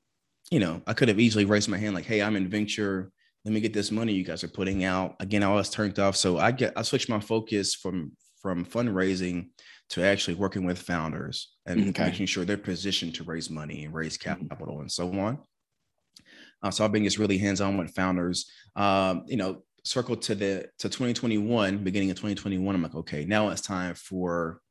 you 0.54 0.60
know, 0.60 0.84
I 0.86 0.94
could 0.94 1.08
have 1.08 1.20
easily 1.20 1.46
raised 1.46 1.68
my 1.68 1.80
hand 1.80 1.96
like, 1.96 2.06
"Hey, 2.06 2.22
I'm 2.22 2.36
in 2.36 2.48
venture. 2.48 3.12
Let 3.44 3.56
me 3.56 3.60
get 3.60 3.74
this 3.74 3.90
money 3.90 4.14
you 4.14 4.24
guys 4.24 4.44
are 4.44 4.50
putting 4.50 4.84
out." 4.84 5.16
Again, 5.20 5.42
I 5.42 5.52
was 5.52 5.72
turned 5.72 5.98
off, 5.98 6.16
so 6.16 6.38
I 6.38 6.52
get 6.52 6.74
I 6.76 6.84
switched 6.84 7.10
my 7.10 7.20
focus 7.20 7.74
from 7.74 8.12
from 8.40 8.64
fundraising 8.64 9.48
to 9.90 10.04
actually 10.04 10.36
working 10.36 10.64
with 10.64 10.78
founders 10.78 11.56
and 11.66 11.90
okay. 11.90 12.06
making 12.06 12.28
sure 12.28 12.46
they're 12.46 12.58
positioned 12.58 13.16
to 13.16 13.24
raise 13.24 13.50
money 13.50 13.86
and 13.86 13.96
raise 13.96 14.16
mm-hmm. 14.16 14.48
capital 14.48 14.82
and 14.82 14.92
so 14.92 15.12
on. 15.20 15.40
Uh, 16.62 16.70
so 16.70 16.86
I've 16.86 16.92
been 16.92 17.04
just 17.04 17.18
really 17.18 17.40
hands 17.40 17.60
on 17.60 17.76
with 17.78 17.96
founders. 17.96 18.52
Um, 18.76 19.24
you 19.26 19.38
know, 19.38 19.64
circle 19.84 20.18
to 20.18 20.36
the 20.36 20.68
to 20.78 20.88
2021, 20.88 21.84
beginning 21.84 22.12
of 22.12 22.18
2021. 22.18 22.76
I'm 22.76 22.84
like, 22.84 22.94
okay, 22.94 23.26
now 23.26 23.50
it's 23.50 23.62
time 23.62 23.96
for 23.96 24.62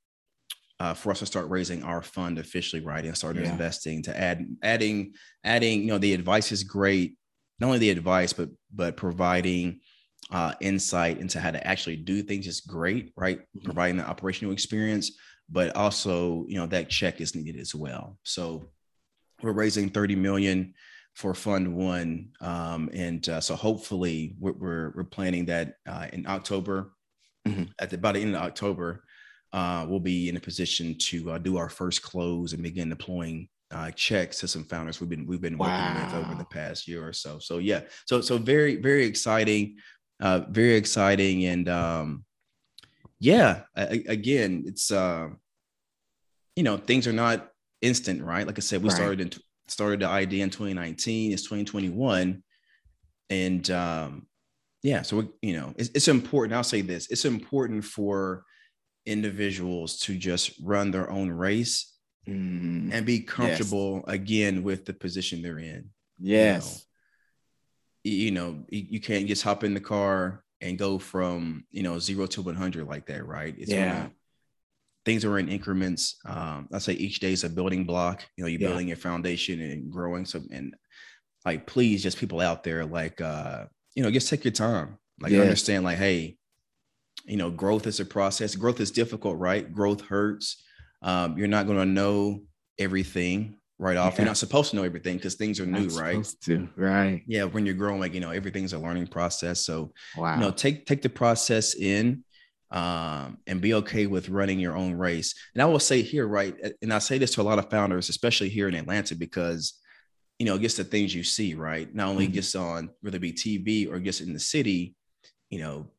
uh, 0.83 0.92
for 0.92 1.12
us 1.12 1.21
to 1.21 1.27
start 1.27 1.49
raising 1.49 1.85
our 1.85 2.03
fund 2.03 2.40
officially, 2.40 2.83
right, 2.83 3.05
and 3.05 3.16
start 3.16 3.37
yeah. 3.37 3.49
investing 3.49 4.03
to 4.03 4.21
add 4.21 4.45
adding 4.64 5.14
adding. 5.45 5.83
You 5.83 5.87
know, 5.87 5.99
the 5.99 6.12
advice 6.12 6.51
is 6.51 6.64
great. 6.64 7.16
Not 7.61 7.68
only 7.68 7.79
the 7.79 7.90
advice, 7.90 8.33
but 8.33 8.49
but 8.75 8.97
providing 8.97 9.79
uh, 10.33 10.55
insight 10.61 11.18
into 11.18 11.38
how 11.38 11.53
to 11.53 11.64
actually 11.64 11.97
do 11.97 12.21
things 12.25 12.49
is 12.49 12.61
great, 12.61 13.12
right? 13.16 13.38
Mm-hmm. 13.38 13.64
Providing 13.64 13.99
the 13.99 14.09
operational 14.09 14.53
experience, 14.53 15.12
but 15.49 15.77
also 15.77 16.47
you 16.49 16.57
know 16.57 16.66
that 16.66 16.88
check 16.88 17.21
is 17.21 17.37
needed 17.37 17.61
as 17.61 17.77
well. 17.77 18.18
So 18.25 18.71
we're 19.40 19.53
raising 19.53 19.88
30 19.88 20.16
million 20.16 20.75
for 21.14 21.33
Fund 21.33 21.77
One, 21.77 22.31
um, 22.40 22.90
and 22.92 23.29
uh, 23.29 23.40
so 23.40 23.55
hopefully 23.55 24.35
we're, 24.40 24.53
we're, 24.53 24.92
we're 24.97 25.05
planning 25.05 25.47
that 25.47 25.77
uh, 25.87 26.09
in 26.12 26.27
October. 26.27 26.92
Mm-hmm. 27.47 27.64
At 27.79 27.90
the, 27.90 27.97
about 27.97 28.14
the 28.14 28.21
end 28.21 28.37
of 28.37 28.42
October, 28.42 29.03
uh, 29.52 29.86
we'll 29.88 30.00
be 30.00 30.28
in 30.28 30.36
a 30.36 30.40
position 30.40 30.96
to 30.98 31.32
uh, 31.32 31.38
do 31.38 31.56
our 31.56 31.68
first 31.68 32.02
close 32.02 32.52
and 32.52 32.62
begin 32.62 32.88
deploying 32.88 33.48
uh, 33.70 33.90
checks 33.92 34.38
to 34.40 34.48
some 34.48 34.64
founders 34.64 35.00
we've 35.00 35.10
been 35.10 35.26
we've 35.26 35.40
been 35.40 35.56
wow. 35.56 35.66
working 35.66 36.04
with 36.04 36.26
over 36.26 36.34
the 36.36 36.44
past 36.44 36.86
year 36.86 37.06
or 37.06 37.12
so. 37.12 37.38
So 37.38 37.58
yeah, 37.58 37.82
so 38.06 38.20
so 38.20 38.38
very 38.38 38.76
very 38.76 39.04
exciting, 39.04 39.76
uh, 40.20 40.40
very 40.48 40.74
exciting, 40.74 41.46
and 41.46 41.68
um, 41.68 42.24
yeah, 43.18 43.62
I, 43.76 44.04
again, 44.08 44.64
it's 44.66 44.90
uh, 44.90 45.28
you 46.56 46.62
know 46.62 46.76
things 46.76 47.06
are 47.06 47.12
not 47.12 47.48
instant, 47.80 48.22
right? 48.22 48.46
Like 48.46 48.58
I 48.58 48.60
said, 48.60 48.82
we 48.82 48.88
right. 48.88 48.96
started 48.96 49.20
in 49.20 49.30
started 49.68 50.00
the 50.00 50.08
idea 50.08 50.44
in 50.44 50.50
2019. 50.50 51.32
It's 51.32 51.42
2021, 51.42 52.42
and 53.30 53.70
um, 53.70 54.26
yeah, 54.82 55.02
so 55.02 55.18
we, 55.18 55.28
you 55.40 55.56
know 55.58 55.72
it's, 55.76 55.90
it's 55.94 56.08
important. 56.08 56.54
I'll 56.54 56.64
say 56.64 56.82
this: 56.82 57.10
it's 57.10 57.24
important 57.24 57.84
for 57.84 58.44
individuals 59.06 59.98
to 60.00 60.16
just 60.16 60.52
run 60.62 60.90
their 60.90 61.10
own 61.10 61.30
race 61.30 61.92
mm, 62.28 62.92
and 62.92 63.06
be 63.06 63.20
comfortable 63.20 64.04
yes. 64.06 64.14
again 64.14 64.62
with 64.62 64.84
the 64.84 64.92
position 64.92 65.42
they're 65.42 65.58
in. 65.58 65.90
Yes. 66.18 66.86
You 68.04 68.30
know, 68.30 68.48
you, 68.48 68.56
know, 68.56 68.64
you 68.68 69.00
can't 69.00 69.26
just 69.26 69.42
hop 69.42 69.64
in 69.64 69.74
the 69.74 69.80
car 69.80 70.44
and 70.60 70.78
go 70.78 70.98
from, 70.98 71.64
you 71.70 71.82
know, 71.82 71.98
zero 71.98 72.26
to 72.26 72.42
100 72.42 72.86
like 72.86 73.06
that, 73.06 73.26
right? 73.26 73.54
It's 73.58 73.70
yeah. 73.70 74.08
things 75.04 75.24
are 75.24 75.38
in 75.38 75.48
increments. 75.48 76.16
Um, 76.24 76.68
I 76.72 76.78
say 76.78 76.94
each 76.94 77.20
day 77.20 77.32
is 77.32 77.44
a 77.44 77.48
building 77.48 77.84
block. 77.84 78.24
You 78.36 78.44
know, 78.44 78.48
you're 78.48 78.60
yeah. 78.60 78.68
building 78.68 78.88
your 78.88 78.96
foundation 78.96 79.60
and 79.60 79.90
growing. 79.90 80.24
So, 80.24 80.40
and 80.52 80.74
like, 81.44 81.66
please, 81.66 82.02
just 82.02 82.18
people 82.18 82.40
out 82.40 82.62
there, 82.62 82.84
like, 82.84 83.20
uh, 83.20 83.64
you 83.94 84.02
know, 84.02 84.10
just 84.10 84.28
take 84.28 84.44
your 84.44 84.52
time. 84.52 84.98
Like, 85.20 85.32
yes. 85.32 85.42
understand, 85.42 85.84
like, 85.84 85.98
hey, 85.98 86.36
you 87.24 87.37
know, 87.37 87.50
growth 87.50 87.87
is 87.87 88.00
a 88.00 88.04
process. 88.04 88.54
Growth 88.54 88.80
is 88.80 88.90
difficult, 88.90 89.38
right? 89.38 89.72
Growth 89.72 90.02
hurts. 90.02 90.62
Um, 91.02 91.37
you're 91.37 91.48
not 91.48 91.66
going 91.66 91.78
to 91.78 91.87
know 91.87 92.42
everything 92.78 93.56
right 93.78 93.96
off. 93.96 94.14
Yeah. 94.14 94.20
You're 94.20 94.26
not 94.26 94.37
supposed 94.37 94.70
to 94.70 94.76
know 94.76 94.85
everything 94.85 95.16
because 95.16 95.35
things 95.35 95.61
are 95.61 95.66
new, 95.66 95.88
right? 95.88 96.26
To, 96.44 96.68
right. 96.76 97.22
Yeah. 97.26 97.44
When 97.44 97.66
you're 97.66 97.74
growing, 97.74 98.00
like, 98.00 98.14
you 98.14 98.20
know, 98.20 98.30
everything's 98.30 98.72
a 98.72 98.78
learning 98.78 99.08
process. 99.08 99.61
So, 99.61 99.92
wow. 100.16 100.35
you 100.35 100.40
know, 100.40 100.50
take, 100.50 100.87
take 100.87 101.02
the 101.02 101.08
process 101.08 101.74
in 101.74 102.24
um, 102.70 103.38
and 103.46 103.61
be 103.61 103.74
okay 103.74 104.06
with 104.06 104.28
running 104.28 104.58
your 104.58 104.76
own 104.76 104.94
race. 104.94 105.35
And 105.54 105.62
I 105.62 105.66
will 105.66 105.80
say 105.80 106.02
here, 106.02 106.26
right. 106.26 106.56
And 106.80 106.92
I 106.92 106.98
say 106.98 107.18
this 107.18 107.32
to 107.35 107.42
a 107.42 107.44
lot 107.44 107.58
of 107.58 107.70
founders, 107.70 108.08
especially 108.08 108.48
here 108.48 108.68
in 108.68 108.74
Atlanta, 108.74 109.14
because, 109.14 109.74
you 110.38 110.46
know, 110.46 110.58
just 110.58 110.76
the 110.76 110.85
things 110.85 111.14
you 111.14 111.24
see, 111.24 111.54
right. 111.54 111.92
Not 111.94 112.08
only 112.08 112.26
mm-hmm. 112.26 112.35
just 112.35 112.56
on 112.56 112.90
whether 113.00 113.16
it 113.16 113.20
be 113.20 113.32
TV 113.32 113.90
or 113.90 113.98
just 114.00 114.20
in 114.20 114.32
the 114.32 114.40
city, 114.40 114.94
you 115.50 115.58
know, 115.58 115.90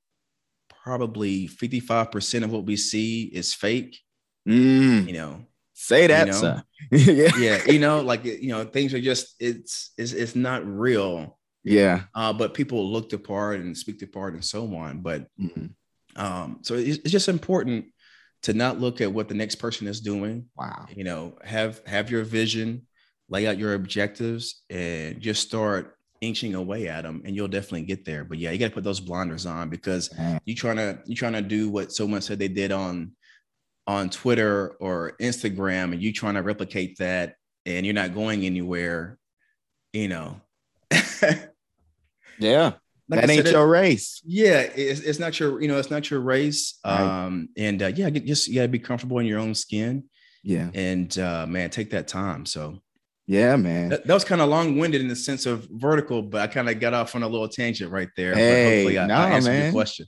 probably 0.83 1.47
55% 1.47 2.43
of 2.43 2.51
what 2.51 2.65
we 2.65 2.75
see 2.75 3.23
is 3.23 3.53
fake. 3.53 3.97
Mm. 4.47 5.07
You 5.07 5.13
know, 5.13 5.45
say 5.73 6.07
that, 6.07 6.27
you 6.27 6.33
know? 6.33 6.61
yeah. 6.91 7.31
yeah. 7.37 7.71
You 7.71 7.79
know, 7.79 8.01
like, 8.01 8.25
you 8.25 8.49
know, 8.49 8.65
things 8.65 8.93
are 8.93 9.01
just, 9.01 9.35
it's, 9.39 9.93
it's, 9.97 10.11
it's 10.11 10.35
not 10.35 10.65
real. 10.65 11.39
Yeah. 11.63 12.03
Uh, 12.13 12.33
but 12.33 12.53
people 12.53 12.91
look 12.91 13.09
the 13.09 13.17
part 13.17 13.61
and 13.61 13.77
speak 13.77 13.99
the 13.99 14.05
part 14.05 14.33
and 14.33 14.43
so 14.43 14.75
on. 14.75 14.99
But, 14.99 15.27
mm-hmm. 15.39 15.67
um, 16.21 16.59
so 16.63 16.75
it's, 16.75 16.97
it's 16.97 17.11
just 17.11 17.29
important 17.29 17.85
to 18.41 18.53
not 18.53 18.81
look 18.81 18.99
at 18.99 19.13
what 19.13 19.29
the 19.29 19.35
next 19.35 19.55
person 19.55 19.87
is 19.87 20.01
doing. 20.01 20.47
Wow. 20.57 20.87
You 20.93 21.05
know, 21.05 21.37
have, 21.45 21.81
have 21.87 22.11
your 22.11 22.25
vision, 22.25 22.87
lay 23.29 23.47
out 23.47 23.57
your 23.57 23.73
objectives 23.73 24.63
and 24.69 25.21
just 25.21 25.47
start 25.47 25.97
inching 26.23 26.55
away 26.55 26.87
at 26.87 27.03
them 27.03 27.21
and 27.25 27.35
you'll 27.35 27.47
definitely 27.47 27.83
get 27.83 28.05
there. 28.05 28.23
But 28.23 28.37
yeah 28.37 28.51
you 28.51 28.57
got 28.57 28.69
to 28.69 28.73
put 28.73 28.83
those 28.83 28.99
blinders 28.99 29.45
on 29.45 29.69
because 29.69 30.09
you're 30.45 30.55
trying 30.55 30.77
to 30.77 30.99
you're 31.05 31.15
trying 31.15 31.33
to 31.33 31.41
do 31.41 31.69
what 31.69 31.91
someone 31.91 32.21
said 32.21 32.39
they 32.39 32.47
did 32.47 32.71
on 32.71 33.11
on 33.85 34.09
twitter 34.09 34.77
or 34.79 35.11
instagram 35.19 35.91
and 35.91 36.01
you 36.01 36.13
trying 36.13 36.35
to 36.35 36.41
replicate 36.41 36.97
that 36.99 37.35
and 37.65 37.85
you're 37.85 37.93
not 37.93 38.13
going 38.13 38.45
anywhere 38.45 39.19
you 39.91 40.07
know. 40.07 40.41
Yeah. 42.39 42.73
Like 43.09 43.21
that 43.21 43.29
ain't 43.29 43.51
your 43.51 43.67
race. 43.67 44.21
Yeah 44.25 44.61
it's, 44.61 45.01
it's 45.01 45.19
not 45.19 45.39
your 45.39 45.61
you 45.61 45.67
know 45.67 45.77
it's 45.77 45.91
not 45.91 46.09
your 46.09 46.21
race. 46.21 46.79
Right. 46.85 47.25
um 47.25 47.49
and 47.57 47.81
uh, 47.81 47.91
yeah 47.95 48.09
just 48.09 48.47
you 48.47 48.55
gotta 48.55 48.69
be 48.69 48.79
comfortable 48.79 49.19
in 49.19 49.25
your 49.25 49.39
own 49.39 49.55
skin. 49.55 50.05
Yeah. 50.43 50.69
And 50.73 51.15
uh 51.17 51.45
man 51.47 51.69
take 51.69 51.91
that 51.91 52.07
time. 52.07 52.45
So 52.45 52.81
yeah, 53.25 53.55
man. 53.55 53.89
That, 53.89 54.05
that 54.05 54.13
was 54.13 54.25
kind 54.25 54.41
of 54.41 54.49
long 54.49 54.77
winded 54.77 55.01
in 55.01 55.07
the 55.07 55.15
sense 55.15 55.45
of 55.45 55.67
vertical, 55.71 56.21
but 56.21 56.41
I 56.41 56.47
kind 56.47 56.69
of 56.69 56.79
got 56.79 56.93
off 56.93 57.15
on 57.15 57.23
a 57.23 57.27
little 57.27 57.47
tangent 57.47 57.91
right 57.91 58.09
there. 58.17 58.35
Hey, 58.35 58.97
I, 58.97 59.05
no, 59.05 59.15
I 59.15 59.39
man. 59.39 59.71
question. 59.71 60.07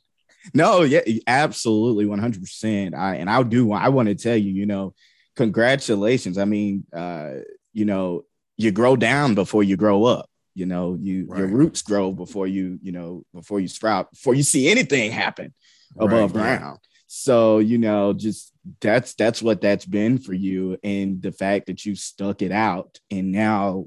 No, 0.54 0.84
yeah, 0.84 1.02
absolutely, 1.26 2.06
one 2.06 2.20
hundred 2.20 2.42
percent. 2.42 2.94
I 2.94 3.16
and 3.16 3.30
I 3.30 3.42
do. 3.44 3.72
I 3.72 3.90
want 3.90 4.10
to 4.10 4.16
tell 4.16 4.38
you, 4.38 4.52
you 4.52 4.66
know, 4.66 4.94
congratulations. 5.36 6.38
I 6.38 6.46
mean, 6.46 6.86
uh, 6.94 7.36
you 7.74 7.86
know, 7.86 8.26
you 8.58 8.72
grow 8.72 8.96
down 8.96 9.34
before 9.34 9.64
you 9.64 9.76
grow 9.76 10.06
up. 10.06 10.30
You 10.54 10.66
know, 10.66 10.98
you 11.00 11.26
right. 11.28 11.40
your 11.40 11.48
roots 11.48 11.82
grow 11.82 12.12
before 12.14 12.48
you, 12.48 12.80
you 12.82 12.92
know, 12.92 13.26
before 13.34 13.60
you 13.60 13.68
sprout, 13.68 14.12
before 14.12 14.36
you 14.36 14.44
see 14.44 14.70
anything 14.70 15.12
happen 15.12 15.54
above 15.98 16.36
right, 16.36 16.60
ground. 16.60 16.80
So, 17.18 17.60
you 17.60 17.78
know, 17.78 18.12
just 18.12 18.52
that's 18.82 19.14
that's 19.14 19.42
what 19.42 19.62
that's 19.62 19.86
been 19.86 20.18
for 20.18 20.34
you. 20.34 20.78
And 20.84 21.22
the 21.22 21.32
fact 21.32 21.68
that 21.68 21.86
you 21.86 21.96
stuck 21.96 22.42
it 22.42 22.52
out 22.52 23.00
and 23.10 23.32
now 23.32 23.86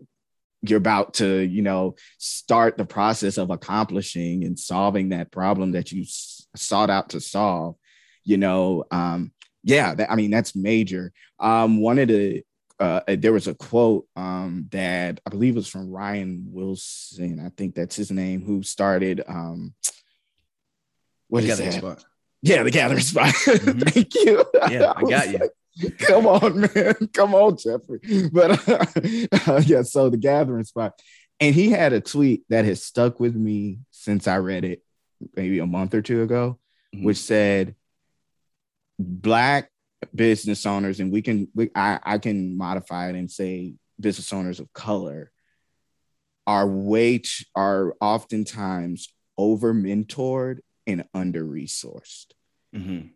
you're 0.62 0.78
about 0.78 1.12
to, 1.14 1.40
you 1.40 1.60
know, 1.60 1.96
start 2.16 2.78
the 2.78 2.86
process 2.86 3.36
of 3.36 3.50
accomplishing 3.50 4.44
and 4.44 4.58
solving 4.58 5.10
that 5.10 5.30
problem 5.30 5.72
that 5.72 5.92
you 5.92 6.06
sought 6.56 6.88
out 6.88 7.10
to 7.10 7.20
solve, 7.20 7.76
you 8.24 8.38
know, 8.38 8.84
um, 8.90 9.30
yeah, 9.62 9.94
that, 9.94 10.10
I 10.10 10.14
mean, 10.16 10.30
that's 10.30 10.56
major. 10.56 11.12
Um, 11.38 11.82
one 11.82 11.98
of 11.98 12.08
the, 12.08 12.42
uh, 12.80 13.00
there 13.08 13.34
was 13.34 13.46
a 13.46 13.54
quote 13.54 14.06
um, 14.16 14.68
that 14.70 15.20
I 15.26 15.28
believe 15.28 15.54
was 15.54 15.68
from 15.68 15.90
Ryan 15.90 16.46
Wilson. 16.48 17.44
I 17.44 17.50
think 17.50 17.74
that's 17.74 17.96
his 17.96 18.10
name, 18.10 18.42
who 18.42 18.62
started. 18.62 19.22
Um, 19.28 19.74
what 21.28 21.44
is 21.44 21.58
that? 21.58 21.74
Spot. 21.74 22.02
Yeah, 22.42 22.62
the 22.62 22.70
gathering 22.70 23.00
spot. 23.00 23.34
Mm-hmm. 23.48 23.80
Thank 23.80 24.14
you. 24.14 24.44
Yeah, 24.70 24.92
I, 24.94 25.00
I 25.04 25.10
got 25.10 25.28
you. 25.28 25.38
Like, 25.38 25.98
Come 25.98 26.26
on, 26.26 26.60
man. 26.60 26.94
Come 27.12 27.34
on, 27.34 27.56
Jeffrey. 27.56 28.00
But 28.32 28.68
uh, 28.68 28.86
uh, 29.52 29.62
yeah, 29.64 29.82
so 29.82 30.10
the 30.10 30.16
gathering 30.16 30.64
spot. 30.64 31.00
And 31.40 31.54
he 31.54 31.70
had 31.70 31.92
a 31.92 32.00
tweet 32.00 32.42
that 32.48 32.64
has 32.64 32.82
stuck 32.82 33.20
with 33.20 33.36
me 33.36 33.80
since 33.90 34.26
I 34.26 34.38
read 34.38 34.64
it 34.64 34.82
maybe 35.36 35.60
a 35.60 35.66
month 35.66 35.94
or 35.94 36.02
two 36.02 36.22
ago, 36.22 36.58
mm-hmm. 36.94 37.04
which 37.04 37.18
said, 37.18 37.74
Black 38.98 39.70
business 40.12 40.66
owners, 40.66 40.98
and 40.98 41.12
we 41.12 41.22
can, 41.22 41.48
we, 41.54 41.70
I, 41.74 42.00
I 42.02 42.18
can 42.18 42.56
modify 42.56 43.10
it 43.10 43.14
and 43.14 43.30
say 43.30 43.74
business 44.00 44.32
owners 44.32 44.58
of 44.58 44.72
color 44.72 45.30
are 46.46 46.66
way, 46.66 47.22
are 47.54 47.94
oftentimes 48.00 49.12
over 49.36 49.72
mentored 49.72 50.58
and 50.88 51.04
under 51.14 51.44
resourced. 51.44 52.32
Mm-hmm. 52.74 53.08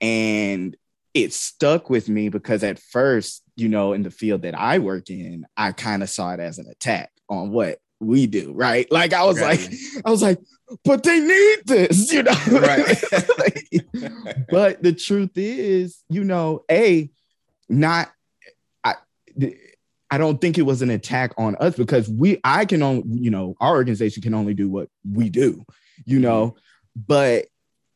And 0.00 0.76
it 1.12 1.32
stuck 1.32 1.90
with 1.90 2.08
me 2.08 2.28
because 2.28 2.62
at 2.62 2.78
first, 2.78 3.42
you 3.56 3.68
know, 3.68 3.92
in 3.92 4.02
the 4.02 4.10
field 4.10 4.42
that 4.42 4.54
I 4.54 4.78
work 4.78 5.10
in, 5.10 5.46
I 5.56 5.72
kind 5.72 6.02
of 6.02 6.08
saw 6.08 6.32
it 6.32 6.40
as 6.40 6.58
an 6.58 6.68
attack 6.70 7.10
on 7.28 7.50
what 7.50 7.80
we 8.00 8.26
do, 8.26 8.52
right? 8.52 8.90
Like 8.92 9.12
I 9.12 9.24
was 9.24 9.40
right. 9.40 9.58
like, 9.58 9.72
I 10.04 10.10
was 10.10 10.22
like, 10.22 10.38
but 10.84 11.02
they 11.02 11.20
need 11.20 11.58
this, 11.66 12.12
you 12.12 12.22
know. 12.22 12.34
Right. 12.50 13.02
like, 13.38 14.46
but 14.50 14.82
the 14.82 14.92
truth 14.92 15.30
is, 15.36 16.02
you 16.08 16.24
know, 16.24 16.64
a 16.70 17.10
not 17.68 18.12
I 18.84 18.94
I 20.10 20.18
don't 20.18 20.40
think 20.40 20.58
it 20.58 20.62
was 20.62 20.82
an 20.82 20.90
attack 20.90 21.32
on 21.38 21.56
us 21.56 21.76
because 21.76 22.08
we 22.08 22.40
I 22.44 22.64
can 22.64 22.82
only, 22.82 23.04
you 23.08 23.30
know, 23.30 23.56
our 23.60 23.74
organization 23.74 24.22
can 24.22 24.34
only 24.34 24.54
do 24.54 24.68
what 24.68 24.88
we 25.10 25.30
do, 25.30 25.64
you 26.04 26.18
know. 26.20 26.56
But 26.96 27.46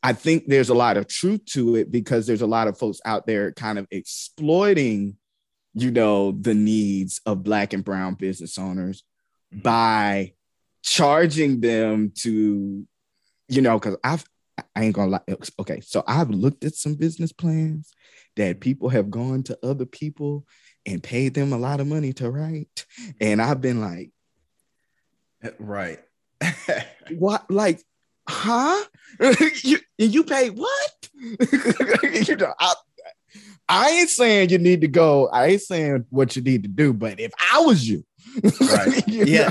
I 0.02 0.12
think 0.12 0.44
there's 0.46 0.68
a 0.68 0.74
lot 0.74 0.96
of 0.96 1.08
truth 1.08 1.44
to 1.46 1.76
it 1.76 1.90
because 1.90 2.26
there's 2.26 2.42
a 2.42 2.46
lot 2.46 2.68
of 2.68 2.78
folks 2.78 3.00
out 3.04 3.26
there 3.26 3.52
kind 3.52 3.78
of 3.78 3.86
exploiting, 3.90 5.16
you 5.74 5.90
know, 5.90 6.32
the 6.32 6.54
needs 6.54 7.20
of 7.26 7.42
Black 7.42 7.72
and 7.72 7.84
Brown 7.84 8.14
business 8.14 8.58
owners 8.58 9.02
mm-hmm. 9.52 9.62
by 9.62 10.34
charging 10.82 11.60
them 11.60 12.12
to, 12.18 12.86
you 13.48 13.62
know, 13.62 13.78
because 13.78 13.96
I've 14.04 14.24
I 14.76 14.84
ain't 14.84 14.94
gonna 14.94 15.10
lie. 15.12 15.36
Okay, 15.58 15.80
so 15.80 16.04
I've 16.06 16.30
looked 16.30 16.64
at 16.64 16.74
some 16.74 16.94
business 16.94 17.32
plans 17.32 17.92
that 18.36 18.60
people 18.60 18.90
have 18.90 19.10
gone 19.10 19.42
to 19.44 19.58
other 19.62 19.86
people 19.86 20.46
and 20.86 21.02
paid 21.02 21.34
them 21.34 21.52
a 21.52 21.58
lot 21.58 21.80
of 21.80 21.86
money 21.86 22.12
to 22.14 22.30
write, 22.30 22.86
and 23.20 23.40
I've 23.40 23.60
been 23.60 23.80
like, 23.80 24.10
right, 25.58 25.98
what? 27.10 27.50
Like 27.50 27.82
huh? 28.31 28.85
you, 29.62 29.79
you 29.99 30.25
pay 30.25 30.51
what? 30.51 31.09
you 32.29 32.37
know, 32.37 32.55
I, 32.59 32.75
I 33.69 33.90
ain't 33.90 34.11
saying 34.11 34.51
you 34.51 34.59
need 34.59 34.81
to 34.81 34.88
go. 34.88 35.29
I 35.29 35.47
ain't 35.49 35.62
saying 35.62 36.07
what 36.11 36.35
you 36.37 36.43
need 36.43 36.62
to 36.62 36.69
do, 36.69 36.93
but 36.93 37.21
if 37.21 37.33
I 37.53 37.61
was 37.61 37.88
you, 37.88 38.05
Right. 38.61 39.03
yeah. 39.09 39.51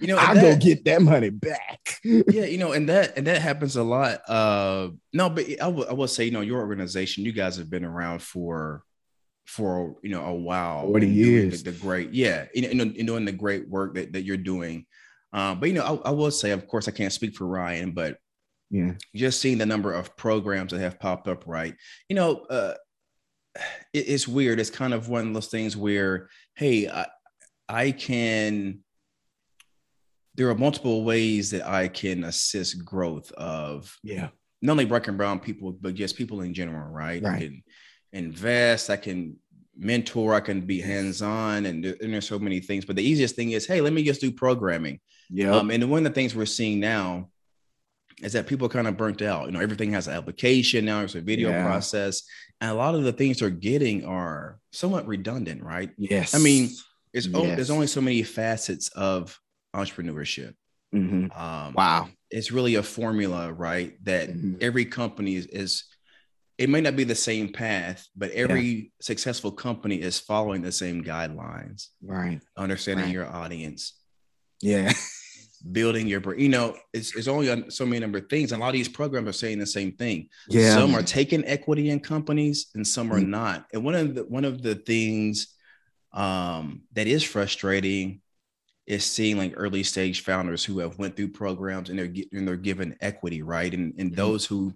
you 0.00 0.08
know, 0.08 0.16
I 0.16 0.34
go 0.34 0.56
get 0.56 0.84
that 0.84 1.02
money 1.02 1.30
back. 1.30 1.98
yeah, 2.04 2.44
you 2.44 2.58
know, 2.58 2.72
and 2.72 2.88
that 2.88 3.16
and 3.16 3.26
that 3.26 3.42
happens 3.42 3.76
a 3.76 3.82
lot. 3.82 4.20
Uh 4.28 4.90
no, 5.12 5.30
but 5.30 5.46
I 5.60 5.68
will 5.68 5.86
I 5.88 5.92
will 5.92 6.08
say, 6.08 6.24
you 6.24 6.30
know, 6.30 6.40
your 6.40 6.60
organization, 6.60 7.24
you 7.24 7.32
guys 7.32 7.56
have 7.56 7.70
been 7.70 7.84
around 7.84 8.22
for 8.22 8.82
for 9.46 9.96
you 10.02 10.10
know 10.10 10.24
a 10.24 10.34
while 10.34 10.86
40 10.86 11.08
years 11.08 11.64
the, 11.64 11.72
the, 11.72 11.78
great 11.80 12.12
yeah 12.12 12.46
you 12.54 12.72
know, 12.72 12.84
in 12.84 13.04
doing 13.04 13.24
the 13.24 13.32
great 13.32 13.68
work 13.68 13.96
that, 13.96 14.12
that 14.12 14.22
you're 14.22 14.36
doing 14.36 14.86
um, 15.32 15.60
but 15.60 15.68
you 15.68 15.74
know 15.74 16.02
I, 16.04 16.08
I 16.08 16.12
will 16.12 16.30
say 16.30 16.50
of 16.50 16.66
course 16.66 16.88
i 16.88 16.90
can't 16.90 17.12
speak 17.12 17.34
for 17.34 17.46
ryan 17.46 17.92
but 17.92 18.18
yeah. 18.70 18.92
just 19.14 19.40
seeing 19.40 19.58
the 19.58 19.66
number 19.66 19.92
of 19.92 20.16
programs 20.16 20.72
that 20.72 20.80
have 20.80 21.00
popped 21.00 21.28
up 21.28 21.44
right? 21.46 21.74
You 22.08 22.16
know 22.16 22.46
uh, 22.48 22.74
it, 23.92 24.08
it's 24.08 24.28
weird. 24.28 24.60
It's 24.60 24.70
kind 24.70 24.94
of 24.94 25.08
one 25.08 25.28
of 25.28 25.34
those 25.34 25.48
things 25.48 25.76
where 25.76 26.28
hey 26.54 26.88
I, 26.88 27.06
I 27.68 27.90
can 27.90 28.80
there 30.36 30.48
are 30.48 30.54
multiple 30.54 31.04
ways 31.04 31.50
that 31.50 31.66
i 31.66 31.88
can 31.88 32.24
assist 32.24 32.84
growth 32.84 33.32
of 33.32 33.94
yeah. 34.04 34.28
not 34.62 34.72
only 34.72 34.84
black 34.84 35.08
and 35.08 35.18
brown 35.18 35.40
people 35.40 35.72
but 35.72 35.94
just 35.94 36.16
people 36.16 36.40
in 36.42 36.54
general 36.54 36.88
right, 36.88 37.22
right. 37.22 37.52
invest, 38.12 38.90
I 38.90 38.96
can 38.96 39.36
mentor, 39.76 40.34
I 40.34 40.40
can 40.40 40.60
be 40.60 40.80
hands-on, 40.80 41.66
and, 41.66 41.84
and, 41.84 42.12
there's 42.12 42.28
so 42.28 42.38
many 42.38 42.60
things. 42.60 42.84
But 42.84 42.96
the 42.96 43.02
easiest 43.02 43.34
thing 43.34 43.52
is, 43.52 43.66
hey, 43.66 43.80
let 43.80 43.92
me 43.92 44.02
just 44.02 44.20
do 44.20 44.30
programming. 44.30 45.00
Yeah. 45.32 45.56
Um, 45.56 45.70
and 45.70 45.90
one 45.90 46.06
of 46.06 46.12
the 46.12 46.14
things 46.14 46.34
we're 46.34 46.46
seeing 46.46 46.80
now 46.80 47.28
is 48.22 48.32
that 48.34 48.46
people 48.46 48.66
are 48.66 48.70
kind 48.70 48.86
of 48.86 48.96
burnt 48.96 49.22
out. 49.22 49.46
You 49.46 49.52
know, 49.52 49.60
everything 49.60 49.92
has 49.92 50.06
an 50.06 50.14
application 50.14 50.84
now, 50.84 50.98
there's 50.98 51.14
a 51.14 51.20
video 51.20 51.50
yeah. 51.50 51.64
process. 51.64 52.22
And 52.60 52.70
a 52.70 52.74
lot 52.74 52.94
of 52.94 53.04
the 53.04 53.12
things 53.12 53.38
they're 53.38 53.50
getting 53.50 54.04
are 54.04 54.58
somewhat 54.72 55.06
redundant, 55.06 55.62
right? 55.62 55.90
Yes. 55.96 56.34
I 56.34 56.38
mean, 56.38 56.70
it's 57.12 57.26
yes. 57.26 57.56
there's 57.56 57.70
only 57.70 57.86
so 57.86 58.00
many 58.00 58.22
facets 58.22 58.88
of 58.90 59.38
entrepreneurship. 59.74 60.54
Mm-hmm. 60.94 61.30
Um, 61.40 61.74
wow. 61.74 62.08
It's 62.30 62.52
really 62.52 62.74
a 62.74 62.82
formula, 62.82 63.52
right? 63.52 63.94
That 64.04 64.28
mm-hmm. 64.28 64.56
every 64.60 64.84
company 64.84 65.36
is, 65.36 65.46
is 65.46 65.84
it 66.58 66.68
may 66.68 66.80
not 66.82 66.96
be 66.96 67.04
the 67.04 67.14
same 67.14 67.52
path, 67.52 68.06
but 68.14 68.30
every 68.32 68.62
yeah. 68.62 68.88
successful 69.00 69.50
company 69.50 70.00
is 70.00 70.20
following 70.20 70.60
the 70.60 70.72
same 70.72 71.02
guidelines. 71.02 71.86
Right. 72.02 72.40
Understanding 72.56 73.06
right. 73.06 73.14
your 73.14 73.26
audience. 73.26 73.94
Yeah. 74.60 74.92
building 75.60 76.06
your 76.06 76.34
you 76.36 76.48
know 76.48 76.74
it's, 76.92 77.14
it's 77.14 77.28
only 77.28 77.50
on 77.50 77.70
so 77.70 77.84
many 77.84 78.00
number 78.00 78.18
of 78.18 78.28
things 78.28 78.52
and 78.52 78.60
a 78.60 78.64
lot 78.64 78.70
of 78.70 78.74
these 78.74 78.88
programs 78.88 79.28
are 79.28 79.32
saying 79.32 79.58
the 79.58 79.66
same 79.66 79.92
thing 79.92 80.28
yeah 80.48 80.74
some 80.74 80.94
are 80.94 81.02
taking 81.02 81.44
equity 81.44 81.90
in 81.90 82.00
companies 82.00 82.68
and 82.74 82.86
some 82.86 83.12
are 83.12 83.18
mm-hmm. 83.18 83.30
not 83.30 83.66
and 83.72 83.84
one 83.84 83.94
of 83.94 84.14
the 84.14 84.22
one 84.24 84.44
of 84.44 84.62
the 84.62 84.74
things 84.74 85.54
um 86.12 86.82
that 86.92 87.06
is 87.06 87.22
frustrating 87.22 88.20
is 88.86 89.04
seeing 89.04 89.36
like 89.36 89.52
early 89.56 89.82
stage 89.82 90.22
founders 90.22 90.64
who 90.64 90.78
have 90.78 90.98
went 90.98 91.14
through 91.14 91.28
programs 91.28 91.90
and 91.90 91.98
they're 91.98 92.12
and 92.32 92.48
they're 92.48 92.56
given 92.56 92.96
equity 93.00 93.42
right 93.42 93.74
and 93.74 93.94
and 93.98 94.10
mm-hmm. 94.10 94.16
those 94.16 94.46
who 94.46 94.72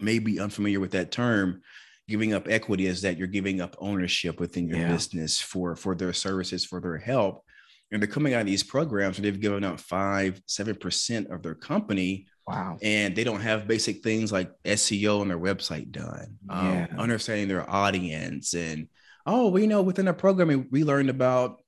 may 0.00 0.18
be 0.18 0.40
unfamiliar 0.40 0.80
with 0.80 0.92
that 0.92 1.10
term 1.12 1.60
giving 2.08 2.32
up 2.32 2.48
equity 2.48 2.86
is 2.86 3.02
that 3.02 3.18
you're 3.18 3.26
giving 3.26 3.60
up 3.60 3.76
ownership 3.78 4.40
within 4.40 4.66
your 4.66 4.78
yeah. 4.78 4.90
business 4.90 5.38
for 5.38 5.76
for 5.76 5.94
their 5.94 6.14
services 6.14 6.64
for 6.64 6.80
their 6.80 6.96
help 6.96 7.44
and 7.90 8.02
they're 8.02 8.08
coming 8.08 8.34
out 8.34 8.40
of 8.40 8.46
these 8.46 8.62
programs 8.62 9.16
and 9.16 9.24
they've 9.24 9.40
given 9.40 9.64
up 9.64 9.80
five 9.80 10.40
seven 10.46 10.74
percent 10.74 11.30
of 11.30 11.42
their 11.42 11.54
company 11.54 12.26
wow 12.46 12.76
and 12.82 13.14
they 13.14 13.24
don't 13.24 13.40
have 13.40 13.68
basic 13.68 14.02
things 14.02 14.32
like 14.32 14.50
seo 14.64 15.20
on 15.20 15.28
their 15.28 15.38
website 15.38 15.90
done 15.90 16.36
um, 16.48 16.66
yeah. 16.66 16.86
um, 16.92 17.00
understanding 17.00 17.48
their 17.48 17.68
audience 17.68 18.54
and 18.54 18.88
oh 19.26 19.48
we 19.48 19.66
know 19.66 19.82
within 19.82 20.08
our 20.08 20.14
programming 20.14 20.66
we 20.70 20.84
learned 20.84 21.10
about 21.10 21.62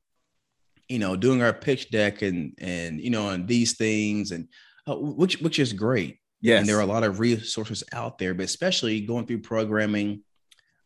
you 0.88 0.98
know 0.98 1.16
doing 1.16 1.42
our 1.42 1.52
pitch 1.52 1.90
deck 1.90 2.22
and 2.22 2.54
and 2.58 3.00
you 3.00 3.10
know 3.10 3.30
and 3.30 3.46
these 3.46 3.76
things 3.76 4.30
and 4.30 4.48
uh, 4.86 4.96
which 4.96 5.40
which 5.40 5.58
is 5.58 5.72
great 5.72 6.20
Yes. 6.40 6.60
And 6.60 6.68
there 6.68 6.78
are 6.78 6.82
a 6.82 6.86
lot 6.86 7.04
of 7.04 7.20
resources 7.20 7.84
out 7.92 8.18
there, 8.18 8.34
but 8.34 8.44
especially 8.44 9.00
going 9.02 9.26
through 9.26 9.40
programming, 9.40 10.22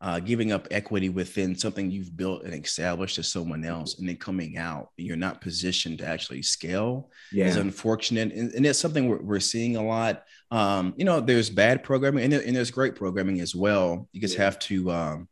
uh, 0.05 0.21
giving 0.21 0.53
up 0.53 0.69
equity 0.71 1.09
within 1.09 1.57
something 1.57 1.91
you've 1.91 2.15
built 2.15 2.45
and 2.45 2.53
established 2.53 3.15
to 3.15 3.23
someone 3.23 3.65
else, 3.65 3.99
and 3.99 4.07
then 4.07 4.17
coming 4.17 4.59
out, 4.59 4.91
you're 4.99 5.17
not 5.17 5.41
positioned 5.41 5.97
to 5.97 6.07
actually 6.07 6.43
scale 6.43 7.11
yeah. 7.33 7.47
is 7.47 7.57
unfortunate. 7.57 8.31
And, 8.31 8.53
and 8.53 8.67
it's 8.67 8.79
something 8.79 9.09
we're, 9.09 9.23
we're, 9.23 9.41
seeing 9.41 9.77
a 9.77 9.83
lot. 9.83 10.25
Um, 10.51 10.93
you 10.99 11.07
know, 11.07 11.21
there's 11.21 11.49
bad 11.49 11.83
programming 11.83 12.23
and, 12.25 12.35
and, 12.35 12.55
there's 12.55 12.71
great 12.71 12.97
programming 12.97 13.41
as 13.41 13.55
well. 13.55 14.07
You 14.13 14.21
just 14.21 14.35
yeah. 14.35 14.45
have 14.45 14.59
to, 14.59 14.91
um, 14.91 15.29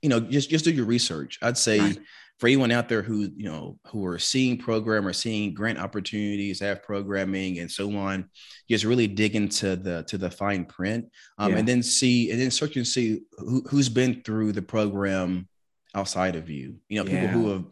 you 0.00 0.08
know, 0.08 0.20
just, 0.20 0.48
just 0.48 0.64
do 0.64 0.72
your 0.72 0.86
research. 0.86 1.38
I'd 1.42 1.58
say, 1.58 1.78
right 1.78 1.98
for 2.38 2.48
anyone 2.48 2.70
out 2.70 2.88
there 2.88 3.02
who 3.02 3.30
you 3.36 3.44
know 3.44 3.78
who 3.86 4.04
are 4.04 4.18
seeing 4.18 4.58
program 4.58 5.06
or 5.06 5.12
seeing 5.12 5.54
grant 5.54 5.78
opportunities 5.78 6.60
have 6.60 6.82
programming 6.82 7.58
and 7.58 7.70
so 7.70 7.96
on 7.96 8.28
just 8.68 8.84
really 8.84 9.06
dig 9.06 9.34
into 9.34 9.76
the 9.76 10.02
to 10.04 10.18
the 10.18 10.30
fine 10.30 10.64
print 10.64 11.06
um, 11.38 11.52
yeah. 11.52 11.58
and 11.58 11.68
then 11.68 11.82
see 11.82 12.30
and 12.30 12.40
then 12.40 12.50
search 12.50 12.76
and 12.76 12.86
see 12.86 13.20
who, 13.38 13.62
who's 13.68 13.88
been 13.88 14.22
through 14.22 14.52
the 14.52 14.62
program 14.62 15.48
outside 15.94 16.36
of 16.36 16.50
you 16.50 16.76
you 16.88 17.02
know 17.02 17.10
yeah. 17.10 17.26
people 17.26 17.40
who 17.40 17.52
have 17.52 17.64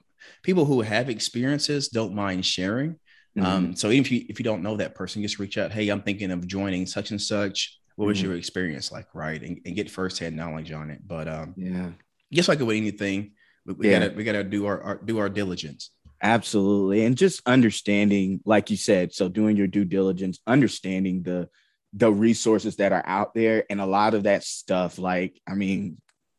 people 0.43 0.65
who 0.65 0.81
have 0.81 1.11
experiences 1.11 1.89
don't 1.89 2.15
mind 2.15 2.45
sharing 2.45 2.93
mm-hmm. 3.37 3.45
um, 3.45 3.77
so 3.77 3.91
even 3.91 4.05
if 4.05 4.11
you 4.11 4.25
if 4.29 4.39
you 4.39 4.45
don't 4.45 4.63
know 4.63 4.77
that 4.77 4.95
person 4.95 5.23
just 5.23 5.39
reach 5.39 5.59
out 5.59 5.73
hey 5.73 5.89
i'm 5.89 6.03
thinking 6.03 6.31
of 6.31 6.47
joining 6.47 6.87
such 6.87 7.11
and 7.11 7.21
such 7.21 7.79
what 7.97 8.07
was 8.07 8.19
mm-hmm. 8.19 8.29
your 8.29 8.37
experience 8.37 8.91
like 8.91 9.07
right 9.15 9.43
and, 9.43 9.61
and 9.67 9.77
get 9.77 9.91
firsthand 9.91 10.35
knowledge 10.35 10.73
on 10.73 10.91
it 10.91 11.01
but 11.07 11.29
um 11.29 11.53
yeah 11.57 11.91
just 12.33 12.49
like 12.49 12.59
with 12.59 12.77
anything 12.77 13.33
we, 13.67 13.91
yeah. 13.91 14.01
gotta 14.01 14.15
we 14.15 14.25
gotta 14.25 14.45
do 14.45 14.67
our, 14.67 14.81
our 14.83 14.97
do 14.97 15.19
our 15.19 15.29
diligence. 15.29 15.91
Absolutely. 16.23 17.05
And 17.05 17.17
just 17.17 17.43
understanding, 17.47 18.41
like 18.47 18.71
you 18.71 18.77
said, 18.77 19.13
so 19.13 19.29
doing 19.29 19.57
your 19.57 19.67
due 19.67 19.85
diligence, 19.85 20.39
understanding 20.47 21.23
the 21.23 21.49
the 21.95 22.13
resources 22.13 22.77
that 22.77 22.93
are 22.93 23.05
out 23.07 23.35
there 23.35 23.65
and 23.71 23.81
a 23.81 23.87
lot 23.87 24.15
of 24.15 24.25
that 24.25 24.43
stuff 24.43 24.99
like 24.99 25.41
i 25.49 25.55
mean 25.55 25.97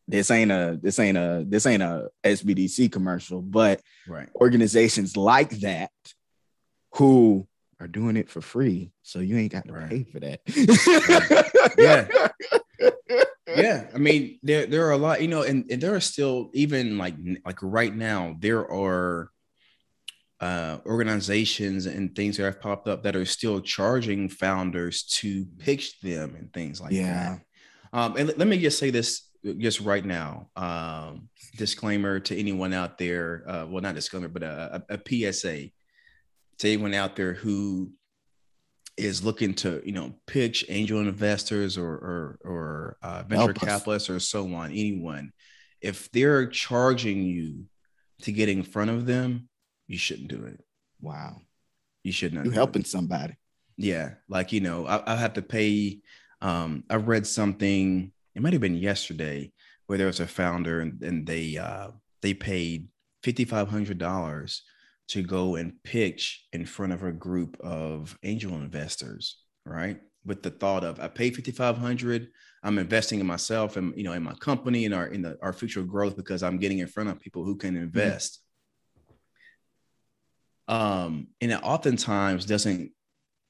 this 0.08 0.30
ain't 0.30 0.52
a 0.52 0.78
this 0.82 1.00
ain't 1.00 1.18
a 1.18 1.46
this 1.48 1.66
ain't 1.66 1.82
a 1.82 2.10
sbdc 2.26 2.92
commercial 2.92 3.42
but 3.42 3.82
right 4.08 4.30
organizations 4.36 5.16
like 5.16 5.50
that 5.62 5.92
who 6.96 7.48
are 7.80 7.88
doing 7.88 8.18
it 8.18 8.30
for 8.30 8.42
free 8.42 8.92
so 9.02 9.20
you 9.20 9.38
ain't 9.38 9.52
got 9.52 9.66
to 9.66 9.74
right. 9.74 9.90
pay 9.90 10.04
for 10.04 10.20
that 10.20 10.42
yeah 11.78 12.28
yeah, 13.48 13.88
I 13.94 13.98
mean, 13.98 14.40
there 14.44 14.66
there 14.66 14.88
are 14.88 14.92
a 14.92 14.98
lot, 14.98 15.22
you 15.22 15.28
know, 15.28 15.44
and, 15.44 15.70
and 15.70 15.82
there 15.82 15.96
are 15.96 16.02
still 16.02 16.50
even 16.54 16.98
like 16.98 17.16
like 17.46 17.60
right 17.62 17.96
now 17.96 18.36
there 18.40 18.70
are 18.70 19.30
uh, 20.42 20.78
organizations 20.86 21.86
and 21.86 22.16
things 22.16 22.38
that 22.38 22.44
have 22.44 22.62
popped 22.62 22.88
up 22.88 23.04
that 23.04 23.16
are 23.16 23.26
still 23.26 23.62
charging 23.62 24.30
founders 24.30 25.04
to 25.04 25.46
pitch 25.60 26.00
them 26.02 26.36
and 26.36 26.52
things 26.54 26.82
like 26.82 26.92
yeah. 26.92 27.38
that. 27.38 27.98
Um, 27.98 28.18
and 28.18 28.38
let 28.38 28.48
me 28.48 28.60
just 28.60 28.78
say 28.78 28.90
this 28.90 29.30
just 29.58 29.80
right 29.80 30.04
now. 30.04 30.50
Um, 30.56 31.30
disclaimer 31.58 32.20
to 32.20 32.38
anyone 32.38 32.74
out 32.74 32.98
there. 32.98 33.44
Uh, 33.48 33.66
well, 33.70 33.82
not 33.82 33.96
disclaimer, 33.96 34.28
but 34.28 34.44
a, 34.44 34.84
a, 34.90 34.96
a 34.96 35.32
PSA 35.32 35.70
to 36.58 36.68
anyone 36.68 36.94
out 36.94 37.16
there 37.16 37.34
who 37.34 37.92
is 38.98 39.24
looking 39.24 39.54
to 39.54 39.82
you 39.86 39.92
know 39.92 40.14
pitch 40.26 40.66
angel 40.70 41.00
investors 41.00 41.78
or 41.78 41.94
or, 41.94 42.40
or 42.44 42.98
uh, 43.02 43.24
venture 43.28 43.54
capitalists 43.54 44.10
or 44.10 44.20
so 44.20 44.54
on 44.54 44.72
anyone 44.72 45.32
if 45.82 46.10
they're 46.12 46.48
charging 46.48 47.24
you 47.24 47.66
to 48.22 48.32
get 48.32 48.50
in 48.50 48.64
front 48.64 48.90
of 48.90 49.06
them 49.06 49.50
you 49.88 49.98
shouldn't 50.00 50.30
do 50.30 50.46
it. 50.46 50.60
Wow. 51.00 51.42
You 52.04 52.12
shouldn't 52.12 52.44
you're 52.44 52.54
helping 52.54 52.82
it. 52.82 52.88
somebody. 52.88 53.36
Yeah 53.78 54.14
like 54.30 54.54
you 54.54 54.62
know 54.62 54.86
I, 54.86 55.14
I 55.14 55.16
have 55.18 55.34
to 55.34 55.42
pay 55.42 56.00
um 56.42 56.84
i 56.90 56.96
read 56.96 57.26
something 57.28 58.12
it 58.34 58.42
might 58.42 58.54
have 58.54 58.62
been 58.62 58.76
yesterday 58.76 59.52
where 59.88 59.98
there 59.98 60.08
was 60.08 60.20
a 60.20 60.28
founder 60.28 60.82
and, 60.82 61.02
and 61.02 61.26
they 61.26 61.58
uh 61.58 61.90
they 62.22 62.34
paid 62.34 62.88
$5500 63.24 64.60
to 65.08 65.22
go 65.22 65.56
and 65.56 65.74
pitch 65.84 66.46
in 66.54 66.66
front 66.66 66.94
of 66.94 67.04
a 67.04 67.12
group 67.12 67.58
of 67.60 68.18
angel 68.24 68.54
investors, 68.56 69.38
right? 69.66 70.00
With 70.26 70.42
the 70.42 70.50
thought 70.50 70.84
of 70.84 71.00
I 71.00 71.08
paid 71.08 71.36
5500 71.36 72.28
I'm 72.64 72.80
investing 72.80 73.20
in 73.20 73.28
myself 73.28 73.78
and 73.78 73.96
you 73.96 74.04
know 74.04 74.14
in 74.14 74.24
my 74.24 74.34
company 74.34 74.86
and 74.86 74.94
our 74.94 75.06
in 75.08 75.22
the, 75.22 75.38
our 75.42 75.54
future 75.54 75.84
growth 75.84 76.18
because 76.18 76.42
I'm 76.42 76.58
getting 76.58 76.80
in 76.80 76.88
front 76.88 77.10
of 77.10 77.20
people 77.20 77.44
who 77.44 77.56
can 77.56 77.76
invest. 77.78 78.42
Mm-hmm. 80.70 80.76
Um, 80.76 81.28
and 81.42 81.52
it 81.52 81.60
oftentimes 81.62 82.46
doesn't 82.46 82.92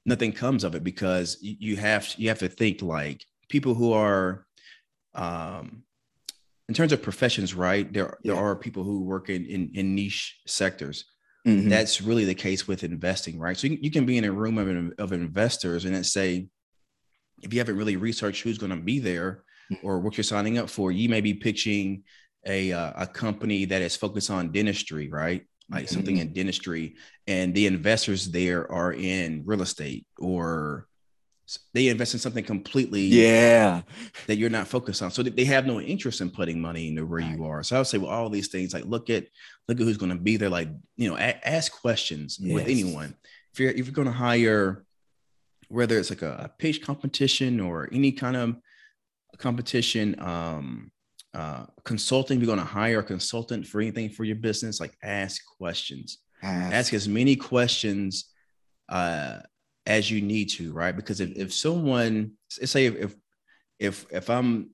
nothing 0.04 0.32
comes 0.32 0.64
of 0.64 0.74
it 0.74 0.84
because 0.84 1.38
you, 1.40 1.76
have 1.76 2.06
you 2.18 2.28
have 2.28 2.40
to 2.40 2.48
think 2.48 2.82
like 2.82 3.24
people 3.48 3.74
who 3.74 3.94
are 3.94 4.46
um 5.14 5.82
in 6.68 6.74
terms 6.74 6.92
of 6.92 7.02
professions, 7.02 7.54
right? 7.54 7.90
There, 7.92 8.18
yeah. 8.22 8.34
there 8.34 8.42
are 8.42 8.56
people 8.56 8.82
who 8.82 9.04
work 9.04 9.30
in, 9.30 9.46
in, 9.46 9.70
in 9.74 9.94
niche 9.94 10.40
sectors. 10.46 11.04
Mm-hmm. 11.46 11.68
That's 11.68 12.02
really 12.02 12.24
the 12.24 12.34
case 12.34 12.66
with 12.66 12.82
investing, 12.82 13.38
right? 13.38 13.56
So 13.56 13.68
you, 13.68 13.78
you 13.80 13.90
can 13.90 14.04
be 14.04 14.18
in 14.18 14.24
a 14.24 14.32
room 14.32 14.58
of, 14.58 14.92
of 14.98 15.12
investors 15.12 15.84
and 15.84 15.94
then 15.94 16.04
say, 16.04 16.48
if 17.42 17.52
you 17.52 17.60
haven't 17.60 17.76
really 17.76 17.96
researched 17.96 18.42
who's 18.42 18.58
going 18.58 18.70
to 18.70 18.76
be 18.76 18.98
there 18.98 19.44
mm-hmm. 19.70 19.86
or 19.86 20.00
what 20.00 20.16
you're 20.16 20.24
signing 20.24 20.58
up 20.58 20.68
for, 20.68 20.90
you 20.90 21.08
may 21.08 21.20
be 21.20 21.34
pitching 21.34 22.02
a, 22.44 22.72
uh, 22.72 22.92
a 22.96 23.06
company 23.06 23.64
that 23.66 23.82
is 23.82 23.94
focused 23.94 24.30
on 24.30 24.50
dentistry, 24.50 25.08
right? 25.08 25.46
like 25.70 25.84
mm-hmm. 25.84 25.94
something 25.94 26.16
in 26.18 26.32
dentistry, 26.32 26.96
and 27.26 27.54
the 27.54 27.66
investors 27.66 28.30
there 28.30 28.70
are 28.70 28.92
in 28.92 29.42
real 29.44 29.62
estate 29.62 30.06
or 30.18 30.86
they 31.72 31.88
invest 31.88 32.14
in 32.14 32.20
something 32.20 32.44
completely 32.44 33.02
yeah. 33.02 33.82
that 34.26 34.36
you're 34.36 34.50
not 34.50 34.66
focused 34.66 35.00
on. 35.00 35.10
So 35.10 35.22
they 35.22 35.44
have 35.44 35.66
no 35.66 35.80
interest 35.80 36.20
in 36.20 36.30
putting 36.30 36.60
money 36.60 36.88
into 36.88 37.06
where 37.06 37.20
right. 37.20 37.36
you 37.36 37.44
are. 37.44 37.62
So 37.62 37.76
i 37.76 37.78
would 37.78 37.86
say 37.86 37.98
well 37.98 38.10
all 38.10 38.28
these 38.28 38.48
things 38.48 38.74
like 38.74 38.84
look 38.84 39.10
at 39.10 39.26
look 39.68 39.78
at 39.80 39.84
who's 39.84 39.96
going 39.96 40.10
to 40.10 40.18
be 40.18 40.36
there 40.36 40.48
like 40.48 40.68
you 40.96 41.08
know 41.08 41.16
a- 41.16 41.48
ask 41.48 41.80
questions 41.80 42.38
yes. 42.40 42.54
with 42.54 42.66
anyone. 42.66 43.14
If 43.52 43.60
you're 43.60 43.70
if 43.70 43.86
you're 43.86 43.94
going 43.94 44.08
to 44.08 44.12
hire 44.12 44.84
whether 45.68 45.98
it's 45.98 46.10
like 46.10 46.22
a, 46.22 46.44
a 46.44 46.48
pitch 46.58 46.82
competition 46.82 47.60
or 47.60 47.88
any 47.92 48.12
kind 48.12 48.36
of 48.36 48.56
competition 49.38 50.18
um 50.20 50.90
uh 51.34 51.66
consulting 51.84 52.38
you're 52.38 52.46
going 52.46 52.58
to 52.58 52.64
hire 52.64 53.00
a 53.00 53.04
consultant 53.04 53.66
for 53.66 53.80
anything 53.80 54.08
for 54.08 54.24
your 54.24 54.36
business 54.36 54.80
like 54.80 54.96
ask 55.02 55.42
questions. 55.58 56.18
Ask, 56.42 56.74
ask 56.74 56.94
as 56.94 57.08
many 57.08 57.36
questions 57.36 58.32
uh 58.88 59.38
as 59.86 60.10
you 60.10 60.20
need 60.20 60.46
to, 60.50 60.72
right? 60.72 60.94
Because 60.94 61.20
if, 61.20 61.36
if 61.36 61.54
someone 61.54 62.32
say 62.48 62.86
if 62.86 63.14
if 63.78 64.06
if 64.10 64.30
I'm 64.30 64.70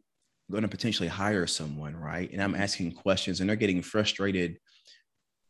going 0.50 0.62
to 0.62 0.68
potentially 0.68 1.08
hire 1.08 1.46
someone, 1.46 1.96
right, 1.96 2.30
and 2.32 2.42
I'm 2.42 2.54
asking 2.54 2.92
questions 2.92 3.40
and 3.40 3.48
they're 3.48 3.56
getting 3.56 3.82
frustrated 3.82 4.58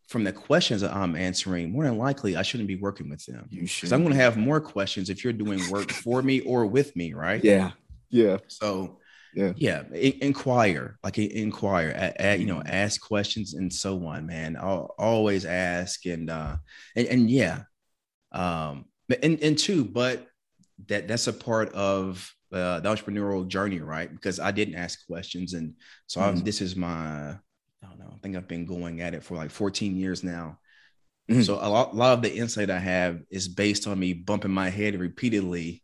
from 0.09 0.25
the 0.25 0.33
questions 0.33 0.83
that 0.83 0.94
I'm 0.94 1.16
answering, 1.16 1.72
more 1.72 1.85
than 1.85 1.96
likely 1.96 2.37
I 2.37 2.42
shouldn't 2.42 2.68
be 2.68 2.77
working 2.77 3.09
with 3.09 3.25
them. 3.25 3.48
You 3.51 3.66
should. 3.66 3.92
I'm 3.92 4.03
going 4.03 4.14
to 4.14 4.20
have 4.20 4.37
more 4.37 4.61
questions 4.61 5.11
if 5.11 5.25
you're 5.25 5.33
doing 5.33 5.61
work 5.70 5.90
for 6.05 6.22
me 6.22 6.40
or 6.40 6.66
with 6.66 6.94
me, 6.96 7.14
right? 7.14 7.42
Yeah. 7.42 7.70
Yeah. 8.11 8.38
So 8.48 8.98
yeah 9.35 9.53
yeah 9.57 9.83
inquire 9.92 10.98
like 11.03 11.18
inquire 11.18 11.88
at, 11.88 12.20
at, 12.20 12.40
you 12.40 12.46
know 12.46 12.57
mm-hmm. 12.57 12.68
ask 12.75 13.01
questions 13.01 13.55
and 13.55 13.72
so 13.72 14.05
on 14.07 14.27
man 14.27 14.57
I'll 14.61 14.94
always 14.98 15.44
ask 15.44 16.05
and 16.07 16.29
uh 16.29 16.57
and, 16.94 17.07
and 17.07 17.31
yeah 17.31 17.62
um 18.33 18.85
and 19.22 19.42
and 19.42 19.59
two, 19.59 19.85
but 19.85 20.27
that 20.87 21.09
that's 21.09 21.27
a 21.27 21.33
part 21.33 21.72
of 21.72 22.33
uh, 22.53 22.81
the 22.81 22.88
entrepreneurial 22.88 23.46
journey, 23.46 23.81
right? 23.81 24.11
Because 24.11 24.38
I 24.40 24.51
didn't 24.51 24.75
ask 24.75 25.07
questions, 25.07 25.55
and 25.55 25.75
so 26.07 26.20
mm-hmm. 26.20 26.40
this 26.40 26.61
is 26.61 26.77
my 26.77 27.31
I 27.83 27.88
don't 27.88 27.98
know. 27.98 28.12
I 28.12 28.18
think 28.22 28.37
I've 28.37 28.48
been 28.48 28.66
going 28.66 29.01
at 29.01 29.14
it 29.14 29.25
for 29.25 29.37
like 29.37 29.51
14 29.51 29.96
years 29.96 30.22
now. 30.22 30.59
Mm-hmm. 31.31 31.42
So 31.42 31.55
a 31.55 31.68
lot, 31.68 31.92
a 31.92 31.96
lot 31.96 32.14
of 32.14 32.22
the 32.22 32.35
insight 32.35 32.70
I 32.70 32.79
have 32.79 33.20
is 33.31 33.48
based 33.48 33.87
on 33.87 33.98
me 33.98 34.12
bumping 34.12 34.51
my 34.51 34.70
head 34.70 34.98
repeatedly 34.98 35.83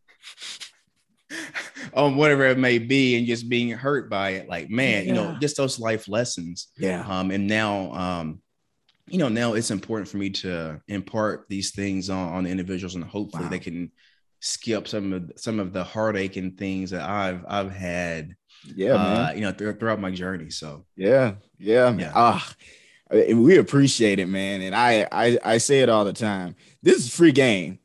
on 1.94 2.16
whatever 2.16 2.46
it 2.46 2.58
may 2.58 2.78
be 2.78 3.16
and 3.16 3.26
just 3.26 3.48
being 3.48 3.70
hurt 3.70 4.10
by 4.10 4.30
it. 4.30 4.48
Like, 4.48 4.70
man, 4.70 5.02
yeah. 5.02 5.08
you 5.08 5.14
know, 5.14 5.36
just 5.40 5.56
those 5.56 5.78
life 5.78 6.08
lessons. 6.08 6.68
Yeah. 6.76 7.04
Um, 7.06 7.30
and 7.30 7.46
now 7.46 7.92
um 7.92 8.42
you 9.10 9.18
know, 9.18 9.28
now 9.28 9.54
it's 9.54 9.70
important 9.70 10.08
for 10.08 10.16
me 10.16 10.30
to 10.30 10.80
impart 10.88 11.46
these 11.48 11.70
things 11.70 12.10
on, 12.10 12.32
on 12.34 12.44
the 12.44 12.50
individuals 12.50 12.94
and 12.94 13.04
hopefully 13.04 13.44
wow. 13.44 13.50
they 13.50 13.58
can 13.58 13.90
skip 14.40 14.86
some 14.86 15.12
of 15.12 15.32
some 15.36 15.58
of 15.58 15.72
the 15.72 15.82
heartache 15.82 16.36
and 16.36 16.56
things 16.56 16.90
that 16.90 17.08
I've 17.08 17.44
I've 17.48 17.70
had. 17.70 18.34
Yeah, 18.74 18.94
uh, 18.94 19.32
you 19.34 19.42
know, 19.42 19.52
th- 19.52 19.78
throughout 19.78 20.00
my 20.00 20.10
journey. 20.10 20.50
So 20.50 20.84
yeah, 20.96 21.34
yeah, 21.58 21.94
yeah. 21.94 22.12
Ah, 22.14 22.54
we 23.10 23.56
appreciate 23.58 24.18
it, 24.18 24.26
man. 24.26 24.62
And 24.62 24.74
I, 24.74 25.06
I 25.10 25.38
I 25.44 25.58
say 25.58 25.80
it 25.80 25.88
all 25.88 26.04
the 26.04 26.12
time. 26.12 26.56
This 26.82 26.98
is 26.98 27.14
free 27.14 27.32
game 27.32 27.78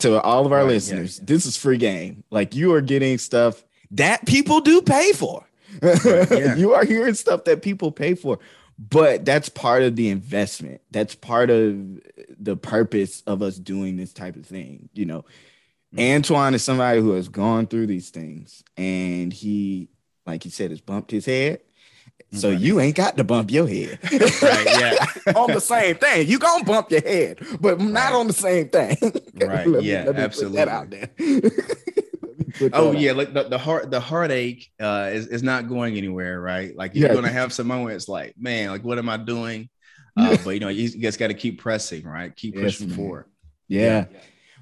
to 0.00 0.20
all 0.20 0.46
of 0.46 0.52
our 0.52 0.60
right, 0.60 0.68
listeners. 0.68 1.18
Yeah, 1.18 1.22
yeah. 1.22 1.26
This 1.26 1.46
is 1.46 1.56
free 1.56 1.78
game. 1.78 2.24
Like 2.30 2.54
you 2.54 2.74
are 2.74 2.80
getting 2.80 3.18
stuff 3.18 3.64
that 3.92 4.26
people 4.26 4.60
do 4.60 4.82
pay 4.82 5.12
for. 5.12 5.44
Right, 5.82 6.30
you 6.58 6.74
are 6.74 6.84
hearing 6.84 7.14
stuff 7.14 7.44
that 7.44 7.62
people 7.62 7.92
pay 7.92 8.14
for 8.14 8.38
but 8.78 9.24
that's 9.24 9.48
part 9.48 9.82
of 9.82 9.96
the 9.96 10.08
investment. 10.08 10.80
That's 10.90 11.14
part 11.14 11.50
of 11.50 12.00
the 12.38 12.56
purpose 12.56 13.22
of 13.26 13.42
us 13.42 13.56
doing 13.56 13.96
this 13.96 14.12
type 14.12 14.36
of 14.36 14.46
thing 14.46 14.88
you 14.92 15.04
know? 15.04 15.24
Mm-hmm. 15.94 16.16
antoine 16.16 16.54
is 16.54 16.62
somebody 16.62 17.00
who 17.00 17.12
has 17.12 17.28
gone 17.28 17.66
through 17.66 17.86
these 17.86 18.10
things 18.10 18.62
and 18.76 19.32
he 19.32 19.88
like 20.26 20.42
he 20.42 20.50
said 20.50 20.70
has 20.70 20.80
bumped 20.80 21.10
his 21.10 21.24
head. 21.24 21.60
So 22.30 22.50
you 22.50 22.78
ain't 22.78 22.94
got 22.94 23.16
to 23.16 23.24
bump 23.24 23.50
your 23.50 23.66
head. 23.66 23.98
Right 24.42 24.66
yeah. 24.66 25.32
On 25.34 25.50
the 25.50 25.62
same 25.62 25.96
thing. 25.96 26.28
You 26.28 26.38
gonna 26.38 26.62
bump 26.64 26.90
your 26.90 27.00
head 27.00 27.38
but 27.58 27.80
not 27.80 28.12
right. 28.12 28.14
on 28.14 28.26
the 28.26 28.32
same 28.34 28.68
thing. 28.68 28.96
Right 29.40 29.82
yeah 29.82 30.12
absolutely 30.14 30.60
out 30.60 30.90
there 30.90 31.10
oh 32.72 32.92
yeah, 32.92 33.12
like 33.12 33.32
the, 33.32 33.44
the 33.44 33.58
heart 33.58 33.90
the 33.90 34.00
heartache 34.00 34.70
uh, 34.80 35.10
is 35.12 35.26
is 35.26 35.42
not 35.42 35.68
going 35.68 35.96
anywhere, 35.96 36.40
right? 36.40 36.76
Like 36.76 36.94
you're 36.94 37.08
yeah. 37.08 37.14
gonna 37.14 37.32
have 37.32 37.52
some 37.52 37.66
moments 37.66 38.08
like, 38.08 38.34
man, 38.38 38.70
like 38.70 38.84
what 38.84 38.98
am 38.98 39.08
I 39.08 39.16
doing? 39.16 39.68
Uh, 40.16 40.36
but 40.44 40.50
you 40.50 40.60
know, 40.60 40.68
you, 40.68 40.88
just 40.88 41.18
got 41.18 41.28
to 41.28 41.34
keep 41.34 41.60
pressing, 41.60 42.04
right? 42.04 42.34
Keep 42.34 42.56
pushing 42.56 42.88
man. 42.88 42.96
forward. 42.96 43.26
Yeah. 43.68 44.06
yeah. 44.10 44.20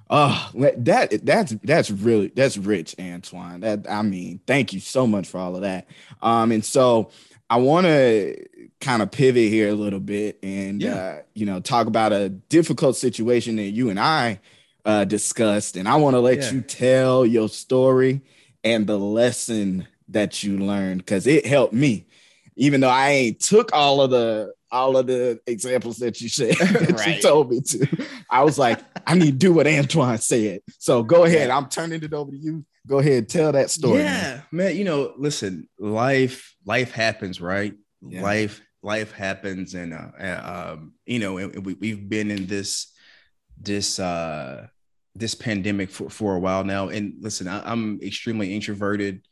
Oh, 0.09 0.51
that 0.55 1.25
that's 1.25 1.55
that's 1.65 1.91
really 1.91 2.29
that's 2.29 2.57
rich, 2.57 2.95
Antoine. 3.01 3.61
That 3.61 3.91
I 3.91 4.03
mean, 4.03 4.41
thank 4.47 4.73
you 4.73 4.81
so 4.81 5.07
much 5.07 5.27
for 5.27 5.39
all 5.39 5.57
of 5.57 5.63
that. 5.63 5.89
Um, 6.23 6.53
and 6.53 6.65
so 6.65 7.11
I 7.51 7.57
want 7.57 7.87
to 7.87 8.37
kind 8.81 9.03
of 9.03 9.11
pivot 9.11 9.49
here 9.49 9.71
a 9.71 9.75
little 9.75 10.01
bit 10.01 10.39
and 10.43 10.83
yeah. 10.83 10.95
uh, 10.95 11.23
you 11.35 11.47
know 11.47 11.61
talk 11.61 11.87
about 11.87 12.13
a 12.13 12.29
difficult 12.29 12.97
situation 12.97 13.57
that 13.57 13.71
you 13.71 13.89
and 13.91 13.99
I 13.99 14.41
uh, 14.87 15.05
discussed, 15.05 15.77
and 15.77 15.89
I 15.89 15.97
want 15.97 16.15
to 16.15 16.21
let 16.21 16.39
yeah. 16.39 16.53
you 16.53 16.61
tell 16.63 17.27
your 17.27 17.49
story 17.49 18.23
and 18.63 18.87
the 18.87 18.99
lesson 18.99 19.87
that 20.09 20.45
you 20.45 20.59
learned 20.59 20.99
because 20.99 21.27
it 21.27 21.45
helped 21.45 21.75
me, 21.75 22.07
even 22.55 22.81
though 22.81 22.89
I 22.89 23.11
ain't 23.11 23.41
took 23.41 23.73
all 23.75 24.01
of 24.01 24.11
the 24.11 24.55
all 24.71 24.97
of 24.97 25.07
the 25.07 25.41
examples 25.47 25.99
that 25.99 26.21
you 26.21 26.29
said 26.29 26.55
that 26.59 26.93
right. 26.99 27.17
you 27.17 27.23
told 27.23 27.51
me 27.51 27.61
to. 27.63 28.07
I 28.31 28.45
was 28.45 28.59
like, 28.59 28.81
I 29.07 29.15
need 29.15 29.33
to 29.33 29.33
do 29.33 29.53
what 29.53 29.67
Antoine 29.67 30.19
said. 30.19 30.61
So 30.79 31.03
go 31.03 31.25
ahead. 31.25 31.51
I'm 31.51 31.69
turning 31.69 32.03
it 32.03 32.13
over 32.13 32.31
to 32.31 32.37
you. 32.37 32.65
Go 32.87 33.01
ahead, 33.01 33.29
tell 33.29 33.51
that 33.51 33.71
story. 33.71 34.03
Yeah, 34.03 34.43
man. 34.53 34.69
man 34.69 34.77
you 34.77 34.85
know, 34.85 35.15
listen, 35.17 35.69
life 35.81 36.55
life 36.65 36.93
happens, 36.93 37.41
right? 37.41 37.75
Yeah. 38.03 38.23
Life 38.23 38.63
life 38.85 39.11
happens, 39.11 39.75
and 39.75 39.93
uh, 39.93 40.75
um, 40.77 40.93
you 41.07 41.19
know, 41.19 41.39
and 41.39 41.67
we, 41.67 41.75
we've 41.75 42.09
been 42.09 42.31
in 42.31 42.47
this 42.47 42.93
this 43.59 43.99
uh 43.99 44.69
this 45.19 45.35
pandemic 45.35 45.91
for, 45.91 46.11
for 46.11 46.35
a 46.35 46.39
while 46.39 46.65
now. 46.65 46.89
And 46.89 47.15
listen, 47.21 47.49
I, 47.49 47.71
am 47.71 47.99
extremely 48.03 48.55
introverted. 48.55 49.23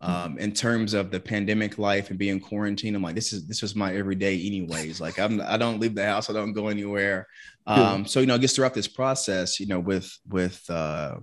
Um, 0.00 0.38
in 0.38 0.52
terms 0.52 0.94
of 0.94 1.10
the 1.10 1.18
pandemic 1.18 1.76
life 1.76 2.10
and 2.10 2.18
being 2.18 2.38
quarantined, 2.38 2.94
I'm 2.94 3.02
like, 3.02 3.16
this 3.16 3.32
is 3.32 3.48
this 3.48 3.62
was 3.62 3.74
my 3.74 3.92
everyday 3.96 4.40
anyways. 4.46 5.00
Like 5.00 5.18
I'm 5.18 5.40
I 5.40 5.56
don't 5.56 5.80
leave 5.80 5.96
the 5.96 6.06
house, 6.06 6.30
I 6.30 6.34
don't 6.34 6.52
go 6.52 6.68
anywhere. 6.68 7.26
Um, 7.66 8.06
so 8.06 8.20
you 8.20 8.26
know, 8.26 8.36
I 8.36 8.38
guess 8.38 8.54
throughout 8.54 8.74
this 8.74 8.86
process, 8.86 9.58
you 9.58 9.66
know, 9.66 9.80
with 9.80 10.08
with 10.28 10.62
uh 10.70 11.16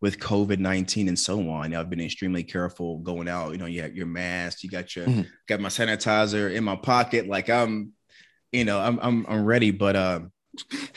with 0.00 0.18
COVID 0.18 0.58
19 0.58 1.08
and 1.08 1.18
so 1.18 1.48
on. 1.50 1.74
I've 1.74 1.90
been 1.90 2.00
extremely 2.00 2.42
careful 2.42 2.98
going 2.98 3.28
out. 3.28 3.52
You 3.52 3.58
know, 3.58 3.66
you 3.66 3.82
have 3.82 3.94
your 3.94 4.06
mask, 4.06 4.62
you 4.62 4.70
got 4.70 4.94
your 4.96 5.06
mm-hmm. 5.06 5.22
got 5.46 5.60
my 5.60 5.68
sanitizer 5.68 6.52
in 6.52 6.64
my 6.64 6.76
pocket. 6.76 7.26
Like 7.26 7.50
I'm, 7.50 7.92
you 8.52 8.64
know, 8.64 8.80
I'm 8.80 8.98
I'm 9.00 9.26
I'm 9.28 9.44
ready. 9.44 9.70
But 9.70 9.96
uh 9.96 10.20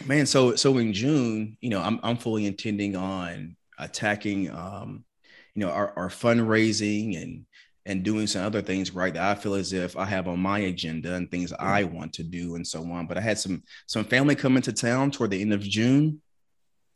man 0.06 0.26
so 0.26 0.56
so 0.56 0.78
in 0.78 0.94
june 0.94 1.58
you 1.62 1.70
know 1.70 1.82
i'm, 1.82 2.00
I'm 2.04 2.18
fully 2.18 2.46
intending 2.46 2.96
on 2.96 3.56
attacking 3.80 4.52
um 4.52 5.04
you 5.56 5.66
know 5.66 5.72
our, 5.72 5.94
our 5.98 6.10
fundraising 6.10 7.22
and 7.22 7.46
and 7.86 8.04
doing 8.04 8.28
some 8.28 8.46
other 8.46 8.62
things 8.62 8.94
right? 8.94 9.14
That 9.14 9.24
i 9.24 9.40
feel 9.40 9.56
as 9.56 9.74
if 9.74 9.98
i 9.98 10.06
have 10.06 10.28
on 10.28 10.40
my 10.40 10.60
agenda 10.60 11.16
and 11.16 11.30
things 11.30 11.54
i 11.54 11.84
want 11.84 12.14
to 12.14 12.24
do 12.24 12.56
and 12.56 12.66
so 12.66 12.82
on. 12.92 13.08
But 13.08 13.18
i 13.18 13.22
had 13.22 13.40
some 13.40 13.64
some 13.88 14.06
family 14.06 14.36
come 14.36 14.56
into 14.56 14.74
town 14.74 15.12
toward 15.12 15.32
the 15.32 15.42
end 15.42 15.54
of 15.54 15.62
june. 15.62 16.22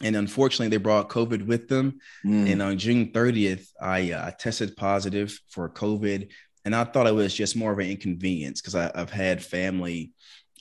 And 0.04 0.16
unfortunately 0.16 0.70
they 0.70 0.82
brought 0.82 1.10
covid 1.10 1.46
with 1.46 1.68
them. 1.68 2.00
Mm. 2.26 2.52
and 2.52 2.62
on 2.62 2.78
june 2.78 3.12
30th 3.12 3.68
i 3.82 4.12
uh, 4.12 4.32
tested 4.32 4.76
positive 4.78 5.38
for 5.50 5.70
covid. 5.70 6.30
And 6.66 6.76
i 6.76 6.84
thought 6.84 7.08
it 7.08 7.16
was 7.16 7.34
just 7.34 7.56
more 7.56 7.72
of 7.72 7.80
an 7.80 7.90
inconvenience 7.90 8.62
because 8.62 8.76
i've 8.76 9.12
had 9.12 9.44
family 9.44 10.12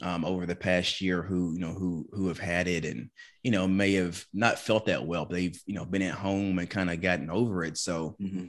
um, 0.03 0.25
over 0.25 0.47
the 0.47 0.57
past 0.57 1.01
year 1.01 1.23
who 1.23 1.55
you 1.55 1.61
know 1.61 1.73
who 1.73 2.07
who 2.13 2.29
have 2.29 2.39
had 2.39 2.69
it 2.69 2.85
and 2.85 3.09
you 3.43 3.51
know 3.51 3.67
may 3.67 3.95
have 3.95 4.25
not 4.33 4.59
felt 4.59 4.87
that 4.87 5.07
well, 5.07 5.25
but 5.25 5.35
they've 5.35 5.61
you 5.67 5.75
know 5.75 5.85
been 5.85 6.03
at 6.03 6.15
home 6.15 6.59
and 6.59 6.69
kind 6.71 6.91
of 6.91 7.01
gotten 7.01 7.31
over 7.31 7.65
it. 7.65 7.79
So 7.79 8.17
mm-hmm. 8.21 8.47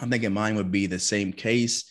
I'm 0.00 0.10
thinking 0.10 0.32
mine 0.32 0.56
would 0.56 0.70
be 0.70 0.86
the 0.86 0.98
same 0.98 1.32
case. 1.32 1.90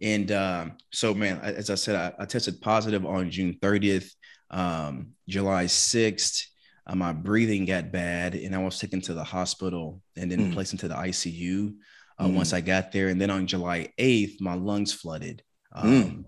And 0.00 0.32
um, 0.32 0.72
so, 0.90 1.14
man, 1.14 1.38
as 1.38 1.70
I 1.70 1.76
said, 1.76 1.94
I, 1.94 2.22
I 2.22 2.26
tested 2.26 2.60
positive 2.60 3.06
on 3.06 3.30
June 3.30 3.56
30th, 3.60 4.10
um, 4.50 5.12
July 5.28 5.66
6th. 5.66 6.46
Uh, 6.84 6.96
my 6.96 7.12
breathing 7.12 7.64
got 7.64 7.92
bad, 7.92 8.34
and 8.34 8.54
I 8.54 8.58
was 8.58 8.80
taken 8.80 9.00
to 9.02 9.14
the 9.14 9.22
hospital 9.22 10.02
and 10.16 10.30
then 10.30 10.50
mm. 10.50 10.52
placed 10.52 10.72
into 10.72 10.88
the 10.88 10.96
ICU. 10.96 11.74
Uh, 12.18 12.26
mm. 12.26 12.34
Once 12.34 12.52
I 12.52 12.60
got 12.60 12.90
there, 12.90 13.08
and 13.08 13.20
then 13.20 13.30
on 13.30 13.46
July 13.46 13.92
8th, 13.96 14.40
my 14.40 14.54
lungs 14.54 14.92
flooded. 14.92 15.42
Mm. 15.76 15.84
Um, 15.84 15.92
mm. 15.92 16.24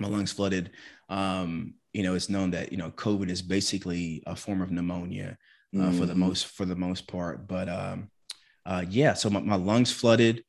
My 0.00 0.08
lungs 0.08 0.32
flooded 0.32 0.70
um, 1.10 1.74
you 1.92 2.04
know, 2.04 2.14
it's 2.14 2.28
known 2.28 2.52
that 2.52 2.70
you 2.70 2.78
know 2.78 2.90
COVID 2.92 3.28
is 3.28 3.42
basically 3.42 4.22
a 4.26 4.36
form 4.36 4.62
of 4.62 4.70
pneumonia 4.70 5.36
uh, 5.74 5.78
mm-hmm. 5.78 5.98
for 5.98 6.06
the 6.06 6.12
mm-hmm. 6.12 6.20
most 6.20 6.46
for 6.46 6.64
the 6.64 6.76
most 6.76 7.08
part. 7.08 7.46
But 7.46 7.68
um, 7.68 8.10
uh, 8.64 8.84
yeah, 8.88 9.14
so 9.14 9.28
my, 9.28 9.40
my 9.40 9.56
lungs 9.56 9.92
flooded. 9.92 10.44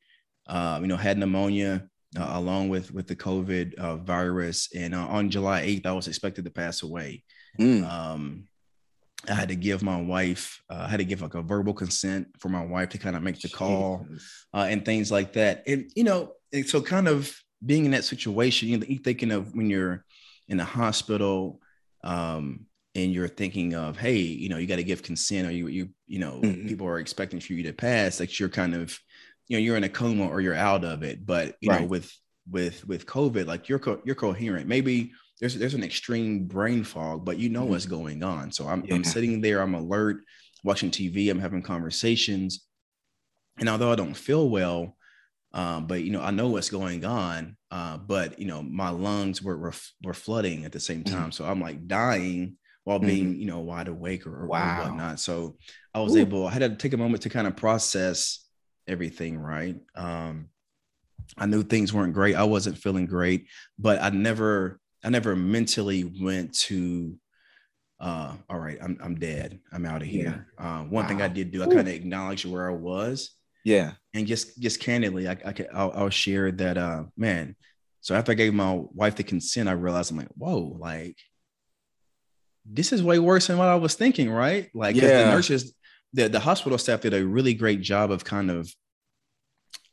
Uh, 0.46 0.78
you 0.80 0.88
know, 0.88 0.96
had 0.96 1.18
pneumonia 1.18 1.88
uh, 2.18 2.30
along 2.32 2.68
with 2.68 2.92
with 2.92 3.06
the 3.06 3.16
COVID 3.16 3.74
uh, 3.74 3.96
virus, 3.96 4.68
and 4.74 4.94
uh, 4.94 5.06
on 5.06 5.30
July 5.30 5.60
eighth, 5.62 5.86
I 5.86 5.92
was 5.92 6.08
expected 6.08 6.44
to 6.44 6.50
pass 6.50 6.82
away. 6.82 7.24
Mm. 7.58 7.88
Um, 7.88 8.48
I 9.28 9.34
had 9.34 9.50
to 9.50 9.56
give 9.56 9.84
my 9.84 10.00
wife, 10.00 10.60
uh, 10.68 10.84
I 10.86 10.88
had 10.88 10.96
to 10.96 11.04
give 11.04 11.22
like 11.22 11.34
a 11.34 11.42
verbal 11.42 11.74
consent 11.74 12.26
for 12.40 12.48
my 12.48 12.64
wife 12.64 12.88
to 12.88 12.98
kind 12.98 13.14
of 13.14 13.22
make 13.22 13.40
the 13.40 13.48
call 13.48 14.04
uh, 14.52 14.66
and 14.68 14.84
things 14.84 15.12
like 15.12 15.34
that. 15.34 15.62
And, 15.68 15.92
you 15.94 16.02
know, 16.02 16.32
and 16.52 16.66
so 16.68 16.82
kind 16.82 17.06
of 17.06 17.32
being 17.64 17.84
in 17.84 17.90
that 17.92 18.04
situation, 18.04 18.68
you 18.68 18.78
know, 18.78 18.86
you're 18.88 19.02
thinking 19.02 19.30
of 19.30 19.54
when 19.54 19.70
you're 19.70 20.04
in 20.48 20.56
the 20.56 20.64
hospital 20.64 21.60
um, 22.04 22.66
and 22.94 23.12
you're 23.12 23.28
thinking 23.28 23.74
of, 23.74 23.96
hey, 23.96 24.18
you 24.18 24.48
know, 24.48 24.58
you 24.58 24.66
got 24.66 24.76
to 24.76 24.84
give 24.84 25.02
consent 25.02 25.46
or 25.46 25.52
you, 25.52 25.68
you, 25.68 25.88
you 26.06 26.18
know, 26.18 26.40
mm-hmm. 26.42 26.68
people 26.68 26.86
are 26.86 26.98
expecting 26.98 27.40
for 27.40 27.52
you 27.52 27.62
to 27.64 27.72
pass, 27.72 28.20
like 28.20 28.38
you're 28.38 28.48
kind 28.48 28.74
of, 28.74 28.98
you 29.48 29.56
know, 29.56 29.62
you're 29.62 29.76
in 29.76 29.84
a 29.84 29.88
coma 29.88 30.26
or 30.28 30.40
you're 30.40 30.54
out 30.54 30.84
of 30.84 31.02
it. 31.02 31.24
But, 31.24 31.56
you 31.60 31.70
right. 31.70 31.82
know, 31.82 31.86
with, 31.86 32.12
with, 32.50 32.86
with 32.86 33.06
COVID, 33.06 33.46
like 33.46 33.68
you're, 33.68 33.78
co- 33.78 34.02
you're 34.04 34.14
coherent. 34.14 34.66
Maybe 34.66 35.12
there's 35.40 35.56
there's 35.56 35.74
an 35.74 35.82
extreme 35.82 36.44
brain 36.44 36.84
fog, 36.84 37.24
but 37.24 37.36
you 37.36 37.48
know 37.48 37.62
mm-hmm. 37.62 37.70
what's 37.70 37.86
going 37.86 38.22
on. 38.22 38.52
So 38.52 38.68
I'm, 38.68 38.84
yeah. 38.84 38.94
I'm 38.94 39.02
sitting 39.02 39.40
there, 39.40 39.60
I'm 39.60 39.74
alert, 39.74 40.18
watching 40.62 40.90
TV, 40.90 41.30
I'm 41.30 41.40
having 41.40 41.62
conversations. 41.62 42.64
And 43.58 43.68
although 43.68 43.90
I 43.90 43.96
don't 43.96 44.14
feel 44.14 44.48
well, 44.48 44.96
um, 45.54 45.86
but 45.86 46.02
you 46.02 46.10
know, 46.10 46.22
I 46.22 46.30
know 46.30 46.48
what's 46.48 46.70
going 46.70 47.04
on. 47.04 47.56
Uh, 47.70 47.96
but 47.96 48.38
you 48.38 48.46
know, 48.46 48.62
my 48.62 48.90
lungs 48.90 49.42
were, 49.42 49.56
were 49.56 49.74
were 50.02 50.14
flooding 50.14 50.64
at 50.64 50.72
the 50.72 50.80
same 50.80 51.04
time. 51.04 51.22
Mm-hmm. 51.22 51.30
So 51.30 51.44
I'm 51.44 51.60
like 51.60 51.86
dying 51.86 52.56
while 52.84 52.98
mm-hmm. 52.98 53.06
being, 53.06 53.36
you 53.36 53.46
know, 53.46 53.60
wide 53.60 53.88
awake 53.88 54.26
or, 54.26 54.46
wow. 54.46 54.80
or 54.80 54.84
whatnot. 54.84 55.20
So 55.20 55.56
I 55.94 56.00
was 56.00 56.16
Ooh. 56.16 56.20
able, 56.20 56.46
I 56.46 56.52
had 56.52 56.58
to 56.60 56.76
take 56.76 56.92
a 56.92 56.96
moment 56.96 57.22
to 57.22 57.28
kind 57.28 57.46
of 57.46 57.56
process 57.56 58.44
everything, 58.88 59.38
right? 59.38 59.76
Um, 59.94 60.48
I 61.38 61.46
knew 61.46 61.62
things 61.62 61.92
weren't 61.92 62.14
great. 62.14 62.34
I 62.34 62.44
wasn't 62.44 62.78
feeling 62.78 63.06
great, 63.06 63.48
but 63.78 64.02
I 64.02 64.10
never 64.10 64.80
I 65.04 65.10
never 65.10 65.34
mentally 65.34 66.04
went 66.04 66.54
to 66.54 67.18
uh, 68.00 68.34
all 68.50 68.58
right, 68.58 68.78
I'm 68.82 68.98
I'm 69.00 69.14
dead. 69.14 69.60
I'm 69.72 69.86
out 69.86 70.02
of 70.02 70.08
here. 70.08 70.48
Yeah. 70.58 70.64
Uh, 70.64 70.82
one 70.82 71.04
wow. 71.04 71.08
thing 71.08 71.22
I 71.22 71.28
did 71.28 71.52
do, 71.52 71.62
I 71.62 71.66
kind 71.66 71.80
of 71.80 71.88
acknowledged 71.88 72.44
where 72.44 72.68
I 72.68 72.74
was. 72.74 73.30
Yeah. 73.64 73.92
And 74.14 74.26
just 74.26 74.60
just 74.60 74.80
candidly, 74.80 75.28
I, 75.28 75.32
I 75.44 75.54
I'll, 75.72 75.92
I'll 75.94 76.10
share 76.10 76.52
that 76.52 76.76
uh 76.76 77.04
man. 77.16 77.56
So 78.00 78.14
after 78.14 78.32
I 78.32 78.34
gave 78.34 78.52
my 78.52 78.82
wife 78.92 79.16
the 79.16 79.22
consent, 79.22 79.68
I 79.68 79.72
realized 79.72 80.10
I'm 80.10 80.18
like, 80.18 80.28
whoa, 80.36 80.76
like 80.78 81.16
this 82.64 82.92
is 82.92 83.02
way 83.02 83.18
worse 83.18 83.46
than 83.46 83.58
what 83.58 83.68
I 83.68 83.76
was 83.76 83.94
thinking, 83.94 84.30
right? 84.30 84.70
Like 84.74 84.96
yeah. 84.96 85.24
the 85.24 85.30
nurses, 85.30 85.74
the, 86.12 86.28
the 86.28 86.40
hospital 86.40 86.78
staff 86.78 87.00
did 87.00 87.14
a 87.14 87.24
really 87.24 87.54
great 87.54 87.80
job 87.80 88.10
of 88.10 88.24
kind 88.24 88.50
of 88.50 88.72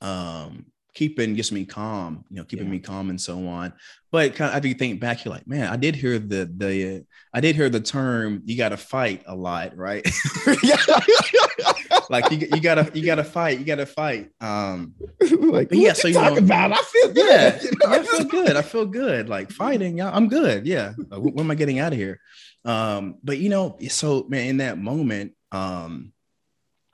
um 0.02 0.66
keeping 1.00 1.34
gets 1.34 1.50
me 1.50 1.64
calm, 1.64 2.26
you 2.30 2.36
know, 2.36 2.44
keeping 2.44 2.66
yeah. 2.66 2.74
me 2.74 2.80
calm 2.80 3.10
and 3.10 3.22
so 3.22 3.48
on. 3.48 3.72
But 4.12 4.36
kind 4.36 4.50
of 4.50 4.56
after 4.58 4.68
you 4.68 4.74
think 4.74 5.00
back, 5.00 5.24
you're 5.24 5.34
like, 5.34 5.48
man, 5.48 5.72
I 5.72 5.78
did 5.78 5.96
hear 5.96 6.20
the 6.20 6.52
the 6.58 6.98
uh, 6.98 7.00
I 7.34 7.40
did 7.40 7.56
hear 7.56 7.70
the 7.70 7.80
term 7.80 8.42
you 8.44 8.58
got 8.58 8.70
to 8.70 8.78
fight 8.78 9.24
a 9.26 9.34
lot, 9.34 9.78
right? 9.78 10.06
like 12.10 12.30
you, 12.32 12.50
you 12.54 12.60
gotta 12.60 12.92
you 12.94 13.06
gotta 13.06 13.24
fight, 13.24 13.60
you 13.60 13.66
gotta 13.66 13.86
fight. 13.86 14.30
Um, 14.42 14.94
like 15.22 15.70
yeah, 15.72 15.94
so 15.94 16.10
you 16.10 16.16
talk 16.16 16.34
know, 16.34 16.40
about 16.40 16.74
I 16.74 16.82
feel 16.82 17.14
good. 17.14 17.18
Yeah, 17.18 17.62
you 17.62 17.72
know? 17.72 17.78
yeah, 17.82 18.02
I 18.02 18.04
feel 18.04 18.26
good. 18.26 18.56
I 18.58 18.62
feel 18.62 18.86
good. 18.86 19.30
Like 19.30 19.52
fighting, 19.52 20.00
yeah, 20.00 20.12
I'm 20.12 20.28
good. 20.28 20.68
Yeah, 20.68 20.96
uh, 21.14 21.20
when 21.22 21.46
am 21.46 21.52
I 21.52 21.56
getting 21.56 21.80
out 21.80 21.94
of 21.94 21.98
here? 21.98 22.20
Um, 22.66 23.20
but 23.24 23.38
you 23.38 23.48
know, 23.48 23.78
so 23.88 24.26
man, 24.28 24.48
in 24.48 24.58
that 24.58 24.78
moment, 24.78 25.32
um, 25.54 26.12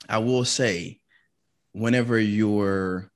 I 0.08 0.20
will 0.20 0.46
say, 0.46 1.00
whenever 1.72 2.20
you're 2.20 3.10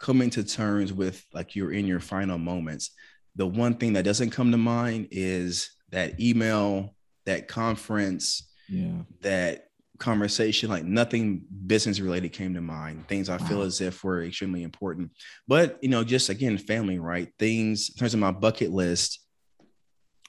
coming 0.00 0.30
to 0.30 0.42
terms 0.42 0.92
with 0.92 1.24
like 1.32 1.54
you're 1.54 1.72
in 1.72 1.86
your 1.86 2.00
final 2.00 2.38
moments, 2.38 2.90
the 3.36 3.46
one 3.46 3.74
thing 3.74 3.92
that 3.92 4.04
doesn't 4.04 4.30
come 4.30 4.50
to 4.50 4.58
mind 4.58 5.08
is 5.10 5.70
that 5.90 6.18
email, 6.18 6.96
that 7.26 7.46
conference, 7.46 8.50
yeah, 8.68 9.02
that 9.20 9.68
conversation, 9.98 10.70
like 10.70 10.84
nothing 10.84 11.44
business 11.66 12.00
related 12.00 12.30
came 12.32 12.54
to 12.54 12.60
mind. 12.60 13.06
Things 13.06 13.28
I 13.28 13.36
wow. 13.36 13.46
feel 13.46 13.62
as 13.62 13.80
if 13.80 14.02
were 14.02 14.24
extremely 14.24 14.62
important. 14.62 15.12
But 15.46 15.78
you 15.82 15.90
know, 15.90 16.02
just 16.02 16.30
again, 16.30 16.58
family, 16.58 16.98
right? 16.98 17.28
Things 17.38 17.90
in 17.90 17.96
terms 17.96 18.14
of 18.14 18.20
my 18.20 18.32
bucket 18.32 18.72
list. 18.72 19.20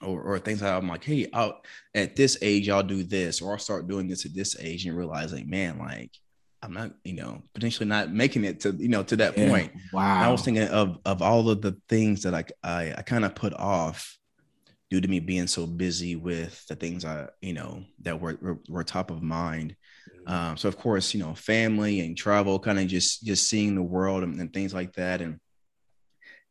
Or, 0.04 0.20
or 0.20 0.40
things 0.40 0.62
that 0.62 0.76
I'm 0.76 0.90
like, 0.90 1.04
hey, 1.04 1.30
I'll, 1.32 1.62
at 1.94 2.16
this 2.16 2.36
age, 2.42 2.70
I'll 2.70 2.82
do 2.82 3.04
this, 3.04 3.40
or 3.40 3.52
I'll 3.52 3.60
start 3.60 3.88
doing 3.88 4.08
this 4.08 4.26
at 4.26 4.34
this 4.34 4.60
age, 4.60 4.88
and 4.88 4.98
realize, 4.98 5.32
like, 5.32 5.46
man, 5.46 5.78
like 5.78 6.10
I'm 6.64 6.74
not, 6.74 6.92
you 7.04 7.14
know, 7.14 7.42
potentially 7.54 7.88
not 7.88 8.12
making 8.12 8.44
it 8.44 8.60
to, 8.62 8.72
you 8.72 8.90
know, 8.90 9.04
to 9.04 9.16
that 9.18 9.38
yeah. 9.38 9.50
point. 9.50 9.72
Wow. 9.92 10.18
And 10.18 10.26
I 10.26 10.32
was 10.32 10.44
thinking 10.44 10.68
of 10.68 11.00
of 11.06 11.22
all 11.22 11.50
of 11.50 11.62
the 11.62 11.78
things 11.90 12.24
that 12.24 12.34
I 12.34 12.46
I, 12.64 12.94
I 12.98 13.02
kind 13.02 13.26
of 13.26 13.36
put 13.36 13.54
off 13.54 14.18
due 14.90 15.02
to 15.02 15.08
me 15.08 15.20
being 15.20 15.48
so 15.48 15.66
busy 15.66 16.16
with 16.16 16.66
the 16.68 16.76
things 16.76 17.06
I, 17.06 17.30
you 17.42 17.54
know, 17.54 17.84
that 18.02 18.20
were 18.20 18.38
were, 18.42 18.60
were 18.70 18.84
top 18.84 19.10
of 19.10 19.24
mind. 19.24 19.76
Mm-hmm. 20.20 20.32
Um, 20.32 20.58
so 20.58 20.68
of 20.68 20.78
course, 20.78 21.14
you 21.14 21.20
know, 21.20 21.34
family 21.34 22.02
and 22.02 22.16
travel, 22.16 22.60
kind 22.60 22.80
of 22.80 22.88
just 22.88 23.24
just 23.24 23.50
seeing 23.50 23.76
the 23.76 23.82
world 23.82 24.24
and, 24.24 24.40
and 24.40 24.54
things 24.54 24.74
like 24.74 24.94
that, 24.94 25.22
and 25.22 25.40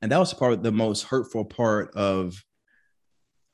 and 0.03 0.11
that 0.11 0.19
was 0.19 0.35
part 0.35 0.55
of 0.55 0.63
the 0.63 0.73
most 0.73 1.03
hurtful 1.03 1.45
part 1.45 1.95
of 1.95 2.43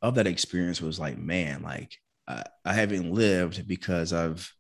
of 0.02 0.14
that 0.14 0.26
experience 0.26 0.80
was 0.80 1.00
like, 1.00 1.18
man, 1.18 1.62
like 1.62 1.98
I, 2.28 2.44
I 2.64 2.72
haven't 2.72 3.12
lived 3.12 3.66
because 3.66 4.12
I've 4.12 4.50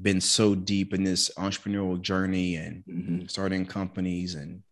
been 0.00 0.20
so 0.20 0.54
deep 0.54 0.92
in 0.92 1.04
this 1.04 1.30
entrepreneurial 1.36 2.00
journey 2.00 2.56
and 2.56 2.84
mm-hmm. 2.84 3.26
starting 3.26 3.66
companies 3.66 4.34
and 4.34 4.62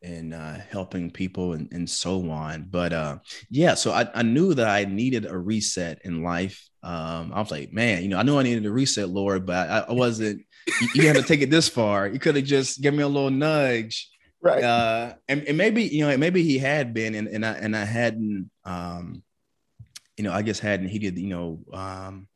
and 0.00 0.32
uh, 0.32 0.54
helping 0.70 1.10
people 1.10 1.54
and, 1.54 1.68
and 1.72 1.88
so 1.88 2.30
on. 2.30 2.68
But 2.70 2.92
uh, 2.92 3.18
yeah, 3.50 3.74
so 3.74 3.90
I, 3.90 4.08
I 4.14 4.22
knew 4.22 4.54
that 4.54 4.68
I 4.68 4.84
needed 4.84 5.26
a 5.26 5.36
reset 5.36 6.00
in 6.04 6.22
life. 6.22 6.68
Um, 6.82 7.32
I 7.34 7.40
was 7.40 7.50
like, 7.50 7.72
man, 7.72 8.02
you 8.02 8.08
know, 8.08 8.18
I 8.18 8.22
knew 8.22 8.38
I 8.38 8.44
needed 8.44 8.64
a 8.66 8.70
reset, 8.70 9.08
Lord, 9.08 9.44
but 9.44 9.68
I, 9.68 9.78
I 9.88 9.92
wasn't. 9.92 10.42
you, 10.80 10.88
you 10.94 11.06
had 11.06 11.16
to 11.16 11.22
take 11.22 11.40
it 11.40 11.50
this 11.50 11.68
far. 11.68 12.06
You 12.06 12.18
could 12.20 12.36
have 12.36 12.44
just 12.44 12.80
given 12.80 12.98
me 12.98 13.02
a 13.02 13.08
little 13.08 13.30
nudge, 13.30 14.08
right? 14.40 14.62
Uh, 14.62 15.14
and, 15.26 15.42
and 15.44 15.58
maybe 15.58 15.82
you 15.84 16.06
know, 16.06 16.16
maybe 16.16 16.44
he 16.44 16.58
had 16.58 16.94
been, 16.94 17.14
and, 17.14 17.26
and 17.26 17.44
I 17.44 17.52
and 17.52 17.76
I 17.76 17.84
hadn't, 17.84 18.50
um, 18.64 19.22
you 20.16 20.24
know, 20.24 20.32
I 20.32 20.42
guess 20.42 20.60
hadn't 20.60 20.88
heeded, 20.88 21.18
you 21.18 21.28
know, 21.28 21.60
um, 21.72 22.28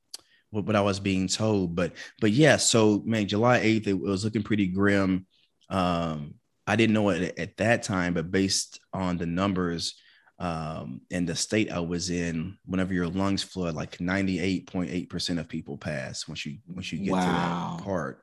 what, 0.53 0.67
what 0.67 0.77
I 0.77 0.81
was 0.81 1.01
being 1.01 1.27
told. 1.27 1.75
But 1.75 1.95
but 2.21 2.31
yeah, 2.31 2.57
so 2.57 3.03
man, 3.05 3.27
July 3.27 3.59
8th, 3.61 3.89
it, 3.89 3.99
was 3.99 4.25
looking 4.25 4.45
pretty 4.45 4.69
grim. 4.69 5.27
Um, 5.69 6.35
I 6.67 6.77
didn't 6.77 6.95
know 6.95 7.09
it 7.09 7.37
at 7.39 7.57
that 7.57 7.83
time, 7.83 8.15
but 8.15 8.31
based 8.31 8.79
on 8.93 9.17
the 9.17 9.27
numbers 9.27 9.95
um, 10.39 11.01
and 11.11 11.29
the 11.29 11.35
state 11.35 11.73
I 11.73 11.81
was 11.81 12.11
in, 12.11 12.57
whenever 12.67 12.95
your 12.95 13.09
lungs 13.09 13.43
flood, 13.43 13.75
like 13.75 13.99
98.8% 13.99 15.39
of 15.41 15.49
people 15.49 15.77
pass 15.77 16.29
once 16.29 16.47
you 16.47 16.59
once 16.69 16.93
you 16.93 16.99
get 16.99 17.13
wow. 17.13 17.21
to 17.21 17.77
that 17.77 17.85
part. 17.85 18.23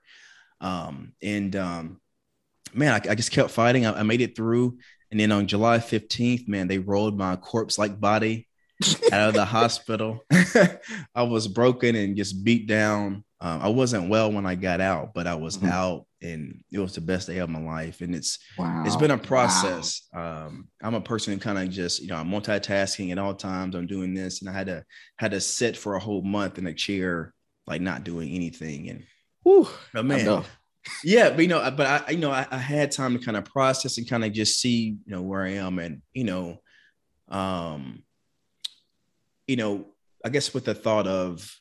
Um, 0.62 1.14
and 1.22 1.56
um, 1.56 2.02
man, 2.74 2.94
I, 2.94 3.12
I, 3.12 3.16
just 3.16 3.32
kept 3.32 3.52
fighting. 3.52 3.86
I, 3.86 4.00
I 4.00 4.04
made 4.04 4.22
it 4.22 4.36
through. 4.36 4.78
And 5.10 5.20
then 5.20 5.32
on 5.32 5.48
July 5.48 5.80
15th, 5.80 6.48
man, 6.48 6.68
they 6.68 6.78
rolled 6.78 7.18
my 7.18 7.38
corpse 7.38 7.78
like 7.78 8.00
body 8.00 8.49
out 9.12 9.30
of 9.30 9.34
the 9.34 9.46
hospital. 9.46 10.24
I 11.16 11.24
was 11.24 11.48
broken 11.48 11.96
and 11.96 12.16
just 12.16 12.44
beat 12.44 12.68
down. 12.68 13.24
Um, 13.42 13.62
I 13.62 13.70
wasn't 13.70 14.10
well 14.10 14.32
when 14.32 14.46
I 14.46 14.56
got 14.56 14.82
out, 14.82 15.14
but 15.14 15.28
I 15.28 15.36
was 15.36 15.58
mm-hmm. 15.58 15.68
out 15.68 16.06
and 16.22 16.62
it 16.72 16.80
was 16.80 16.96
the 16.96 17.02
best 17.02 17.28
day 17.28 17.38
of 17.38 17.50
my 17.50 17.62
life. 17.62 18.02
And 18.02 18.14
it's 18.14 18.40
wow. 18.58 18.84
it's 18.86 18.96
been 18.96 19.12
a 19.12 19.18
process. 19.18 20.08
Wow. 20.14 20.48
Um, 20.48 20.68
I'm 20.82 20.96
a 20.96 21.02
person 21.02 21.34
who 21.34 21.40
kind 21.40 21.58
of 21.58 21.70
just, 21.70 22.02
you 22.02 22.08
know, 22.08 22.16
I'm 22.16 22.30
multitasking 22.30 23.12
at 23.12 23.18
all 23.18 23.34
times. 23.34 23.76
I'm 23.76 23.88
doing 23.88 24.14
this 24.14 24.42
and 24.42 24.50
I 24.50 24.54
had 24.54 24.68
to 24.68 24.84
had 25.18 25.32
to 25.32 25.42
sit 25.42 25.78
for 25.78 25.96
a 25.96 26.00
whole 26.00 26.22
month 26.22 26.58
in 26.58 26.68
a 26.68 26.74
chair, 26.74 27.34
like 27.68 27.82
not 27.82 28.04
doing 28.04 28.30
anything. 28.32 28.90
And 28.90 29.04
Whew, 29.44 29.68
oh 29.96 30.04
man. 30.04 30.44
Yeah, 31.04 31.30
but 31.30 31.42
you 31.42 31.48
know, 31.48 31.72
but 31.72 31.86
I, 31.86 32.12
you 32.12 32.18
know, 32.18 32.32
I, 32.32 32.48
I 32.50 32.58
had 32.58 32.92
time 32.92 33.18
to 33.18 33.24
kind 33.24 33.38
of 33.38 33.46
process 33.46 33.98
and 33.98 34.10
kind 34.10 34.24
of 34.24 34.32
just 34.34 34.60
see, 34.60 34.98
you 35.06 35.12
know, 35.12 35.22
where 35.22 35.44
I 35.44 35.54
am, 35.54 35.78
and 35.78 36.02
you 36.14 36.24
know, 36.24 36.62
um, 37.28 38.04
you 39.50 39.56
know, 39.56 39.88
I 40.24 40.30
guess 40.30 40.54
with 40.54 40.66
the 40.66 40.76
thought 40.76 41.08
of 41.08 41.52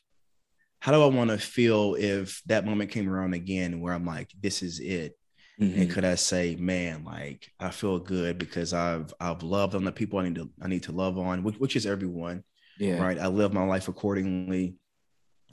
how 0.79 0.91
do 0.91 1.01
I 1.01 1.07
want 1.07 1.31
to 1.31 1.39
feel 1.39 1.95
if 1.95 2.41
that 2.45 2.65
moment 2.65 2.91
came 2.91 3.09
around 3.09 3.33
again 3.33 3.81
where 3.81 3.93
I'm 3.93 4.05
like, 4.05 4.29
this 4.39 4.61
is 4.61 4.79
it. 4.79 5.17
Mm-hmm. 5.59 5.81
And 5.81 5.91
could 5.91 6.05
I 6.05 6.15
say, 6.15 6.55
man, 6.55 7.03
like 7.03 7.51
I 7.59 7.71
feel 7.71 7.97
good 7.97 8.37
because 8.37 8.73
I've 8.73 9.11
I've 9.19 9.41
loved 9.41 9.73
on 9.73 9.83
the 9.83 9.91
people 9.91 10.19
I 10.19 10.23
need 10.23 10.35
to 10.35 10.49
I 10.61 10.67
need 10.67 10.83
to 10.83 10.91
love 10.91 11.17
on, 11.17 11.43
which, 11.43 11.55
which 11.55 11.75
is 11.75 11.87
everyone. 11.87 12.43
Yeah. 12.77 13.01
Right. 13.01 13.17
I 13.17 13.27
live 13.27 13.53
my 13.53 13.65
life 13.65 13.87
accordingly. 13.87 14.75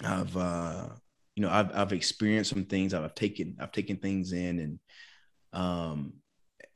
I've 0.05 0.37
uh, 0.37 0.91
you 1.35 1.43
know, 1.43 1.51
I've 1.51 1.75
I've 1.75 1.93
experienced 1.93 2.51
some 2.51 2.67
things. 2.67 2.93
I've 2.93 3.15
taken 3.15 3.57
I've 3.59 3.73
taken 3.73 3.97
things 3.97 4.33
in 4.33 4.61
and 4.61 4.79
um 5.53 6.13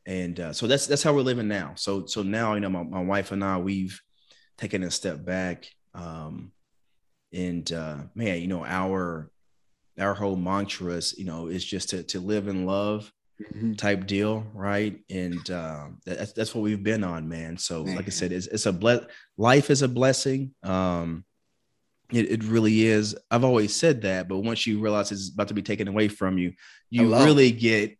and 0.07 0.41
uh, 0.41 0.53
so 0.55 0.67
that's 0.67 0.87
that's 0.87 1.03
how 1.03 1.13
we're 1.13 1.21
living 1.21 1.49
now. 1.49 1.75
So 1.77 2.07
so 2.07 2.23
now 2.23 2.55
you 2.55 2.61
know 2.61 2.71
my, 2.71 2.83
my 2.83 3.03
wife 3.03 3.31
and 3.31 3.45
I 3.45 3.59
we've 3.59 4.01
taking 4.61 4.83
a 4.83 4.91
step 4.91 5.25
back. 5.25 5.67
Um, 5.95 6.53
and 7.33 7.71
uh, 7.73 7.99
man, 8.15 8.41
you 8.41 8.47
know, 8.47 8.65
our 8.65 9.31
our 9.99 10.15
whole 10.15 10.37
mantra 10.37 10.95
is, 10.95 11.15
you 11.19 11.25
know, 11.25 11.49
is 11.49 11.65
just 11.65 11.91
to 11.91 12.03
to 12.05 12.21
live 12.21 12.49
in 12.49 12.67
love, 12.67 13.13
mm-hmm. 13.41 13.75
type 13.75 14.07
deal, 14.07 14.47
right? 14.55 14.99
And 15.09 15.51
um, 15.51 15.99
that's 16.05 16.33
that's 16.33 16.55
what 16.55 16.63
we've 16.63 16.83
been 16.83 17.05
on, 17.05 17.29
man. 17.29 17.57
So, 17.57 17.85
man. 17.85 17.97
like 17.97 18.07
I 18.07 18.11
said, 18.11 18.33
it's, 18.33 18.47
it's 18.47 18.67
a 18.67 18.73
ble- 18.73 19.07
life 19.37 19.71
is 19.71 19.83
a 19.83 19.89
blessing. 19.89 20.55
Um, 20.63 21.25
it, 22.13 22.31
it 22.31 22.45
really 22.45 22.87
is. 22.87 23.17
I've 23.31 23.45
always 23.45 23.75
said 23.75 24.03
that, 24.03 24.29
but 24.29 24.39
once 24.39 24.67
you 24.67 24.81
realize 24.81 25.13
it's 25.13 25.33
about 25.33 25.49
to 25.49 25.55
be 25.55 25.63
taken 25.63 25.87
away 25.87 26.09
from 26.09 26.39
you, 26.39 26.53
you 26.91 27.05
Hello. 27.05 27.25
really 27.25 27.53
get 27.53 27.97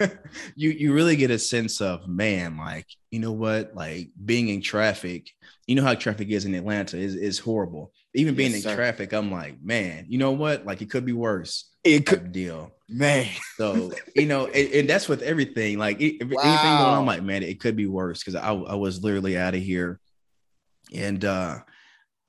you 0.56 0.70
you 0.70 0.92
really 0.92 1.16
get 1.16 1.30
a 1.30 1.38
sense 1.38 1.80
of 1.80 2.08
man, 2.08 2.56
like 2.56 2.86
you 3.10 3.20
know 3.20 3.32
what, 3.32 3.74
like 3.74 4.10
being 4.24 4.48
in 4.48 4.60
traffic. 4.60 5.30
You 5.66 5.76
know 5.76 5.82
how 5.84 5.94
traffic 5.94 6.28
is 6.28 6.44
in 6.44 6.54
Atlanta 6.54 6.96
is 6.96 7.14
is 7.14 7.38
horrible. 7.38 7.92
Even 8.14 8.34
being 8.34 8.50
yes, 8.50 8.64
in 8.64 8.70
sir. 8.70 8.76
traffic, 8.76 9.12
I'm 9.12 9.30
like, 9.30 9.62
man, 9.62 10.06
you 10.08 10.18
know 10.18 10.32
what? 10.32 10.66
Like 10.66 10.82
it 10.82 10.90
could 10.90 11.04
be 11.04 11.12
worse. 11.12 11.70
It 11.84 12.06
could 12.06 12.32
deal, 12.32 12.72
man. 12.88 13.28
So 13.56 13.92
you 14.16 14.26
know, 14.26 14.46
and, 14.46 14.72
and, 14.72 14.90
that's 14.90 15.08
with 15.08 15.22
everything. 15.22 15.78
Like 15.78 15.98
wow. 15.98 16.06
anything 16.06 16.30
going 16.30 16.42
on, 16.42 17.06
like 17.06 17.22
man, 17.22 17.42
it 17.42 17.60
could 17.60 17.76
be 17.76 17.86
worse 17.86 18.18
because 18.18 18.34
I 18.34 18.52
I 18.52 18.74
was 18.74 19.02
literally 19.02 19.38
out 19.38 19.54
of 19.54 19.62
here, 19.62 20.00
and 20.92 21.24
uh 21.24 21.58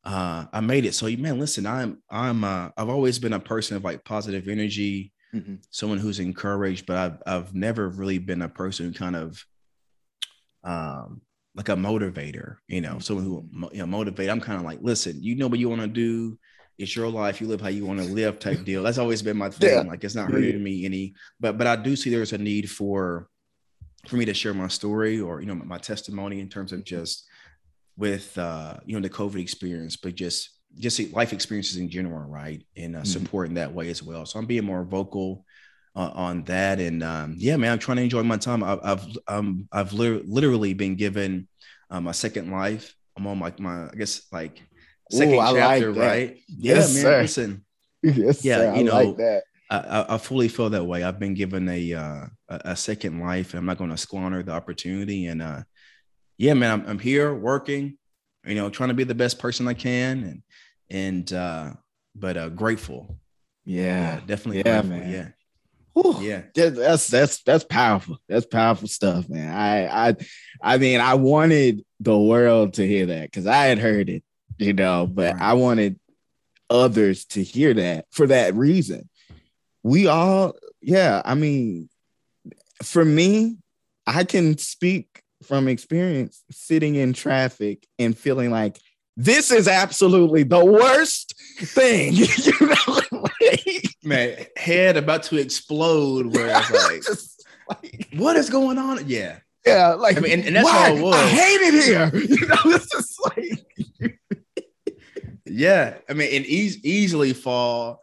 uh 0.03 0.45
I 0.51 0.59
made 0.61 0.85
it. 0.85 0.93
So 0.93 1.09
man, 1.09 1.39
listen, 1.39 1.65
I'm 1.65 2.01
I'm 2.09 2.43
uh 2.43 2.69
I've 2.77 2.89
always 2.89 3.17
been 3.17 3.33
a 3.33 3.39
person 3.39 3.77
of 3.77 3.83
like 3.83 4.03
positive 4.03 4.47
energy, 4.47 5.11
mm-hmm. 5.33 5.55
someone 5.69 5.99
who's 5.99 6.19
encouraged, 6.19 6.85
but 6.85 6.97
I've 6.97 7.23
I've 7.25 7.55
never 7.55 7.89
really 7.89 8.17
been 8.17 8.41
a 8.41 8.49
person 8.49 8.87
who 8.87 8.93
kind 8.93 9.15
of 9.15 9.45
um 10.63 11.21
like 11.55 11.69
a 11.69 11.75
motivator, 11.75 12.57
you 12.67 12.81
know, 12.81 12.99
someone 12.99 13.25
who 13.25 13.69
you 13.73 13.79
know 13.79 13.85
motivate. 13.85 14.29
I'm 14.29 14.41
kind 14.41 14.59
of 14.59 14.65
like, 14.65 14.79
listen, 14.81 15.21
you 15.21 15.35
know 15.35 15.47
what 15.47 15.59
you 15.59 15.69
want 15.69 15.81
to 15.81 15.87
do. 15.87 16.37
It's 16.77 16.95
your 16.95 17.09
life. 17.09 17.41
You 17.41 17.47
live 17.47 17.61
how 17.61 17.67
you 17.67 17.85
want 17.85 17.99
to 17.99 18.05
live, 18.05 18.39
type 18.39 18.63
deal. 18.65 18.83
That's 18.83 18.97
always 18.97 19.21
been 19.21 19.37
my 19.37 19.49
thing. 19.49 19.85
Yeah. 19.85 19.89
Like 19.89 20.03
it's 20.03 20.15
not 20.15 20.31
hurting 20.31 20.63
me 20.63 20.85
any, 20.85 21.13
but 21.39 21.57
but 21.57 21.67
I 21.67 21.75
do 21.75 21.95
see 21.95 22.09
there's 22.09 22.33
a 22.33 22.37
need 22.37 22.69
for 22.69 23.27
for 24.07 24.15
me 24.15 24.25
to 24.25 24.33
share 24.33 24.53
my 24.53 24.67
story 24.67 25.19
or 25.19 25.41
you 25.41 25.47
know 25.47 25.55
my 25.55 25.77
testimony 25.77 26.39
in 26.39 26.49
terms 26.49 26.71
of 26.71 26.83
just 26.83 27.27
with 27.97 28.35
uh 28.37 28.77
you 28.85 28.95
know 28.95 29.01
the 29.01 29.13
COVID 29.13 29.39
experience, 29.39 29.95
but 29.97 30.15
just 30.15 30.60
just 30.77 31.13
life 31.13 31.33
experiences 31.33 31.77
in 31.77 31.89
general, 31.89 32.27
right? 32.29 32.65
And 32.75 32.95
uh, 32.95 32.99
mm-hmm. 32.99 33.05
supporting 33.05 33.55
that 33.55 33.73
way 33.73 33.89
as 33.89 34.01
well. 34.01 34.25
So 34.25 34.39
I'm 34.39 34.45
being 34.45 34.65
more 34.65 34.83
vocal 34.83 35.45
uh, 35.95 36.11
on 36.13 36.43
that. 36.43 36.79
And 36.79 37.03
um, 37.03 37.35
yeah, 37.37 37.57
man, 37.57 37.73
I'm 37.73 37.79
trying 37.79 37.97
to 37.97 38.03
enjoy 38.03 38.23
my 38.23 38.37
time. 38.37 38.63
I've 38.63 38.79
I've 38.83 39.05
um, 39.27 39.67
I've 39.71 39.93
li- 39.93 40.23
literally 40.25 40.73
been 40.73 40.95
given 40.95 41.47
um, 41.89 42.07
a 42.07 42.13
second 42.13 42.51
life. 42.51 42.95
I'm 43.17 43.27
on 43.27 43.39
like 43.39 43.59
my, 43.59 43.85
I 43.85 43.91
guess 43.97 44.27
like 44.31 44.61
second 45.11 45.35
Ooh, 45.35 45.53
chapter, 45.53 45.91
like 45.93 46.01
right? 46.01 46.37
Yes, 46.47 46.95
yeah, 46.95 47.03
man. 47.03 47.03
Sir. 47.03 47.21
Listen, 47.21 47.65
yes, 48.03 48.45
yeah, 48.45 48.57
sir. 48.57 48.75
you 48.75 48.83
know, 48.83 48.95
like 48.95 49.17
that. 49.17 49.43
I, 49.69 50.15
I, 50.15 50.17
fully 50.17 50.49
feel 50.49 50.69
that 50.71 50.83
way. 50.83 51.01
I've 51.01 51.17
been 51.17 51.33
given 51.33 51.69
a 51.69 51.93
uh, 51.93 52.25
a, 52.49 52.75
second 52.75 53.21
life. 53.21 53.53
And 53.53 53.59
I'm 53.59 53.65
not 53.65 53.77
going 53.77 53.89
to 53.89 53.97
squander 53.97 54.43
the 54.43 54.51
opportunity. 54.51 55.27
And 55.27 55.41
uh, 55.41 55.61
yeah, 56.37 56.53
man, 56.55 56.71
I'm, 56.71 56.89
I'm 56.89 56.99
here 56.99 57.33
working. 57.33 57.97
You 58.45 58.55
know, 58.55 58.69
trying 58.69 58.89
to 58.89 58.95
be 58.95 59.03
the 59.03 59.15
best 59.15 59.39
person 59.39 59.67
I 59.67 59.75
can, 59.75 60.23
and 60.23 60.43
and 60.91 61.31
uh, 61.33 61.71
but 62.15 62.37
uh, 62.37 62.49
grateful. 62.49 63.17
Yeah, 63.65 64.15
yeah 64.15 64.19
definitely. 64.25 64.57
Yeah, 64.57 64.81
grateful. 64.81 64.89
man. 64.97 65.11
Yeah. 65.11 65.27
Whew, 65.93 66.21
yeah, 66.21 66.43
that's 66.53 67.07
that's 67.07 67.41
that's 67.43 67.65
powerful. 67.65 68.17
That's 68.29 68.45
powerful 68.45 68.87
stuff, 68.87 69.27
man. 69.27 69.53
I 69.53 70.09
I 70.09 70.15
I 70.61 70.77
mean, 70.77 71.01
I 71.01 71.15
wanted 71.15 71.83
the 71.99 72.17
world 72.17 72.75
to 72.75 72.87
hear 72.87 73.07
that 73.07 73.23
because 73.23 73.45
I 73.45 73.65
had 73.65 73.77
heard 73.77 74.09
it, 74.09 74.23
you 74.57 74.73
know, 74.73 75.05
but 75.05 75.33
right. 75.33 75.41
I 75.41 75.53
wanted 75.53 75.99
others 76.69 77.25
to 77.25 77.43
hear 77.43 77.73
that 77.73 78.05
for 78.11 78.27
that 78.27 78.55
reason. 78.55 79.09
We 79.83 80.07
all, 80.07 80.53
yeah. 80.81 81.21
I 81.25 81.35
mean, 81.35 81.89
for 82.81 83.03
me, 83.03 83.57
I 84.07 84.23
can 84.23 84.57
speak 84.57 85.23
from 85.43 85.67
experience 85.67 86.43
sitting 86.51 86.95
in 86.95 87.13
traffic 87.13 87.85
and 87.99 88.17
feeling 88.17 88.51
like 88.51 88.79
this 89.17 89.51
is 89.51 89.67
absolutely 89.67 90.43
the 90.43 90.63
worst 90.63 91.35
thing. 91.57 92.13
you 92.13 92.27
know, 92.61 93.25
man, 94.03 94.45
head 94.57 94.97
about 94.97 95.23
to 95.23 95.37
explode. 95.37 96.27
Where 96.33 96.57
it's 96.57 97.37
like, 97.67 97.81
like, 97.83 98.07
what 98.15 98.35
is 98.35 98.49
going 98.49 98.77
on? 98.77 99.07
Yeah, 99.07 99.39
yeah. 99.65 99.93
Like, 99.93 100.17
I 100.17 100.21
mean, 100.21 100.31
and, 100.33 100.45
and 100.45 100.55
that's 100.55 100.65
why? 100.65 100.87
how 100.87 100.95
it 100.95 101.01
was. 101.01 101.15
I 101.15 101.27
hate 101.27 101.61
it 101.61 101.83
here. 101.83 102.11
You 102.31 102.47
know, 102.47 102.57
it's 102.65 102.89
just 102.89 103.19
like, 103.37 104.15
yeah. 105.45 105.97
I 106.09 106.13
mean, 106.13 106.33
and 106.33 106.45
e- 106.45 106.79
easily 106.83 107.33
fall, 107.33 107.99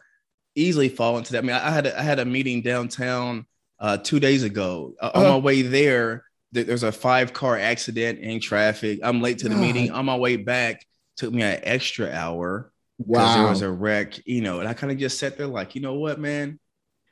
easily 0.55 0.89
fall 0.89 1.19
into 1.19 1.33
that. 1.33 1.39
I 1.39 1.47
mean, 1.47 1.57
I 1.57 1.71
had 1.71 1.87
a, 1.87 1.99
I 1.99 2.03
had 2.03 2.19
a 2.19 2.25
meeting 2.25 2.63
downtown 2.63 3.47
uh, 3.81 3.97
two 3.97 4.21
days 4.21 4.43
ago. 4.43 4.95
Uh, 5.01 5.07
uh-huh. 5.07 5.27
On 5.27 5.33
my 5.33 5.39
way 5.39 5.63
there, 5.63 6.25
there's 6.53 6.83
a 6.83 6.93
five 6.93 7.33
car 7.33 7.59
accident 7.59 8.21
in 8.21 8.41
traffic. 8.41 9.01
I'm 9.03 9.21
late 9.21 9.39
to 9.39 9.49
the 9.49 9.55
meeting. 9.55 9.91
On 9.91 10.05
my 10.05 10.17
way 10.17 10.37
back, 10.37 10.87
took 11.19 11.33
me 11.33 11.43
an 11.43 11.61
extra 11.65 12.11
hour 12.11 12.73
because 12.97 13.17
wow. 13.17 13.37
there 13.37 13.51
was 13.51 13.63
a 13.63 13.71
wreck, 13.71 14.27
you 14.27 14.41
know, 14.41 14.61
and 14.61 14.69
I 14.69 14.73
kind 14.73 14.91
of 14.91 14.99
just 14.99 15.19
sat 15.19 15.37
there 15.37 15.47
like, 15.47 15.75
you 15.75 15.81
know 15.81 15.95
what, 15.95 16.19
man. 16.19 16.59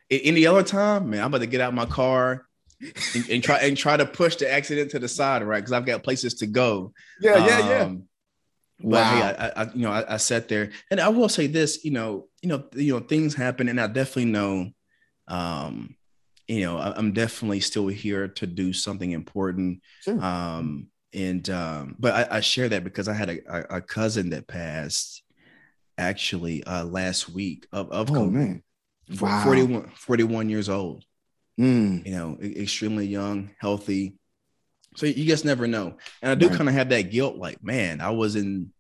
Any 0.08 0.46
other 0.46 0.62
time, 0.62 1.10
man, 1.10 1.20
I'm 1.20 1.26
about 1.26 1.38
to 1.38 1.46
get 1.46 1.60
out 1.60 1.74
my 1.74 1.86
car 1.86 2.46
and, 2.80 3.28
and 3.28 3.42
try 3.42 3.58
and 3.58 3.76
try 3.76 3.96
to 3.96 4.06
push 4.06 4.36
the 4.36 4.50
accident 4.50 4.92
to 4.92 5.00
the 5.00 5.08
side, 5.08 5.42
right? 5.42 5.58
Because 5.58 5.72
I've 5.72 5.86
got 5.86 6.04
places 6.04 6.34
to 6.34 6.46
go. 6.46 6.92
Yeah, 7.20 7.44
yeah, 7.44 7.58
um, 7.58 7.68
yeah. 7.68 7.94
But 8.78 8.88
wow. 8.90 9.14
hey, 9.14 9.22
I, 9.22 9.62
I, 9.62 9.72
you 9.74 9.82
know, 9.82 9.90
I, 9.90 10.14
I 10.14 10.16
sat 10.18 10.48
there, 10.48 10.70
and 10.90 11.00
I 11.00 11.08
will 11.08 11.28
say 11.28 11.46
this, 11.46 11.84
you 11.84 11.90
know, 11.90 12.28
you 12.42 12.48
know, 12.50 12.64
you 12.74 12.92
know, 12.92 13.00
things 13.00 13.34
happen, 13.34 13.68
and 13.68 13.80
I 13.80 13.86
definitely 13.86 14.26
know, 14.26 14.70
um, 15.28 15.96
you 16.46 16.60
know, 16.60 16.78
I, 16.78 16.96
am 16.98 17.12
definitely 17.12 17.60
still 17.60 17.88
here 17.88 18.28
to 18.28 18.46
do 18.46 18.72
something 18.72 19.10
important. 19.10 19.82
Sure. 20.02 20.22
Um, 20.22 20.88
and 21.16 21.48
um, 21.50 21.96
but 21.98 22.12
I, 22.12 22.36
I 22.36 22.40
share 22.40 22.68
that 22.68 22.84
because 22.84 23.08
I 23.08 23.14
had 23.14 23.30
a, 23.30 23.76
a 23.76 23.80
cousin 23.80 24.30
that 24.30 24.46
passed 24.46 25.22
actually 25.98 26.62
uh, 26.64 26.84
last 26.84 27.28
week 27.28 27.66
of, 27.72 27.90
of 27.90 28.10
oh, 28.10 28.14
COVID. 28.14 28.32
Man. 28.32 28.62
Wow. 29.20 29.44
41, 29.44 29.90
41 29.94 30.48
years 30.48 30.68
old. 30.68 31.04
Mm. 31.58 32.04
You 32.04 32.12
know, 32.12 32.38
extremely 32.40 33.06
young, 33.06 33.50
healthy. 33.58 34.18
So 34.96 35.06
you 35.06 35.24
just 35.24 35.44
never 35.44 35.66
know. 35.66 35.96
And 36.20 36.30
I 36.30 36.34
do 36.34 36.48
right. 36.48 36.56
kind 36.56 36.68
of 36.68 36.74
have 36.74 36.90
that 36.90 37.10
guilt, 37.10 37.36
like, 37.36 37.62
man, 37.62 38.00
I 38.00 38.10
was 38.10 38.36
in 38.36 38.72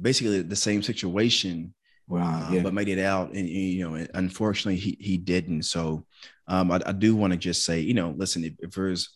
basically 0.00 0.42
the 0.42 0.56
same 0.56 0.82
situation. 0.82 1.74
Wow, 2.06 2.48
uh, 2.48 2.52
yeah. 2.52 2.62
but 2.62 2.74
made 2.74 2.88
it 2.88 2.98
out, 2.98 3.34
and 3.34 3.48
you 3.48 3.88
know, 3.88 4.04
unfortunately, 4.14 4.80
he 4.80 4.96
he 4.98 5.16
didn't. 5.16 5.62
So, 5.62 6.04
um, 6.48 6.72
I, 6.72 6.80
I 6.84 6.90
do 6.90 7.14
want 7.14 7.32
to 7.32 7.36
just 7.36 7.64
say, 7.64 7.78
you 7.78 7.94
know, 7.94 8.12
listen, 8.16 8.42
if, 8.42 8.54
if 8.58 8.72
there's 8.72 9.10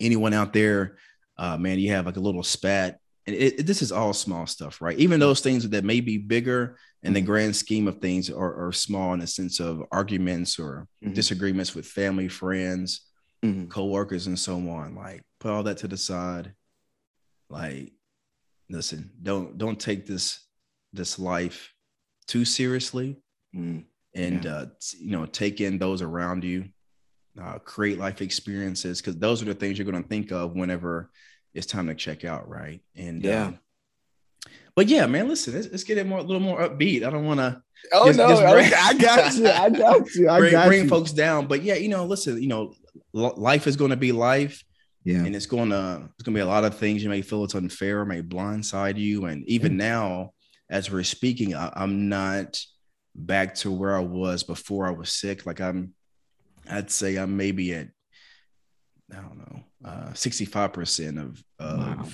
anyone 0.00 0.34
out 0.34 0.52
there, 0.52 0.96
uh, 1.36 1.56
man, 1.56 1.78
you 1.78 1.90
have 1.90 2.06
like 2.06 2.16
a 2.16 2.20
little 2.20 2.42
spat 2.42 2.98
and 3.26 3.34
it, 3.34 3.60
it, 3.60 3.66
this 3.66 3.82
is 3.82 3.92
all 3.92 4.12
small 4.12 4.46
stuff, 4.46 4.80
right? 4.82 4.98
Even 4.98 5.18
those 5.18 5.40
things 5.40 5.68
that 5.68 5.84
may 5.84 6.00
be 6.00 6.18
bigger 6.18 6.76
in 7.02 7.12
the 7.12 7.20
mm-hmm. 7.20 7.26
grand 7.26 7.56
scheme 7.56 7.88
of 7.88 7.98
things 7.98 8.30
are, 8.30 8.66
are 8.66 8.72
small 8.72 9.14
in 9.14 9.20
the 9.20 9.26
sense 9.26 9.60
of 9.60 9.82
arguments 9.90 10.58
or 10.58 10.86
mm-hmm. 11.02 11.14
disagreements 11.14 11.74
with 11.74 11.86
family, 11.86 12.28
friends, 12.28 13.08
mm-hmm. 13.42 13.68
co-workers, 13.68 14.26
and 14.26 14.38
so 14.38 14.56
on. 14.68 14.94
Like 14.94 15.22
put 15.40 15.52
all 15.52 15.62
that 15.62 15.78
to 15.78 15.88
the 15.88 15.96
side. 15.96 16.52
Like, 17.48 17.92
listen, 18.68 19.10
don't 19.22 19.56
don't 19.56 19.80
take 19.80 20.06
this 20.06 20.46
this 20.92 21.18
life 21.18 21.72
too 22.26 22.44
seriously, 22.44 23.22
mm-hmm. 23.56 23.80
and 24.14 24.44
yeah. 24.44 24.52
uh, 24.52 24.66
you 24.98 25.12
know, 25.12 25.24
take 25.24 25.62
in 25.62 25.78
those 25.78 26.02
around 26.02 26.44
you. 26.44 26.68
Uh, 27.40 27.58
create 27.58 27.98
life 27.98 28.22
experiences 28.22 29.00
because 29.00 29.16
those 29.16 29.42
are 29.42 29.46
the 29.46 29.54
things 29.54 29.76
you're 29.76 29.90
going 29.90 30.00
to 30.00 30.08
think 30.08 30.30
of 30.30 30.54
whenever 30.54 31.10
it's 31.52 31.66
time 31.66 31.88
to 31.88 31.94
check 31.94 32.24
out, 32.24 32.48
right? 32.48 32.80
And 32.94 33.24
yeah. 33.24 33.46
Um, 33.46 33.58
but 34.76 34.88
yeah, 34.88 35.06
man, 35.06 35.28
listen, 35.28 35.54
let's, 35.54 35.68
let's, 35.68 35.84
get 35.84 35.98
it 35.98 36.06
more 36.06 36.18
a 36.18 36.22
little 36.22 36.40
more 36.40 36.60
upbeat. 36.60 37.04
I 37.04 37.10
don't 37.10 37.24
want 37.24 37.40
to. 37.40 37.62
Oh 37.92 38.06
just, 38.06 38.18
no, 38.18 38.28
just 38.28 38.42
bring, 38.42 38.72
I 38.74 38.94
got 38.94 39.34
you. 39.36 39.48
I 39.48 39.70
got 39.70 40.14
you. 40.14 40.28
I 40.28 40.38
bring, 40.38 40.50
got 40.52 40.66
bring 40.66 40.82
you. 40.84 40.88
folks 40.88 41.12
down. 41.12 41.46
But 41.46 41.62
yeah, 41.62 41.74
you 41.74 41.88
know, 41.88 42.04
listen, 42.06 42.40
you 42.42 42.48
know, 42.48 42.74
life 43.12 43.66
is 43.66 43.76
going 43.76 43.90
to 43.90 43.96
be 43.96 44.12
life. 44.12 44.64
Yeah. 45.04 45.24
And 45.24 45.36
it's 45.36 45.46
going 45.46 45.70
to 45.70 46.08
it's 46.14 46.22
going 46.22 46.34
to 46.34 46.38
be 46.38 46.40
a 46.40 46.46
lot 46.46 46.64
of 46.64 46.76
things 46.76 47.02
you 47.02 47.10
may 47.10 47.22
feel 47.22 47.44
it's 47.44 47.54
unfair, 47.54 48.04
may 48.04 48.22
blindside 48.22 48.96
you, 48.96 49.26
and 49.26 49.46
even 49.46 49.72
yeah. 49.72 49.88
now, 49.88 50.32
as 50.70 50.90
we're 50.90 51.04
speaking, 51.04 51.54
I, 51.54 51.70
I'm 51.74 52.08
not 52.08 52.58
back 53.14 53.54
to 53.56 53.70
where 53.70 53.94
I 53.94 54.00
was 54.00 54.42
before 54.42 54.86
I 54.86 54.90
was 54.90 55.12
sick. 55.12 55.46
Like 55.46 55.60
I'm, 55.60 55.94
I'd 56.68 56.90
say 56.90 57.16
I'm 57.16 57.36
maybe 57.36 57.74
at 57.74 57.88
I 59.12 59.16
don't 59.16 59.38
know, 59.38 59.64
uh, 59.84 60.10
65% 60.12 61.22
of, 61.22 61.44
of 61.58 61.78
wow. 61.78 62.06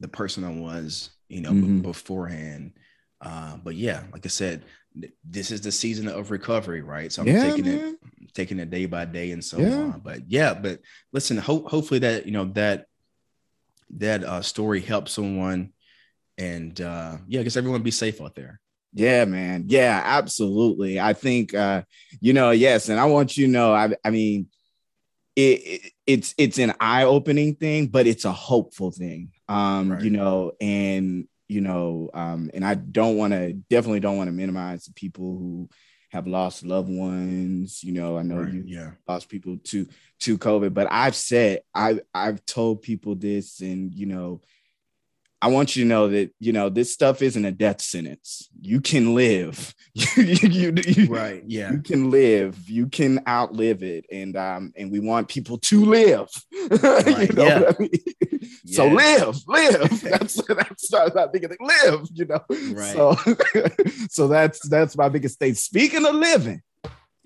the 0.00 0.08
person 0.08 0.44
I 0.44 0.50
was, 0.50 1.10
you 1.28 1.40
know, 1.40 1.50
mm-hmm. 1.50 1.78
b- 1.78 1.82
beforehand. 1.82 2.72
Uh, 3.20 3.56
but 3.56 3.74
yeah, 3.74 4.02
like 4.12 4.26
I 4.26 4.28
said, 4.28 4.64
th- 5.00 5.12
this 5.24 5.50
is 5.50 5.62
the 5.62 5.72
season 5.72 6.08
of 6.08 6.30
recovery, 6.30 6.82
right? 6.82 7.10
So 7.10 7.22
I'm 7.22 7.28
yeah, 7.28 7.42
taking 7.42 7.64
man. 7.64 7.98
it, 8.20 8.34
taking 8.34 8.58
it 8.58 8.70
day 8.70 8.86
by 8.86 9.06
day 9.06 9.32
and 9.32 9.42
so 9.42 9.58
yeah. 9.58 9.76
on. 9.76 10.00
But 10.00 10.30
yeah, 10.30 10.54
but 10.54 10.80
listen, 11.12 11.38
ho- 11.38 11.66
hopefully 11.66 12.00
that, 12.00 12.26
you 12.26 12.32
know, 12.32 12.44
that, 12.52 12.86
that 13.96 14.24
uh, 14.24 14.42
story 14.42 14.80
helps 14.80 15.12
someone 15.12 15.72
and 16.38 16.78
uh, 16.80 17.16
yeah, 17.26 17.40
I 17.40 17.42
guess 17.44 17.56
everyone 17.56 17.82
be 17.82 17.90
safe 17.90 18.20
out 18.20 18.34
there. 18.34 18.60
Yeah, 18.96 19.26
man. 19.26 19.64
Yeah, 19.68 20.00
absolutely. 20.02 20.98
I 20.98 21.12
think, 21.12 21.52
uh, 21.52 21.82
you 22.18 22.32
know, 22.32 22.50
yes. 22.50 22.88
And 22.88 22.98
I 22.98 23.04
want 23.04 23.36
you 23.36 23.44
to 23.44 23.52
know, 23.52 23.74
I, 23.74 23.94
I 24.02 24.08
mean, 24.10 24.48
it, 25.36 25.42
it, 25.42 25.92
it's 26.06 26.34
it's 26.38 26.58
an 26.58 26.72
eye-opening 26.80 27.56
thing, 27.56 27.88
but 27.88 28.06
it's 28.06 28.24
a 28.24 28.32
hopeful 28.32 28.90
thing. 28.90 29.32
Um, 29.48 29.92
right. 29.92 30.00
you 30.00 30.08
know, 30.08 30.52
and 30.62 31.28
you 31.46 31.60
know, 31.60 32.08
um, 32.14 32.50
and 32.54 32.64
I 32.64 32.74
don't 32.74 33.18
want 33.18 33.34
to 33.34 33.52
definitely 33.52 34.00
don't 34.00 34.16
want 34.16 34.28
to 34.28 34.32
minimize 34.32 34.86
the 34.86 34.94
people 34.94 35.36
who 35.36 35.68
have 36.10 36.26
lost 36.26 36.64
loved 36.64 36.88
ones. 36.88 37.84
You 37.84 37.92
know, 37.92 38.16
I 38.16 38.22
know 38.22 38.38
right. 38.38 38.52
you 38.52 38.62
yeah. 38.66 38.92
lost 39.06 39.28
people 39.28 39.58
to 39.64 39.86
to 40.20 40.38
COVID, 40.38 40.72
but 40.72 40.88
I've 40.90 41.16
said 41.16 41.60
I 41.74 42.00
I've 42.14 42.44
told 42.46 42.80
people 42.80 43.14
this, 43.14 43.60
and 43.60 43.94
you 43.94 44.06
know, 44.06 44.40
I 45.42 45.48
want 45.48 45.76
you 45.76 45.84
to 45.84 45.88
know 45.88 46.08
that 46.08 46.30
you 46.40 46.52
know 46.52 46.68
this 46.68 46.92
stuff 46.92 47.20
isn't 47.20 47.44
a 47.44 47.52
death 47.52 47.80
sentence. 47.80 48.48
You 48.60 48.80
can 48.80 49.14
live. 49.14 49.74
you, 49.94 50.24
you, 50.24 50.74
you, 50.84 51.06
right. 51.06 51.42
Yeah. 51.46 51.72
You 51.72 51.78
can 51.82 52.10
live. 52.10 52.68
You 52.68 52.86
can 52.86 53.20
outlive 53.28 53.82
it, 53.82 54.06
and 54.10 54.36
um, 54.36 54.72
and 54.76 54.90
we 54.90 55.00
want 55.00 55.28
people 55.28 55.58
to 55.58 55.84
live. 55.84 56.28
Right. 56.68 57.28
you 57.28 57.36
know 57.36 57.44
yeah. 57.44 57.62
I 57.68 57.80
mean? 57.80 57.90
yeah. 58.64 58.76
So 58.76 58.88
live, 58.88 59.36
live. 59.46 60.00
That's 60.02 60.42
that's 60.46 61.14
my 61.14 61.26
biggest 61.26 61.54
thing. 61.56 61.68
Live. 61.68 62.08
You 62.12 62.24
know. 62.24 62.40
Right. 62.48 62.92
So 62.92 63.16
so 64.08 64.26
that's 64.26 64.68
that's 64.68 64.96
my 64.96 65.08
biggest 65.08 65.38
thing. 65.38 65.54
Speaking 65.54 66.04
of 66.04 66.14
living. 66.16 66.62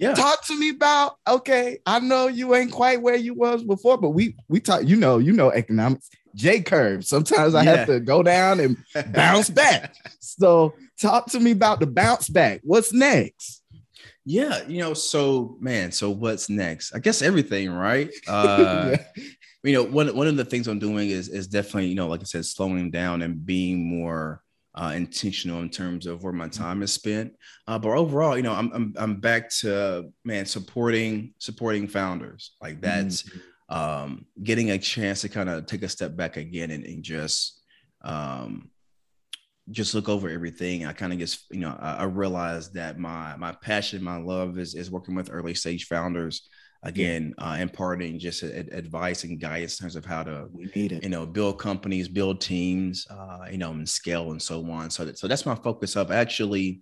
Yeah. 0.00 0.14
Talk 0.14 0.46
to 0.46 0.58
me 0.58 0.70
about 0.70 1.16
okay. 1.28 1.78
I 1.84 2.00
know 2.00 2.26
you 2.26 2.54
ain't 2.54 2.72
quite 2.72 3.02
where 3.02 3.16
you 3.16 3.34
was 3.34 3.62
before, 3.62 3.98
but 3.98 4.10
we 4.10 4.34
we 4.48 4.58
talk. 4.58 4.86
You 4.86 4.96
know, 4.96 5.18
you 5.18 5.32
know 5.32 5.50
economics. 5.50 6.08
J 6.34 6.60
curve. 6.60 7.04
Sometimes 7.04 7.54
I 7.54 7.64
yeah. 7.64 7.76
have 7.76 7.86
to 7.88 8.00
go 8.00 8.22
down 8.22 8.60
and 8.60 8.76
bounce 9.12 9.50
back. 9.50 9.94
So 10.20 10.74
talk 11.00 11.26
to 11.30 11.40
me 11.40 11.52
about 11.52 11.80
the 11.80 11.86
bounce 11.86 12.28
back. 12.28 12.60
What's 12.62 12.92
next? 12.92 13.62
Yeah, 14.24 14.66
you 14.68 14.78
know, 14.78 14.94
so 14.94 15.56
man, 15.60 15.92
so 15.92 16.10
what's 16.10 16.48
next? 16.48 16.94
I 16.94 16.98
guess 16.98 17.22
everything, 17.22 17.70
right? 17.70 18.10
Uh 18.28 18.96
yeah. 19.16 19.24
you 19.64 19.72
know, 19.72 19.84
one 19.84 20.14
one 20.14 20.26
of 20.26 20.36
the 20.36 20.44
things 20.44 20.68
I'm 20.68 20.78
doing 20.78 21.10
is 21.10 21.28
is 21.28 21.46
definitely, 21.46 21.86
you 21.86 21.94
know, 21.94 22.08
like 22.08 22.20
I 22.20 22.24
said, 22.24 22.44
slowing 22.44 22.90
down 22.90 23.22
and 23.22 23.44
being 23.44 23.84
more 23.84 24.42
uh, 24.72 24.92
intentional 24.94 25.62
in 25.62 25.68
terms 25.68 26.06
of 26.06 26.22
where 26.22 26.32
my 26.32 26.46
time 26.46 26.80
is 26.82 26.92
spent. 26.92 27.32
Uh, 27.66 27.76
but 27.76 27.90
overall, 27.90 28.36
you 28.36 28.42
know, 28.44 28.52
I'm, 28.52 28.70
I'm 28.72 28.94
I'm 28.96 29.20
back 29.20 29.50
to 29.60 30.12
man 30.24 30.46
supporting 30.46 31.34
supporting 31.38 31.88
founders. 31.88 32.52
Like 32.60 32.80
that's 32.80 33.24
mm-hmm 33.24 33.38
um, 33.70 34.26
getting 34.42 34.72
a 34.72 34.78
chance 34.78 35.22
to 35.22 35.28
kind 35.28 35.48
of 35.48 35.66
take 35.66 35.82
a 35.82 35.88
step 35.88 36.16
back 36.16 36.36
again 36.36 36.70
and, 36.70 36.84
and 36.84 37.02
just 37.02 37.62
um, 38.02 38.70
just 39.70 39.94
look 39.94 40.08
over 40.08 40.28
everything. 40.28 40.84
I 40.84 40.92
kind 40.92 41.12
of 41.12 41.18
just, 41.18 41.44
you 41.50 41.60
know, 41.60 41.76
I, 41.80 41.94
I 41.98 42.04
realized 42.04 42.74
that 42.74 42.98
my 42.98 43.36
my 43.36 43.52
passion, 43.52 44.02
my 44.02 44.16
love 44.16 44.58
is 44.58 44.74
is 44.74 44.90
working 44.90 45.14
with 45.14 45.30
early 45.32 45.54
stage 45.54 45.86
founders. 45.86 46.48
Again, 46.82 47.34
uh, 47.36 47.58
imparting 47.60 48.18
just 48.18 48.42
a, 48.42 48.56
a 48.56 48.78
advice 48.78 49.24
and 49.24 49.38
guidance 49.38 49.78
in 49.78 49.84
terms 49.84 49.96
of 49.96 50.06
how 50.06 50.22
to, 50.22 50.48
you 50.74 51.10
know, 51.10 51.26
build 51.26 51.58
companies, 51.58 52.08
build 52.08 52.40
teams, 52.40 53.06
uh, 53.10 53.44
you 53.50 53.58
know, 53.58 53.72
and 53.72 53.86
scale 53.86 54.30
and 54.30 54.40
so 54.40 54.64
on. 54.70 54.88
So, 54.88 55.04
that, 55.04 55.18
so 55.18 55.28
that's 55.28 55.44
my 55.44 55.54
focus 55.56 55.94
of 55.94 56.10
actually 56.10 56.80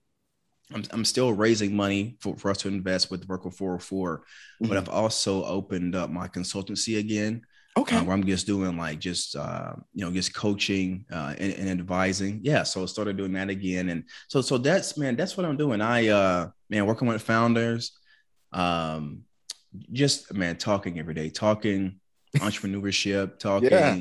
I'm, 0.73 0.85
I'm 0.91 1.05
still 1.05 1.33
raising 1.33 1.75
money 1.75 2.17
for, 2.21 2.37
for 2.37 2.51
us 2.51 2.59
to 2.59 2.69
invest 2.69 3.11
with 3.11 3.27
Vertical 3.27 3.51
404, 3.51 4.19
mm-hmm. 4.19 4.69
but 4.69 4.77
I've 4.77 4.89
also 4.89 5.45
opened 5.45 5.95
up 5.95 6.11
my 6.11 6.29
consultancy 6.29 6.99
again. 6.99 7.43
Okay. 7.77 7.97
Uh, 7.97 8.05
where 8.05 8.15
I'm 8.15 8.27
just 8.27 8.47
doing 8.47 8.77
like 8.77 8.99
just 8.99 9.37
uh, 9.37 9.75
you 9.95 10.05
know 10.05 10.11
just 10.11 10.35
coaching 10.35 11.05
uh, 11.13 11.35
and, 11.39 11.53
and, 11.53 11.71
advising. 11.71 12.41
Yeah. 12.43 12.65
So 12.65 12.83
I 12.83 12.87
started 12.87 13.17
doing 13.17 13.33
that 13.35 13.51
again, 13.51 13.91
and 13.91 14.03
so 14.27 14.41
so 14.41 14.59
that's 14.59 14.97
man, 14.97 15.15
that's 15.15 15.37
what 15.37 15.47
I'm 15.47 15.57
doing. 15.57 15.81
I 15.81 16.09
uh 16.09 16.49
man 16.71 16.87
working 16.87 17.07
with 17.07 17.23
founders, 17.23 17.93
um, 18.53 19.23
just 19.93 20.35
man 20.35 20.57
talking 20.57 20.99
every 20.99 21.15
day, 21.15 21.31
talking 21.31 22.01
entrepreneurship, 22.39 23.39
talking 23.39 23.71
yeah. 23.71 23.95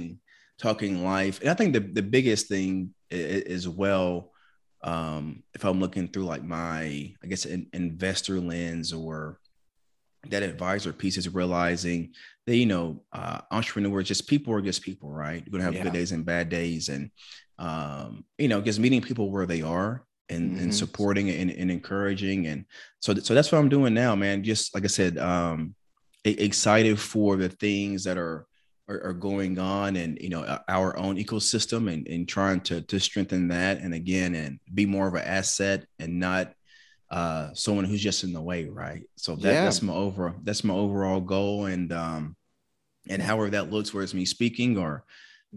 talking 0.58 1.04
life, 1.04 1.40
and 1.42 1.50
I 1.50 1.54
think 1.54 1.74
the 1.74 1.82
the 1.82 2.02
biggest 2.02 2.48
thing 2.48 2.96
is, 3.12 3.70
well 3.70 4.32
um, 4.84 5.44
if 5.54 5.64
I'm 5.64 5.80
looking 5.80 6.08
through 6.08 6.26
like 6.26 6.44
my, 6.44 7.14
I 7.24 7.28
guess, 7.28 7.46
an 7.46 7.68
investor 7.74 8.40
lens 8.40 8.94
or 8.94 9.40
that 10.30 10.44
advisor 10.44 10.94
piece 10.94 11.18
is 11.18 11.34
realizing 11.34 12.14
that 12.46 12.56
you 12.56 12.66
know 12.66 13.02
uh, 13.14 13.40
entrepreneurs 13.52 14.08
just 14.08 14.28
people 14.28 14.54
are 14.54 14.62
just 14.62 14.82
people 14.82 15.12
right 15.12 15.44
you're 15.46 15.52
gonna 15.52 15.64
have 15.64 15.76
yeah. 15.76 15.84
good 15.84 15.94
days 15.94 16.12
and 16.12 16.26
bad 16.26 16.50
days 16.50 16.90
and 16.90 17.12
um, 17.60 18.26
you 18.38 18.48
know 18.48 18.62
just 18.62 18.80
meeting 18.80 19.02
people 19.02 19.32
where 19.32 19.46
they 19.46 19.62
are 19.62 20.04
and, 20.30 20.52
mm-hmm. 20.52 20.64
and 20.64 20.76
supporting 20.76 21.30
and, 21.30 21.52
and, 21.52 21.72
encouraging 21.72 22.48
and 22.48 22.66
so 23.00 23.14
so 23.16 23.34
that's 23.34 23.52
what 23.52 23.60
i'm 23.60 23.70
doing 23.70 23.94
now 23.94 24.16
man 24.16 24.44
just 24.44 24.76
like 24.76 24.84
i 24.84 24.88
said 24.88 25.18
um, 25.18 25.74
excited 26.26 27.00
for 27.00 27.38
the 27.38 27.50
things 27.50 28.04
that 28.04 28.18
are 28.18 28.47
are, 28.88 29.04
are, 29.04 29.14
going 29.14 29.60
on 29.60 29.96
and 29.96 30.18
you 30.22 30.30
know 30.30 30.60
our 30.68 30.98
own 30.98 31.18
ecosystem 31.18 31.92
and, 31.92 32.08
and 32.08 32.28
trying 32.28 32.62
to 32.62 32.82
to 32.82 33.00
strengthen 33.00 33.48
that 33.50 33.80
and 33.80 33.94
again 33.94 34.36
and 34.36 34.60
be 34.74 34.86
more 34.86 35.08
of 35.08 35.14
an 35.14 35.24
asset 35.24 35.86
and 36.00 36.20
not 36.20 36.54
uh 37.12 37.54
someone 37.54 37.86
who's 37.86 38.02
just 38.02 38.24
in 38.24 38.34
the 38.34 38.42
way 38.42 38.66
right 38.66 39.04
so 39.16 39.36
that, 39.36 39.54
yeah. 39.54 39.64
that's 39.64 39.82
my 39.82 39.94
overall 39.94 40.36
that's 40.44 40.64
my 40.64 40.74
overall 40.74 41.22
goal 41.22 41.66
and 41.66 41.92
um 41.94 42.36
and 43.10 43.22
however 43.22 43.50
that 43.50 43.72
looks 43.72 43.94
whether 43.94 44.04
it's 44.04 44.14
me 44.14 44.26
speaking 44.26 44.78
or 44.78 45.04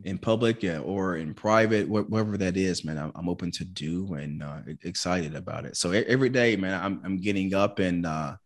in 0.04 0.16
public 0.16 0.64
or 0.84 1.16
in 1.16 1.34
private 1.34 1.88
whatever 1.88 2.36
that 2.36 2.56
is 2.56 2.84
man 2.84 2.96
i'm, 2.96 3.12
I'm 3.14 3.28
open 3.28 3.50
to 3.52 3.64
do 3.64 4.14
and 4.14 4.42
uh, 4.42 4.60
excited 4.84 5.34
about 5.34 5.64
it 5.64 5.76
so 5.76 5.90
every 5.90 6.28
day 6.28 6.54
man 6.56 6.80
i'm, 6.80 7.00
I'm 7.04 7.16
getting 7.16 7.54
up 7.54 7.80
and 7.80 8.06
uh 8.06 8.36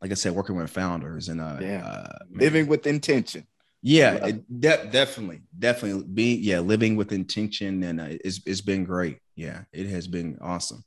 like 0.00 0.12
i 0.12 0.14
said 0.14 0.32
working 0.32 0.56
with 0.56 0.70
founders 0.70 1.28
and 1.28 1.40
uh, 1.40 1.58
yeah. 1.60 1.84
uh 1.84 2.18
living 2.32 2.68
with 2.68 2.86
intention 2.86 3.44
yeah, 3.82 4.26
it, 4.26 4.60
de- 4.60 4.86
definitely, 4.86 5.42
definitely 5.58 6.04
being 6.04 6.38
yeah 6.42 6.60
living 6.60 6.94
with 6.94 7.12
intention 7.12 7.82
and 7.82 8.00
uh, 8.00 8.06
it's 8.08 8.40
it's 8.46 8.60
been 8.60 8.84
great. 8.84 9.18
Yeah, 9.34 9.62
it 9.72 9.88
has 9.88 10.06
been 10.06 10.38
awesome. 10.40 10.84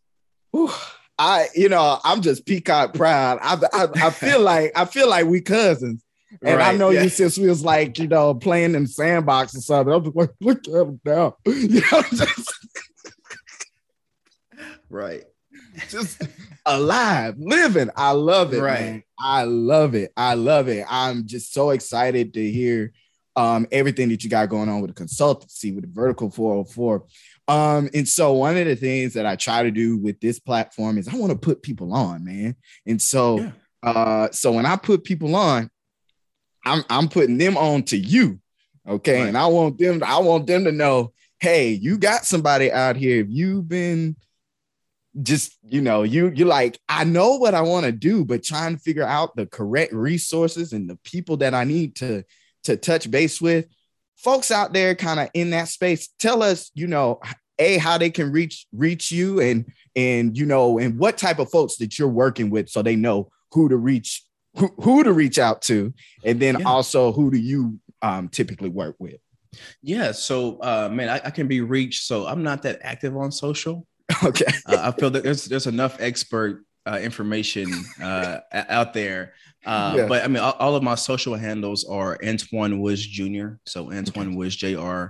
Whew. 0.51 0.71
I 1.17 1.47
you 1.55 1.69
know 1.69 1.99
I'm 2.03 2.21
just 2.21 2.45
peacock 2.45 2.93
proud. 2.93 3.39
I, 3.41 3.57
I, 3.73 3.87
I 4.07 4.09
feel 4.11 4.39
like 4.41 4.71
I 4.75 4.85
feel 4.85 5.09
like 5.09 5.25
we 5.25 5.41
cousins. 5.41 6.01
And 6.41 6.57
right, 6.57 6.73
I 6.73 6.77
know 6.77 6.89
yeah. 6.89 7.03
you 7.03 7.09
since 7.09 7.37
we 7.37 7.47
was 7.47 7.63
like, 7.63 7.97
you 7.97 8.07
know, 8.07 8.33
playing 8.33 8.75
in 8.75 8.87
sandbox 8.87 9.55
or 9.55 9.61
something. 9.61 9.93
I'm 9.93 10.03
just 10.03 10.15
like, 10.15 10.31
look 10.41 10.67
at 10.67 10.73
him 10.73 10.99
now. 11.05 11.37
You 11.45 11.81
know, 11.81 12.01
just 12.11 12.53
right. 14.89 15.23
Just 15.89 16.21
alive, 16.65 17.36
living. 17.38 17.89
I 17.95 18.11
love 18.11 18.53
it. 18.53 18.61
Right. 18.61 18.80
Man. 18.80 19.03
I 19.19 19.43
love 19.43 19.95
it. 19.95 20.11
I 20.17 20.34
love 20.36 20.67
it. 20.67 20.86
I'm 20.89 21.28
just 21.28 21.53
so 21.53 21.71
excited 21.71 22.34
to 22.34 22.51
hear 22.51 22.93
um, 23.36 23.67
everything 23.71 24.09
that 24.09 24.23
you 24.23 24.30
got 24.30 24.49
going 24.49 24.69
on 24.69 24.82
with 24.82 24.95
the 24.95 25.03
consultancy 25.03 25.73
with 25.73 25.84
the 25.84 25.91
vertical 25.91 26.30
404. 26.30 27.05
Um, 27.47 27.89
and 27.93 28.07
so 28.07 28.34
one 28.34 28.57
of 28.57 28.65
the 28.65 28.76
things 28.76 29.13
that 29.13 29.26
I 29.26 29.36
try 29.36 29.63
to 29.63 29.71
do 29.71 29.97
with 29.97 30.19
this 30.19 30.39
platform 30.39 30.97
is 30.97 31.07
I 31.07 31.15
want 31.15 31.32
to 31.32 31.38
put 31.38 31.61
people 31.61 31.93
on, 31.93 32.23
man. 32.23 32.55
And 32.86 33.01
so 33.01 33.39
yeah. 33.39 33.51
uh, 33.84 34.32
so 34.32 34.51
when 34.51 34.65
I 34.65 34.78
put 34.78 35.03
people 35.03 35.36
on, 35.36 35.69
I'm 36.65 36.84
I'm 36.89 37.07
putting 37.07 37.38
them 37.38 37.57
on 37.57 37.84
to 37.84 37.97
you. 37.97 38.39
Okay. 38.88 39.19
Right. 39.19 39.28
And 39.28 39.38
I 39.38 39.47
want 39.47 39.78
them, 39.78 40.01
I 40.03 40.19
want 40.19 40.47
them 40.47 40.63
to 40.63 40.71
know, 40.71 41.13
hey, 41.39 41.71
you 41.71 41.97
got 41.97 42.26
somebody 42.26 42.71
out 42.71 42.95
here. 42.95 43.21
If 43.21 43.28
you've 43.30 43.67
been 43.67 44.15
just 45.22 45.57
you 45.63 45.82
know 45.82 46.03
you 46.03 46.30
you 46.36 46.45
like 46.45 46.80
i 46.89 47.03
know 47.03 47.38
what 47.38 47.53
i 47.53 47.61
want 47.61 47.86
to 47.86 47.91
do 47.91 48.26
but 48.26 48.43
trying 48.43 48.76
to 48.76 48.82
figure 48.82 49.05
out 49.05 49.36
the 49.36 49.45
correct 49.45 49.93
resources 49.93 50.74
and 50.74 50.89
the 50.89 50.97
people 51.03 51.38
that 51.38 51.53
i 51.53 51.63
need 51.63 51.95
to 51.95 52.24
to 52.63 52.76
touch 52.76 53.09
base 53.09 53.39
with 53.39 53.66
folks 54.18 54.51
out 54.51 54.74
there 54.74 54.93
kind 54.93 55.20
of 55.20 55.30
in 55.34 55.51
that 55.51 55.70
space 55.70 56.09
tell 56.20 56.43
us 56.43 56.70
you 56.74 56.88
know 56.88 57.20
a 57.59 57.78
how 57.78 57.97
they 57.97 58.09
can 58.09 58.32
reach 58.32 58.68
reach 58.74 59.11
you 59.11 59.39
and 59.39 59.72
and 59.95 60.38
you 60.38 60.45
know 60.45 60.78
and 60.78 60.97
what 60.99 61.18
type 61.18 61.39
of 61.39 61.49
folks 61.49 61.78
that 61.78 61.97
you're 61.97 62.07
working 62.07 62.49
with 62.49 62.70
so 62.70 62.82
they 62.82 62.95
know 62.95 63.30
who 63.51 63.70
to 63.70 63.78
reach 63.78 64.24
who, 64.57 64.68
who 64.82 65.03
to 65.03 65.13
reach 65.13 65.39
out 65.39 65.61
to 65.61 65.93
and 66.26 66.39
then 66.39 66.59
yeah. 66.59 66.68
also 66.68 67.11
who 67.11 67.32
do 67.32 67.38
you 67.38 67.80
um, 68.01 68.28
typically 68.28 68.70
work 68.70 68.95
with 68.99 69.16
yeah 69.82 70.11
so 70.11 70.57
uh 70.57 70.89
man 70.91 71.07
I, 71.07 71.22
I 71.26 71.30
can 71.30 71.47
be 71.47 71.61
reached 71.61 72.03
so 72.03 72.28
i'm 72.28 72.43
not 72.43 72.63
that 72.63 72.80
active 72.82 73.16
on 73.16 73.32
social 73.32 73.88
Okay. 74.24 74.45
uh, 74.68 74.78
I 74.82 74.91
feel 74.91 75.10
that 75.10 75.24
there's 75.24 75.45
there's 75.45 75.68
enough 75.68 75.97
expert 75.99 76.64
uh, 76.86 76.99
information 77.01 77.72
uh, 78.01 78.39
out 78.51 78.93
there. 78.93 79.34
Uh. 79.66 80.08
But 80.08 80.24
I 80.24 80.28
mean, 80.28 80.43
all, 80.43 80.56
all, 80.60 80.76
of 80.76 80.84
my 80.84 80.95
social 80.95 81.36
handles 81.36 81.86
are 81.86 82.18
Antoine 82.24 82.80
Woods 82.80 83.06
Jr. 83.06 83.53
So 83.66 83.91
Antoine 83.91 84.28
okay. 84.28 84.36
Woods 84.36 84.56
Jr. 84.56 85.08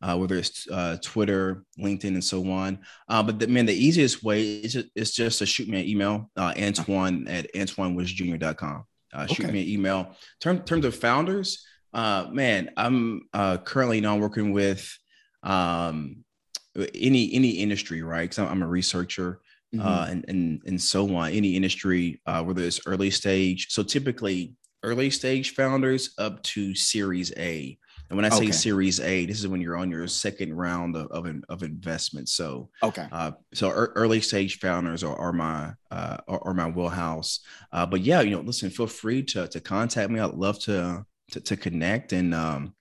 Uh, 0.00 0.16
whether 0.16 0.36
it's 0.36 0.68
uh, 0.70 0.96
Twitter, 1.02 1.64
LinkedIn, 1.78 2.04
and 2.14 2.24
so 2.24 2.48
on. 2.50 2.78
Uh, 3.08 3.22
but 3.22 3.40
the, 3.40 3.48
man, 3.48 3.66
the 3.66 3.74
easiest 3.74 4.22
way 4.22 4.60
is 4.60 4.72
just, 4.72 4.86
is 4.94 5.12
just 5.12 5.40
to 5.40 5.46
shoot 5.46 5.68
me 5.68 5.80
an 5.80 5.88
email, 5.88 6.30
uh, 6.36 6.54
Antoine 6.56 7.26
at 7.26 7.52
AntoineWoodsJr.com. 7.52 8.84
Uh, 9.12 9.26
shoot 9.26 9.46
okay. 9.46 9.52
me 9.52 9.62
an 9.62 9.68
email. 9.68 10.16
Term, 10.40 10.60
terms 10.60 10.84
of 10.84 10.94
founders, 10.94 11.66
uh, 11.92 12.28
man, 12.30 12.70
I'm 12.76 13.22
uh, 13.32 13.56
currently 13.58 14.00
now 14.00 14.18
working 14.18 14.52
with 14.52 14.96
um, 15.42 16.24
any 16.94 17.32
any 17.34 17.50
industry, 17.50 18.02
right? 18.02 18.28
Because 18.28 18.38
I'm 18.38 18.62
a 18.62 18.68
researcher. 18.68 19.40
Mm-hmm. 19.74 19.86
Uh, 19.86 20.06
and, 20.08 20.24
and 20.28 20.62
and 20.64 20.80
so 20.80 21.14
on. 21.14 21.30
Any 21.30 21.54
industry, 21.54 22.22
uh, 22.24 22.42
whether 22.42 22.62
it's 22.62 22.80
early 22.86 23.10
stage. 23.10 23.66
So 23.68 23.82
typically, 23.82 24.54
early 24.82 25.10
stage 25.10 25.54
founders 25.54 26.14
up 26.16 26.42
to 26.44 26.74
Series 26.74 27.32
A. 27.36 27.78
And 28.10 28.16
when 28.16 28.24
I 28.24 28.30
say 28.30 28.44
okay. 28.44 28.52
Series 28.52 29.00
A, 29.00 29.26
this 29.26 29.38
is 29.38 29.48
when 29.48 29.60
you're 29.60 29.76
on 29.76 29.90
your 29.90 30.06
second 30.08 30.54
round 30.54 30.96
of 30.96 31.08
of, 31.08 31.30
of 31.50 31.62
investment. 31.62 32.30
So 32.30 32.70
okay, 32.82 33.06
uh, 33.12 33.32
so 33.52 33.68
er, 33.68 33.92
early 33.96 34.22
stage 34.22 34.58
founders 34.58 35.04
are, 35.04 35.16
are 35.16 35.32
my 35.32 35.74
uh, 35.90 36.16
are, 36.26 36.40
are, 36.46 36.54
my 36.54 36.70
wheelhouse. 36.70 37.40
Uh, 37.70 37.84
but 37.84 38.00
yeah, 38.00 38.22
you 38.22 38.30
know, 38.30 38.40
listen, 38.40 38.70
feel 38.70 38.86
free 38.86 39.22
to 39.24 39.48
to 39.48 39.60
contact 39.60 40.10
me. 40.10 40.20
I'd 40.20 40.32
love 40.32 40.58
to 40.60 41.04
to, 41.32 41.40
to 41.40 41.56
connect. 41.56 42.14
And 42.14 42.34
um, 42.34 42.74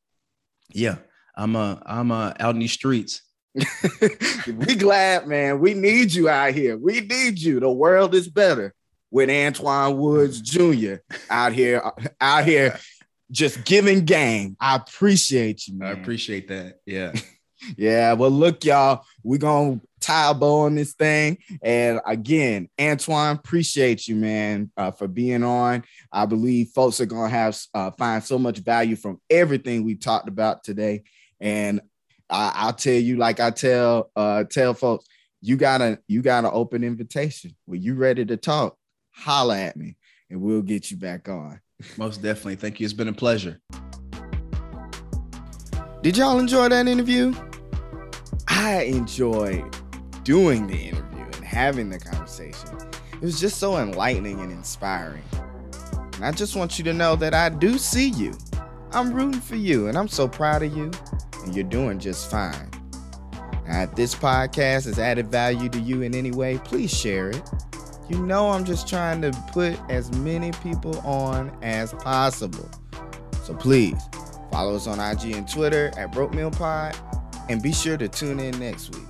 yeah, 0.69 0.97
I'm 1.35 1.57
uh 1.57 1.77
I'm 1.85 2.11
uh 2.11 2.33
out 2.39 2.55
in 2.55 2.59
these 2.59 2.71
streets. 2.71 3.21
we 4.57 4.75
glad, 4.75 5.27
man. 5.27 5.59
We 5.59 5.73
need 5.73 6.13
you 6.13 6.29
out 6.29 6.53
here. 6.53 6.77
We 6.77 7.01
need 7.01 7.39
you. 7.39 7.59
The 7.59 7.71
world 7.71 8.13
is 8.13 8.27
better 8.27 8.73
with 9.11 9.29
Antoine 9.29 9.97
Woods 9.97 10.41
Jr. 10.41 10.95
out 11.29 11.53
here, 11.53 11.81
out 12.19 12.45
here, 12.45 12.77
just 13.31 13.63
giving 13.65 14.05
game. 14.05 14.55
I 14.59 14.75
appreciate 14.75 15.67
you, 15.67 15.77
man. 15.77 15.87
I 15.87 15.99
appreciate 15.99 16.47
that. 16.49 16.79
Yeah. 16.85 17.13
yeah. 17.77 18.13
Well, 18.13 18.31
look, 18.31 18.63
y'all, 18.63 19.03
we're 19.23 19.39
gonna 19.39 19.81
tie 19.99 20.31
a 20.31 20.33
bow 20.33 20.61
on 20.61 20.75
this 20.75 20.93
thing. 20.93 21.37
And 21.61 21.99
again, 22.05 22.69
Antoine, 22.79 23.35
appreciate 23.35 24.07
you, 24.07 24.15
man, 24.15 24.71
uh, 24.77 24.91
for 24.91 25.07
being 25.07 25.43
on. 25.43 25.83
I 26.11 26.25
believe 26.25 26.69
folks 26.69 27.01
are 27.01 27.05
gonna 27.05 27.29
have 27.29 27.59
uh, 27.73 27.91
find 27.91 28.23
so 28.23 28.37
much 28.37 28.59
value 28.59 28.95
from 28.95 29.19
everything 29.29 29.83
we 29.83 29.95
talked 29.95 30.29
about 30.29 30.63
today. 30.63 31.03
And 31.39 31.81
I, 32.29 32.65
will 32.65 32.73
tell 32.73 32.93
you, 32.93 33.17
like 33.17 33.39
I 33.39 33.51
tell 33.51 34.11
uh, 34.15 34.43
tell 34.43 34.73
folks, 34.73 35.05
you 35.41 35.55
got 35.55 35.81
a 35.81 35.99
you 36.07 36.21
got 36.21 36.45
an 36.45 36.51
open 36.53 36.83
invitation. 36.83 37.55
When 37.65 37.81
you 37.81 37.95
ready 37.95 38.25
to 38.25 38.37
talk, 38.37 38.77
holla 39.11 39.57
at 39.57 39.77
me 39.77 39.95
and 40.29 40.41
we'll 40.41 40.61
get 40.61 40.91
you 40.91 40.97
back 40.97 41.29
on. 41.29 41.59
Most 41.97 42.21
definitely. 42.21 42.55
Thank 42.55 42.79
you. 42.79 42.85
It's 42.85 42.93
been 42.93 43.07
a 43.07 43.13
pleasure. 43.13 43.59
Did 46.01 46.17
y'all 46.17 46.39
enjoy 46.39 46.69
that 46.69 46.87
interview? 46.87 47.33
I 48.47 48.83
enjoyed 48.83 49.75
doing 50.23 50.67
the 50.67 50.75
interview 50.75 51.23
and 51.23 51.43
having 51.43 51.89
the 51.89 51.99
conversation. 51.99 52.69
It 53.13 53.21
was 53.21 53.39
just 53.39 53.57
so 53.57 53.77
enlightening 53.77 54.39
and 54.39 54.51
inspiring. 54.51 55.23
And 56.15 56.25
I 56.25 56.31
just 56.31 56.55
want 56.55 56.77
you 56.77 56.83
to 56.85 56.93
know 56.93 57.15
that 57.15 57.33
I 57.33 57.49
do 57.49 57.77
see 57.77 58.09
you. 58.09 58.33
I'm 58.91 59.13
rooting 59.13 59.41
for 59.41 59.55
you 59.55 59.87
and 59.87 59.97
I'm 59.97 60.07
so 60.07 60.27
proud 60.27 60.63
of 60.63 60.75
you, 60.75 60.91
and 61.47 61.55
you're 61.55 61.63
doing 61.63 61.97
just 61.97 62.29
fine. 62.29 62.69
Now, 63.67 63.83
if 63.83 63.95
this 63.95 64.13
podcast 64.13 64.85
has 64.85 64.99
added 64.99 65.27
value 65.27 65.69
to 65.69 65.79
you 65.79 66.03
in 66.03 66.13
any 66.13 66.31
way, 66.31 66.59
please 66.63 66.93
share 66.93 67.29
it. 67.29 67.41
You 68.09 68.19
know, 68.19 68.49
I'm 68.49 68.63
just 68.63 68.87
trying 68.87 69.21
to 69.23 69.31
put 69.51 69.77
as 69.89 70.11
many 70.19 70.51
people 70.63 70.99
on 70.99 71.57
as 71.61 71.93
possible. 71.93 72.69
So 73.43 73.53
please 73.53 74.01
follow 74.51 74.75
us 74.75 74.87
on 74.87 74.99
IG 74.99 75.35
and 75.35 75.49
Twitter 75.49 75.91
at 75.97 76.11
Broke 76.13 76.33
Meal 76.33 76.51
Pod 76.51 76.95
and 77.49 77.61
be 77.61 77.73
sure 77.73 77.97
to 77.97 78.07
tune 78.07 78.39
in 78.39 78.57
next 78.59 78.93
week. 78.95 79.06